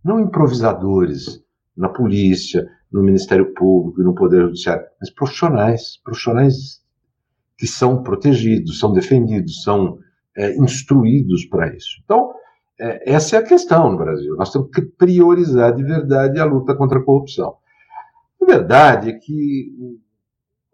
não 0.04 0.20
improvisadores 0.20 1.42
na 1.76 1.88
polícia, 1.88 2.68
no 2.92 3.02
Ministério 3.02 3.52
Público 3.54 4.02
no 4.02 4.14
Poder 4.14 4.42
Judiciário, 4.42 4.86
mas 5.00 5.10
profissionais, 5.10 5.96
profissionais 6.04 6.83
que 7.56 7.66
são 7.66 8.02
protegidos, 8.02 8.78
são 8.78 8.92
defendidos, 8.92 9.62
são 9.62 9.98
é, 10.36 10.56
instruídos 10.56 11.44
para 11.46 11.74
isso. 11.74 12.00
Então, 12.04 12.32
é, 12.78 13.12
essa 13.12 13.36
é 13.36 13.38
a 13.38 13.46
questão 13.46 13.90
no 13.92 13.98
Brasil. 13.98 14.36
Nós 14.36 14.52
temos 14.52 14.70
que 14.70 14.82
priorizar 14.82 15.74
de 15.74 15.82
verdade 15.82 16.40
a 16.40 16.44
luta 16.44 16.74
contra 16.74 16.98
a 16.98 17.02
corrupção. 17.02 17.56
A 18.42 18.44
verdade 18.44 19.10
é 19.10 19.12
que 19.12 19.72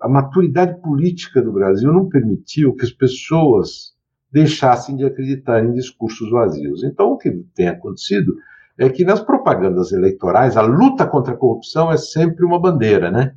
a 0.00 0.08
maturidade 0.08 0.80
política 0.80 1.42
do 1.42 1.52
Brasil 1.52 1.92
não 1.92 2.08
permitiu 2.08 2.74
que 2.74 2.84
as 2.84 2.92
pessoas 2.92 3.94
deixassem 4.32 4.96
de 4.96 5.04
acreditar 5.04 5.62
em 5.62 5.74
discursos 5.74 6.30
vazios. 6.30 6.82
Então, 6.84 7.12
o 7.12 7.18
que 7.18 7.30
tem 7.54 7.68
acontecido 7.68 8.34
é 8.78 8.88
que 8.88 9.04
nas 9.04 9.20
propagandas 9.20 9.92
eleitorais, 9.92 10.56
a 10.56 10.62
luta 10.62 11.06
contra 11.06 11.34
a 11.34 11.36
corrupção 11.36 11.92
é 11.92 11.98
sempre 11.98 12.44
uma 12.44 12.58
bandeira, 12.58 13.10
né? 13.10 13.34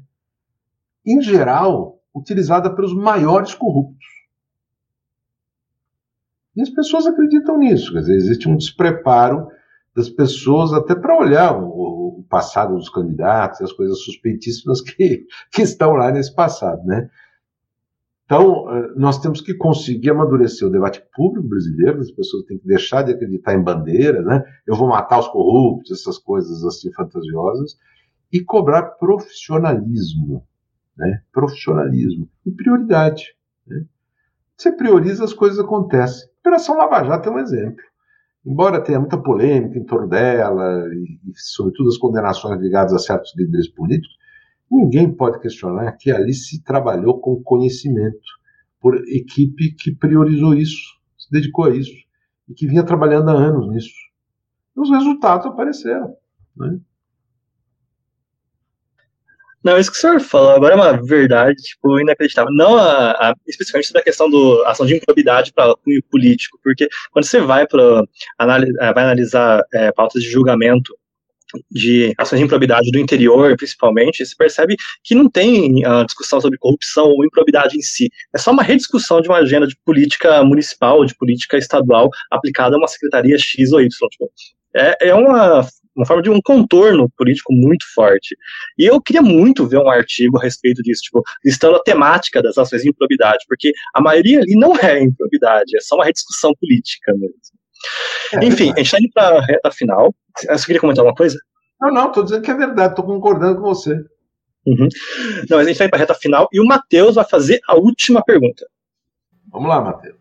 Em 1.06 1.22
geral, 1.22 1.93
utilizada 2.14 2.74
pelos 2.74 2.93
maiores 2.93 3.53
corruptos. 3.53 4.05
E 6.55 6.61
as 6.61 6.70
pessoas 6.70 7.07
acreditam 7.07 7.57
nisso, 7.57 7.91
quer 7.91 7.99
dizer, 7.99 8.16
existe 8.16 8.47
um 8.47 8.55
despreparo 8.55 9.47
das 9.95 10.09
pessoas 10.09 10.74
até 10.74 10.95
para 10.95 11.18
olhar 11.18 11.57
o, 11.57 12.20
o, 12.20 12.26
passado 12.30 12.76
dos 12.76 12.89
candidatos, 12.89 13.61
as 13.61 13.72
coisas 13.72 14.03
suspeitíssimas 14.03 14.82
que, 14.82 15.26
que 15.51 15.61
estão 15.61 15.93
lá 15.93 16.11
nesse 16.11 16.34
passado, 16.34 16.84
né? 16.84 17.09
Então, 18.26 18.70
eh, 18.72 18.93
nós 18.95 19.20
temos 19.20 19.41
que 19.41 19.53
conseguir 19.53 20.09
amadurecer 20.11 20.68
o 20.68 20.72
debate 20.72 21.03
público 21.14 21.47
brasileiro, 21.47 21.99
as 21.99 22.11
pessoas 22.11 22.45
têm 22.45 22.57
que 22.57 22.66
deixar 22.66 23.03
de 23.03 23.11
acreditar 23.11 23.53
em 23.53 23.61
bandeiras, 23.61 24.26
né? 24.26 24.43
Eu 24.66 24.76
vou 24.76 24.88
matar 24.88 25.20
os 25.20 25.28
corruptos, 25.28 25.91
essas 25.91 26.18
coisas 26.18 26.64
assim 26.64 26.91
fantasiosas, 26.93 27.78
e 28.32 28.39
cobrar 28.43 28.84
profissionalismo, 28.97 30.47
né? 30.98 31.22
Profissionalismo 31.32 32.30
e 32.46 32.52
prioridade. 32.52 33.36
Né? 33.68 33.86
Você 34.56 34.72
prioriza, 34.72 35.24
as 35.24 35.34
coisas 35.34 35.60
acontecem. 35.60 36.28
A 36.28 36.39
Operação 36.39 36.78
Lava 36.78 37.04
Jato 37.04 37.30
é 37.30 37.32
um 37.32 37.39
exemplo. 37.39 37.84
Embora 38.46 38.84
tenha 38.84 39.00
muita 39.00 39.18
polêmica 39.18 39.78
em 39.78 39.86
torno 39.86 40.08
dela, 40.08 40.88
e, 40.94 41.20
e 41.30 41.34
sobretudo 41.36 41.89
as 41.89 41.98
condenações 41.98 42.60
ligadas 42.60 42.94
a 42.94 43.00
certos 43.00 43.34
líderes 43.38 43.70
políticos, 43.70 44.18
Ninguém 44.74 45.14
pode 45.14 45.39
questionar 45.39 45.91
que 45.91 46.12
ali 46.12 46.34
se 46.34 46.64
trabalhou 46.64 47.20
com 47.20 47.44
conhecimento, 47.44 48.18
por 48.82 48.96
equipe 49.08 49.72
que 49.76 49.94
priorizou 49.94 50.56
isso, 50.56 51.00
se 51.16 51.30
dedicou 51.32 51.66
a 51.66 51.76
isso, 51.76 51.94
e 52.50 52.56
que 52.56 52.66
vinha 52.66 52.84
trabalhando 52.84 53.30
há 53.30 53.34
anos 53.34 53.70
nisso. 53.70 53.94
E 54.76 54.82
os 54.82 54.89
resultados 54.89 55.46
apareceram. 55.46 56.16
Né? 56.58 56.80
Não, 59.64 59.78
isso 59.78 59.91
que 59.91 59.97
o 59.97 60.01
senhor 60.01 60.20
falou 60.20 60.51
agora 60.51 60.74
é 60.74 60.76
uma 60.76 61.01
verdade, 61.01 61.55
tipo, 61.61 61.99
inacreditável. 61.99 62.51
Não 62.53 62.76
a, 62.78 63.11
a, 63.11 63.36
especificamente 63.47 63.88
sobre 63.88 64.01
a 64.01 64.03
questão 64.03 64.30
da 64.30 64.70
ação 64.70 64.86
de 64.86 64.95
improbidade 64.95 65.53
para 65.53 65.72
o 65.72 65.78
político, 66.11 66.59
porque 66.61 66.88
quando 67.11 67.26
você 67.26 67.39
vai, 67.39 67.66
pra, 67.66 68.03
analisar, 68.38 68.84
eh, 68.84 68.93
vai 68.93 69.03
analisar 69.03 69.64
é, 69.74 69.91
pautas 69.91 70.22
de 70.22 70.30
julgamento 70.30 70.93
de 71.72 72.14
ações 72.18 72.39
de 72.39 72.45
improbidade 72.45 72.91
do 72.91 72.99
interior, 72.99 73.55
principalmente, 73.55 74.26
se 74.26 74.36
percebe 74.36 74.76
que 75.03 75.14
não 75.16 75.30
tem 75.30 75.86
a 75.86 76.03
discussão 76.03 76.41
sobre 76.41 76.57
corrupção 76.57 77.05
ou 77.05 77.26
improbidade 77.26 77.78
em 77.78 77.82
si. 77.82 78.09
É 78.34 78.38
só 78.38 78.51
uma 78.51 78.64
rediscussão 78.64 79.22
de 79.22 79.30
uma 79.30 79.38
agenda 79.38 79.68
de 79.68 79.78
política 79.86 80.43
municipal, 80.43 81.05
de 81.05 81.16
política 81.16 81.57
estadual 81.57 82.09
aplicada 82.32 82.76
a 82.76 82.80
uma 82.80 82.88
secretaria 82.88 83.38
X 83.38 83.72
ou 83.72 83.82
Y. 83.82 83.89
Tipo, 84.09 84.32
é, 84.76 85.09
é 85.09 85.14
uma, 85.14 85.68
uma 85.96 86.06
forma 86.06 86.22
de 86.22 86.30
um 86.30 86.41
contorno 86.41 87.10
político 87.18 87.54
muito 87.54 87.86
forte. 87.94 88.36
E 88.78 88.86
eu 88.86 89.02
queria 89.02 89.22
muito 89.22 89.68
ver 89.68 89.78
um 89.78 89.89
artigo 89.89 90.38
a 90.38 90.41
respeito 90.41 90.82
disso, 90.82 91.04
tipo, 91.04 91.22
listando 91.44 91.76
a 91.76 91.84
temática 91.84 92.41
das 92.41 92.58
ações 92.58 92.82
de 92.82 92.89
improbidade, 92.89 93.46
porque 93.48 93.72
a 93.94 94.02
maioria 94.02 94.39
ali 94.39 94.56
não 94.56 94.76
é 94.78 95.02
improbidade, 95.02 95.76
é 95.78 95.82
só 95.82 95.96
uma 95.96 96.06
rediscussão 96.06 96.54
política 96.60 97.14
mesmo. 97.14 97.36
É, 98.34 98.46
Enfim, 98.46 98.72
a 98.72 98.78
gente 98.78 98.86
está 98.86 99.00
indo 99.00 99.12
para 99.14 99.38
a 99.38 99.46
reta 99.46 99.72
final. 99.72 100.14
Você 100.50 100.66
queria 100.66 100.82
comentar 100.82 101.02
alguma 101.02 101.16
coisa? 101.16 101.38
Não, 101.82 101.91
não, 101.91 102.08
estou 102.08 102.24
dizendo 102.24 102.41
que 102.41 102.52
é 102.52 102.56
verdade, 102.56 102.94
estou 102.94 103.06
concordando 103.06 103.58
com 103.60 103.64
você. 103.64 103.94
Uhum. 104.66 104.88
Não, 105.50 105.58
mas 105.58 105.60
a 105.60 105.64
gente 105.64 105.72
está 105.74 105.86
indo 105.86 105.89
para 105.89 105.98
a 105.98 106.00
reta 106.00 106.16
final 106.16 106.48
e 106.52 106.60
o 106.60 106.66
Matheus 106.66 107.16
vai 107.16 107.26
fazer 107.26 107.60
a 107.68 107.76
última 107.76 108.24
pergunta. 108.24 108.66
Vamos 109.52 109.68
lá, 109.70 109.82
Matheus. 109.82 110.16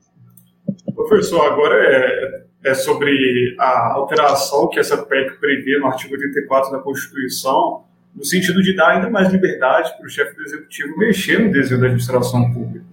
Professor, 0.94 1.46
agora 1.46 1.74
é, 1.74 2.44
é 2.64 2.74
sobre 2.74 3.54
a 3.58 3.92
alteração 3.94 4.68
que 4.68 4.78
essa 4.78 4.96
PEC 4.96 5.38
prevê 5.38 5.78
no 5.78 5.86
artigo 5.86 6.14
84 6.14 6.72
da 6.72 6.78
Constituição, 6.78 7.84
no 8.14 8.24
sentido 8.24 8.62
de 8.62 8.76
dar 8.76 8.90
ainda 8.90 9.10
mais 9.10 9.32
liberdade 9.32 9.96
para 9.96 10.06
o 10.06 10.08
chefe 10.08 10.36
do 10.36 10.42
executivo 10.42 10.96
mexer 10.98 11.38
no 11.38 11.50
desenho 11.50 11.80
da 11.80 11.86
administração 11.86 12.52
pública 12.52 12.92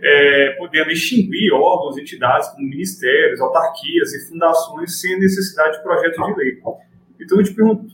é, 0.00 0.50
podendo 0.58 0.90
extinguir 0.90 1.52
órgãos, 1.52 1.98
entidades 1.98 2.48
como 2.50 2.68
ministérios, 2.68 3.40
autarquias 3.40 4.14
e 4.14 4.28
fundações 4.28 5.00
sem 5.00 5.18
necessidade 5.18 5.76
de 5.76 5.82
projeto 5.82 6.24
de 6.24 6.34
lei. 6.36 6.58
Então 7.20 7.38
eu 7.38 7.44
te 7.44 7.52
pergunto, 7.52 7.86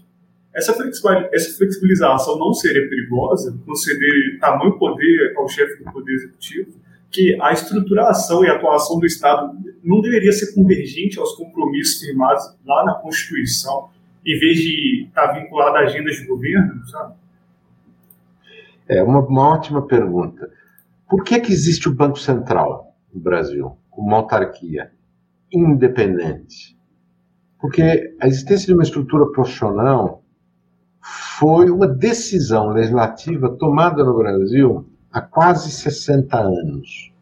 essa 0.54 0.72
flexibilização 0.72 2.38
não 2.38 2.52
seria 2.52 2.88
perigosa, 2.88 3.58
conceder 3.64 4.38
tamanho 4.38 4.78
poder 4.78 5.34
ao 5.36 5.48
chefe 5.48 5.82
do 5.82 5.90
Poder 5.90 6.12
Executivo, 6.12 6.72
que 7.14 7.40
a 7.40 7.52
estruturação 7.52 8.44
e 8.44 8.48
atuação 8.48 8.98
do 8.98 9.06
Estado 9.06 9.56
não 9.84 10.00
deveria 10.00 10.32
ser 10.32 10.52
convergente 10.52 11.16
aos 11.16 11.36
compromissos 11.36 12.00
firmados 12.00 12.42
lá 12.66 12.84
na 12.84 12.94
Constituição, 12.94 13.88
em 14.26 14.36
vez 14.40 14.58
de 14.58 15.04
estar 15.06 15.32
vinculado 15.32 15.76
a 15.76 15.80
agendas 15.80 16.16
de 16.16 16.26
governo, 16.26 16.84
sabe? 16.88 17.14
É 18.88 19.00
uma, 19.00 19.20
uma 19.20 19.54
ótima 19.54 19.86
pergunta. 19.86 20.50
Por 21.08 21.22
que, 21.22 21.38
que 21.38 21.52
existe 21.52 21.88
o 21.88 21.94
Banco 21.94 22.18
Central 22.18 22.92
no 23.12 23.20
Brasil, 23.20 23.78
uma 23.96 24.16
autarquia 24.16 24.90
independente? 25.52 26.76
Porque 27.60 28.16
a 28.20 28.26
existência 28.26 28.66
de 28.66 28.74
uma 28.74 28.82
estrutura 28.82 29.30
profissional 29.30 30.24
foi 31.38 31.70
uma 31.70 31.86
decisão 31.86 32.70
legislativa 32.70 33.56
tomada 33.56 34.02
no 34.02 34.16
Brasil 34.16 34.88
há 35.14 35.20
quase 35.20 35.70
60 35.70 36.36
anos. 36.36 37.12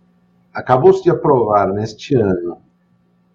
Acabou-se 0.54 1.02
de 1.02 1.10
aprovar 1.10 1.70
neste 1.74 2.14
ano 2.14 2.56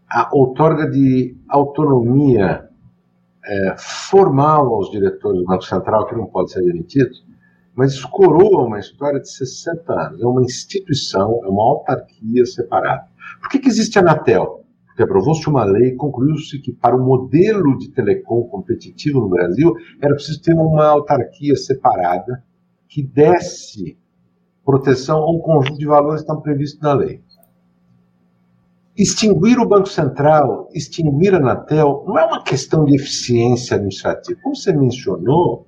a 0.09 0.29
outorga 0.33 0.89
de 0.89 1.37
autonomia 1.47 2.67
é, 3.45 3.75
formal 3.77 4.73
aos 4.73 4.89
diretores 4.89 5.41
do 5.41 5.45
Banco 5.45 5.63
Central, 5.63 6.07
que 6.07 6.15
não 6.15 6.25
pode 6.25 6.51
ser 6.51 6.63
demitido, 6.63 7.11
mas 7.75 7.93
isso 7.93 8.09
coroa 8.09 8.65
uma 8.65 8.79
história 8.79 9.19
de 9.19 9.29
60 9.29 9.93
anos. 9.93 10.21
É 10.21 10.25
uma 10.25 10.41
instituição, 10.41 11.39
é 11.43 11.47
uma 11.47 11.61
autarquia 11.61 12.43
separada. 12.45 13.05
Por 13.39 13.49
que, 13.49 13.59
que 13.59 13.67
existe 13.67 13.99
a 13.99 14.01
Anatel? 14.01 14.63
Porque 14.87 15.03
aprovou-se 15.03 15.47
uma 15.47 15.63
lei 15.63 15.93
concluiu-se 15.93 16.59
que 16.59 16.73
para 16.73 16.95
o 16.95 17.05
modelo 17.05 17.77
de 17.77 17.89
telecom 17.91 18.43
competitivo 18.45 19.19
no 19.19 19.29
Brasil 19.29 19.75
era 20.01 20.15
preciso 20.15 20.41
ter 20.41 20.55
uma 20.55 20.87
autarquia 20.87 21.55
separada 21.55 22.43
que 22.89 23.03
desse 23.03 23.95
proteção 24.67 25.19
a 25.19 25.31
um 25.31 25.39
conjunto 25.39 25.77
de 25.77 25.85
valores 25.85 26.19
que 26.19 26.23
estão 26.23 26.41
previstos 26.41 26.81
na 26.81 26.91
lei. 26.91 27.21
Extinguir 28.97 29.57
o 29.59 29.65
Banco 29.65 29.87
Central, 29.87 30.67
extinguir 30.73 31.33
a 31.33 31.37
Anatel, 31.37 32.03
não 32.05 32.19
é 32.19 32.25
uma 32.25 32.43
questão 32.43 32.83
de 32.83 32.93
eficiência 32.93 33.77
administrativa. 33.77 34.37
Como 34.43 34.53
você 34.53 34.73
mencionou, 34.73 35.67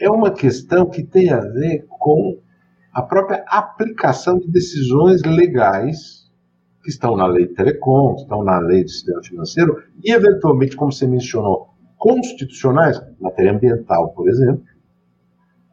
é 0.00 0.08
uma 0.08 0.30
questão 0.30 0.86
que 0.86 1.02
tem 1.02 1.28
a 1.28 1.40
ver 1.40 1.84
com 1.86 2.38
a 2.94 3.02
própria 3.02 3.44
aplicação 3.46 4.38
de 4.38 4.50
decisões 4.50 5.20
legais 5.22 6.32
que 6.82 6.88
estão 6.88 7.18
na 7.18 7.26
lei 7.26 7.46
de 7.46 7.54
telecom, 7.54 8.14
estão 8.14 8.42
na 8.42 8.58
lei 8.58 8.84
de 8.84 8.90
sistema 8.90 9.22
financeiro 9.22 9.82
e, 10.02 10.10
eventualmente, 10.10 10.76
como 10.76 10.90
você 10.90 11.06
mencionou, 11.06 11.74
constitucionais, 11.98 13.02
matéria 13.20 13.52
ambiental, 13.52 14.14
por 14.14 14.30
exemplo, 14.30 14.64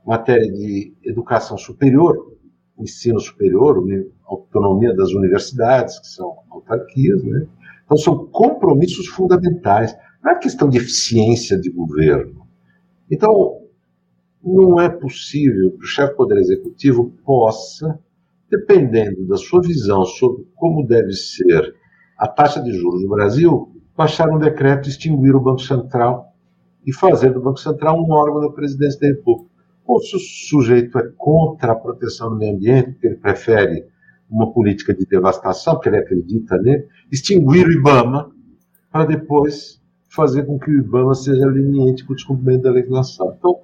matéria 0.06 0.52
de 0.52 0.94
educação 1.06 1.57
superior, 1.57 2.32
ensino 2.82 3.20
superior, 3.20 3.84
autonomia 4.26 4.95
das 4.95 5.12
universidades, 5.12 5.99
que 5.99 6.08
são 6.08 6.38
autarquias, 6.49 7.24
né? 7.24 7.45
Então, 7.86 7.98
são 7.98 8.26
compromissos 8.28 9.08
fundamentais. 9.08 9.95
Não 10.24 10.32
é 10.32 10.40
questão 10.40 10.70
de 10.70 10.78
eficiência 10.78 11.60
de 11.60 11.70
governo. 11.70 12.48
Então, 13.10 13.62
não 14.44 14.80
é 14.80 14.90
possível 14.90 15.72
que 15.72 15.84
o 15.84 15.88
chefe 15.88 16.14
do 16.14 16.18
Poder 16.18 16.38
Executivo 16.38 17.12
possa 17.26 17.99
dependendo 18.49 19.26
da 19.28 19.38
sua 19.38 19.62
visão 19.62 20.03
sobre 20.03 20.45
como 20.56 20.86
deve 20.86 21.14
ser 21.14 21.74
a 22.18 22.28
taxa 22.28 22.62
de 22.62 22.74
juros 22.74 23.02
no 23.02 23.10
Brasil, 23.10 23.72
baixar 23.95 24.30
um 24.30 24.38
decreto, 24.38 24.90
extinguir 24.90 25.34
o 25.34 25.40
Banco 25.40 25.62
Central 25.62 26.34
e 26.86 26.94
fazer 26.94 27.34
do 27.34 27.41
Banco 27.41 27.60
Central 27.60 27.98
um 27.98 28.12
órgão 28.12 28.41
da 28.41 28.49
presidência 28.49 28.99
da 28.99 29.08
República. 29.08 29.51
Ou 29.91 29.99
se 29.99 30.15
o 30.15 30.19
sujeito 30.19 30.97
é 30.97 31.11
contra 31.18 31.73
a 31.73 31.76
proteção 31.76 32.30
do 32.30 32.38
meio 32.38 32.55
ambiente, 32.55 32.91
porque 32.91 33.07
ele 33.07 33.18
prefere 33.18 33.85
uma 34.30 34.49
política 34.53 34.93
de 34.93 35.05
devastação, 35.05 35.73
porque 35.73 35.89
ele 35.89 35.97
acredita 35.97 36.57
nele, 36.59 36.88
extinguir 37.11 37.68
o 37.68 37.72
IBAMA 37.73 38.31
para 38.89 39.03
depois 39.03 39.81
fazer 40.07 40.45
com 40.45 40.57
que 40.57 40.72
o 40.72 40.80
IBAMA 40.80 41.13
seja 41.13 41.45
leniente 41.45 42.05
com 42.05 42.13
o 42.13 42.15
descumprimento 42.15 42.63
da 42.63 42.72
legislação. 42.72 43.35
Então, 43.38 43.59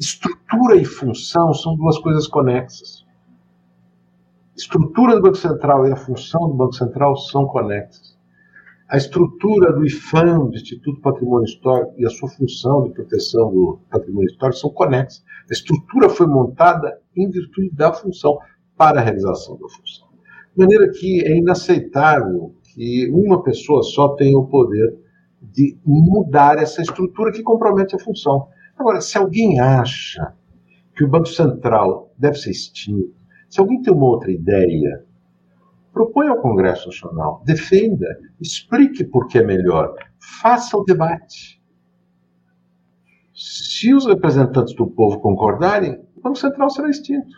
estrutura 0.00 0.74
e 0.74 0.84
função 0.84 1.54
são 1.54 1.76
duas 1.76 1.96
coisas 1.98 2.26
conexas. 2.26 3.06
Estrutura 4.56 5.14
do 5.14 5.22
Banco 5.22 5.36
Central 5.36 5.86
e 5.86 5.92
a 5.92 5.96
função 5.96 6.48
do 6.48 6.54
Banco 6.54 6.72
Central 6.72 7.16
são 7.16 7.46
conexas. 7.46 8.18
A 8.88 8.96
estrutura 8.96 9.70
do 9.72 9.84
IFAM, 9.84 10.46
do 10.46 10.56
Instituto 10.56 11.00
Patrimônio 11.02 11.44
Histórico, 11.44 11.92
e 11.98 12.06
a 12.06 12.10
sua 12.10 12.28
função 12.30 12.84
de 12.84 12.94
proteção 12.94 13.52
do 13.52 13.78
patrimônio 13.90 14.30
histórico 14.30 14.58
são 14.58 14.70
conexas. 14.70 15.22
A 15.50 15.52
estrutura 15.52 16.08
foi 16.08 16.26
montada 16.26 17.00
em 17.16 17.28
virtude 17.30 17.70
da 17.70 17.92
função, 17.92 18.38
para 18.76 19.00
a 19.00 19.02
realização 19.02 19.58
da 19.58 19.68
função. 19.68 20.08
De 20.54 20.62
maneira 20.62 20.88
que 20.90 21.20
é 21.26 21.36
inaceitável 21.36 22.54
que 22.62 23.10
uma 23.10 23.42
pessoa 23.42 23.82
só 23.82 24.10
tenha 24.10 24.38
o 24.38 24.46
poder 24.46 24.96
de 25.42 25.76
mudar 25.84 26.58
essa 26.58 26.80
estrutura 26.80 27.32
que 27.32 27.42
compromete 27.42 27.96
a 27.96 27.98
função. 27.98 28.48
Agora, 28.76 29.00
se 29.00 29.18
alguém 29.18 29.58
acha 29.58 30.34
que 30.94 31.04
o 31.04 31.08
Banco 31.08 31.28
Central 31.28 32.12
deve 32.16 32.36
ser 32.36 32.50
extinto, 32.50 33.14
se 33.48 33.60
alguém 33.60 33.82
tem 33.82 33.92
uma 33.92 34.06
outra 34.06 34.30
ideia, 34.30 35.04
proponha 35.92 36.30
ao 36.30 36.40
Congresso 36.40 36.86
Nacional, 36.86 37.42
defenda, 37.44 38.06
explique 38.40 39.04
por 39.04 39.26
que 39.26 39.38
é 39.38 39.42
melhor, 39.42 39.94
faça 40.40 40.76
o 40.76 40.84
debate. 40.84 41.57
Se 43.38 43.94
os 43.94 44.04
representantes 44.04 44.74
do 44.74 44.88
povo 44.88 45.20
concordarem, 45.20 45.92
o 46.16 46.20
Banco 46.20 46.36
Central 46.36 46.68
será 46.70 46.90
extinto. 46.90 47.36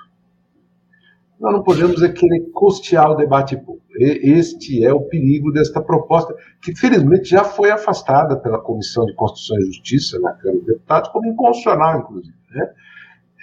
Nós 1.38 1.52
não 1.52 1.62
podemos 1.62 2.02
é 2.02 2.08
querer 2.08 2.50
custear 2.54 3.10
o 3.10 3.14
debate 3.14 3.54
público. 3.54 3.84
Este 3.98 4.82
é 4.82 4.94
o 4.94 5.02
perigo 5.02 5.52
desta 5.52 5.78
proposta, 5.82 6.34
que 6.62 6.74
felizmente 6.74 7.28
já 7.28 7.44
foi 7.44 7.70
afastada 7.70 8.34
pela 8.38 8.58
Comissão 8.62 9.04
de 9.04 9.14
Constituição 9.14 9.58
e 9.58 9.66
Justiça 9.66 10.18
na 10.20 10.32
Câmara 10.32 10.58
dos 10.60 10.66
Deputados, 10.68 11.10
como 11.10 11.26
inconstitucional, 11.26 12.00
inclusive. 12.00 12.34
Né? 12.50 12.72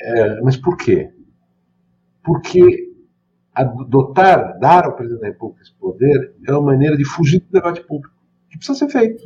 É, 0.01 0.41
mas 0.41 0.57
por 0.57 0.77
quê? 0.77 1.13
Porque 2.23 2.91
adotar, 3.53 4.57
dar 4.57 4.85
ao 4.85 4.95
presidente 4.95 5.21
da 5.21 5.27
República 5.27 5.61
esse 5.61 5.75
poder 5.75 6.33
é 6.47 6.51
uma 6.53 6.71
maneira 6.71 6.97
de 6.97 7.05
fugir 7.05 7.39
do 7.39 7.51
debate 7.51 7.81
público, 7.81 8.15
que 8.49 8.57
precisa 8.57 8.79
ser 8.79 8.89
feito. 8.89 9.23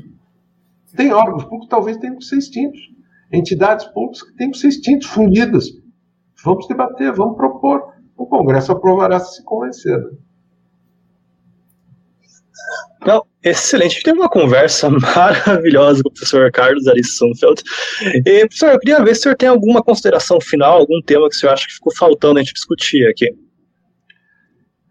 Tem 0.97 1.13
órgãos 1.13 1.43
públicos 1.43 1.67
que 1.67 1.71
talvez 1.71 1.95
tenham 1.95 2.17
que 2.17 2.25
ser 2.25 2.37
extintos, 2.37 2.91
entidades 3.31 3.85
públicas 3.87 4.23
que 4.23 4.35
tenham 4.35 4.51
que 4.51 4.57
ser 4.57 4.67
extintos, 4.67 5.07
fundidas. 5.07 5.65
Vamos 6.43 6.67
debater, 6.67 7.13
vamos 7.13 7.35
propor. 7.35 7.93
O 8.17 8.25
Congresso 8.25 8.71
aprovará 8.71 9.19
se 9.19 9.35
se 9.37 9.43
convencer. 9.43 9.97
Né? 9.97 10.11
Não, 13.05 13.25
excelente. 13.43 13.91
A 13.91 13.93
gente 13.93 14.03
teve 14.03 14.19
uma 14.19 14.29
conversa 14.29 14.89
maravilhosa 14.91 16.03
com 16.03 16.09
o 16.09 16.13
professor 16.13 16.51
Carlos 16.51 16.87
Aris 16.87 17.17
Sunfeld. 17.17 17.63
E, 18.25 18.47
professor, 18.47 18.69
eu 18.69 18.79
queria 18.79 19.03
ver 19.03 19.15
se 19.15 19.21
o 19.21 19.23
senhor 19.23 19.35
tem 19.35 19.49
alguma 19.49 19.81
consideração 19.81 20.39
final, 20.39 20.79
algum 20.79 21.01
tema 21.01 21.27
que 21.29 21.35
o 21.35 21.39
senhor 21.39 21.53
acha 21.53 21.65
que 21.67 21.73
ficou 21.73 21.93
faltando 21.95 22.39
a 22.39 22.43
gente 22.43 22.53
discutir 22.53 23.07
aqui. 23.07 23.33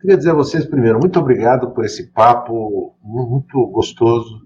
Queria 0.01 0.17
dizer 0.17 0.31
a 0.31 0.35
vocês, 0.35 0.65
primeiro, 0.65 0.99
muito 0.99 1.19
obrigado 1.21 1.71
por 1.73 1.85
esse 1.85 2.11
papo 2.11 2.97
muito 3.03 3.67
gostoso, 3.67 4.41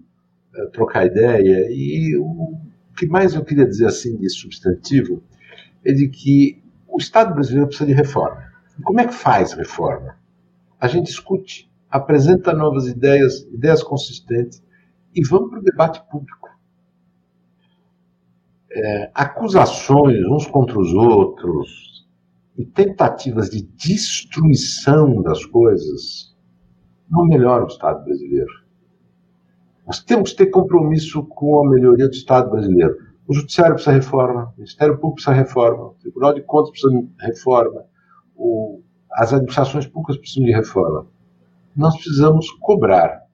é, 0.57 0.67
trocar 0.67 1.07
ideia. 1.07 1.69
E 1.71 2.17
o 2.19 2.59
que 2.95 3.07
mais 3.07 3.35
eu 3.35 3.45
queria 3.45 3.67
dizer 3.67 3.87
assim 3.87 4.17
de 4.17 4.29
substantivo 4.29 5.23
é 5.85 5.93
de 5.93 6.09
que 6.09 6.63
o 6.89 6.99
Estado 6.99 7.35
brasileiro 7.35 7.67
precisa 7.67 7.87
de 7.87 7.93
reforma. 7.93 8.43
Como 8.83 9.01
é 9.01 9.07
que 9.07 9.15
faz 9.15 9.53
reforma? 9.53 10.17
A 10.81 10.87
gente 10.87 11.07
discute, 11.07 11.71
apresenta 11.91 12.53
novas 12.53 12.87
ideias, 12.87 13.43
ideias 13.53 13.83
consistentes 13.83 14.63
e 15.15 15.23
vamos 15.27 15.51
para 15.51 15.61
o 15.61 15.63
debate 15.63 16.03
público. 16.11 16.49
É, 18.71 19.11
acusações 19.15 20.25
uns 20.27 20.47
contra 20.47 20.79
os 20.79 20.93
outros 20.93 22.07
e 22.57 22.65
tentativas 22.65 23.51
de 23.51 23.63
destruição 23.63 25.23
das 25.23 25.45
coisas 25.45 26.35
não 27.09 27.27
melhoram 27.27 27.65
o 27.65 27.69
Estado 27.69 28.05
brasileiro. 28.05 28.64
Nós 29.87 30.03
temos 30.03 30.31
que 30.31 30.39
ter 30.39 30.47
compromisso 30.47 31.25
com 31.25 31.67
a 31.67 31.71
melhoria 31.71 32.09
do 32.09 32.15
Estado 32.15 32.51
brasileiro. 32.51 32.97
O 33.27 33.35
Judiciário 33.35 33.75
precisa 33.75 33.95
reforma, 33.95 34.45
o 34.45 34.57
Ministério 34.57 34.95
Público 34.95 35.15
precisa 35.15 35.35
reforma, 35.35 35.85
o 35.85 35.95
Tribunal 36.01 36.35
de 36.35 36.43
Contas 36.43 36.71
precisa 36.71 36.93
de 36.93 37.09
reforma, 37.21 37.85
o, 38.37 38.83
as 39.13 39.33
administrações 39.33 39.87
públicas 39.87 40.19
precisam 40.19 40.45
de 40.45 40.53
reforma. 40.53 41.07
Nós 41.77 41.95
precisamos 41.95 42.51
cobrar 42.61 43.25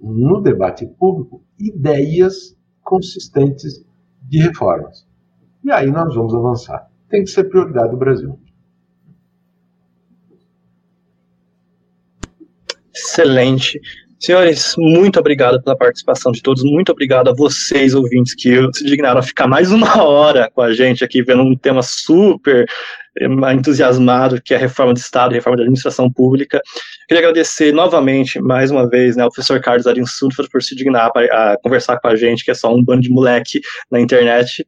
no 0.00 0.40
debate 0.40 0.86
público 0.86 1.42
ideias 1.58 2.56
consistentes 2.82 3.84
de 4.22 4.38
reformas. 4.38 5.06
E 5.64 5.70
aí 5.70 5.90
nós 5.90 6.14
vamos 6.14 6.34
avançar. 6.34 6.90
Tem 7.08 7.22
que 7.22 7.30
ser 7.30 7.44
prioridade 7.44 7.90
do 7.90 7.96
Brasil. 7.96 8.38
Excelente. 12.94 13.80
Senhores, 14.24 14.74
muito 14.78 15.20
obrigado 15.20 15.62
pela 15.62 15.76
participação 15.76 16.32
de 16.32 16.40
todos, 16.40 16.62
muito 16.64 16.90
obrigado 16.90 17.28
a 17.28 17.34
vocês, 17.34 17.94
ouvintes, 17.94 18.34
que 18.34 18.56
se 18.72 18.84
dignaram 18.86 19.20
a 19.20 19.22
ficar 19.22 19.46
mais 19.46 19.70
uma 19.70 20.00
hora 20.02 20.50
com 20.54 20.62
a 20.62 20.72
gente 20.72 21.04
aqui, 21.04 21.22
vendo 21.22 21.42
um 21.42 21.54
tema 21.54 21.82
super 21.82 22.64
eh, 23.20 23.52
entusiasmado, 23.52 24.40
que 24.40 24.54
é 24.54 24.56
a 24.56 24.60
reforma 24.60 24.94
de 24.94 25.00
Estado, 25.00 25.32
a 25.32 25.34
reforma 25.34 25.58
da 25.58 25.62
administração 25.64 26.10
pública. 26.10 26.62
Queria 27.06 27.20
agradecer 27.20 27.70
novamente, 27.70 28.40
mais 28.40 28.70
uma 28.70 28.88
vez, 28.88 29.14
né, 29.14 29.24
ao 29.24 29.30
professor 29.30 29.60
Carlos 29.60 29.86
Arinsulfas 29.86 30.48
por 30.48 30.62
se 30.62 30.74
dignar 30.74 31.10
a, 31.14 31.52
a 31.52 31.58
conversar 31.58 32.00
com 32.00 32.08
a 32.08 32.16
gente, 32.16 32.46
que 32.46 32.50
é 32.50 32.54
só 32.54 32.74
um 32.74 32.82
bando 32.82 33.02
de 33.02 33.10
moleque 33.10 33.60
na 33.90 34.00
internet. 34.00 34.66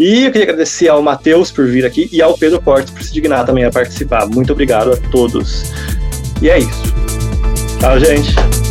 E 0.00 0.24
eu 0.24 0.32
queria 0.32 0.48
agradecer 0.48 0.88
ao 0.88 1.00
Matheus 1.00 1.52
por 1.52 1.64
vir 1.64 1.86
aqui 1.86 2.08
e 2.12 2.20
ao 2.20 2.36
Pedro 2.36 2.60
Portes 2.60 2.90
por 2.90 3.04
se 3.04 3.12
dignar 3.12 3.46
também 3.46 3.62
a 3.62 3.70
participar. 3.70 4.26
Muito 4.26 4.52
obrigado 4.52 4.92
a 4.92 4.96
todos. 5.12 5.70
E 6.42 6.50
é 6.50 6.58
isso. 6.58 6.82
Tchau, 7.78 8.00
gente. 8.00 8.69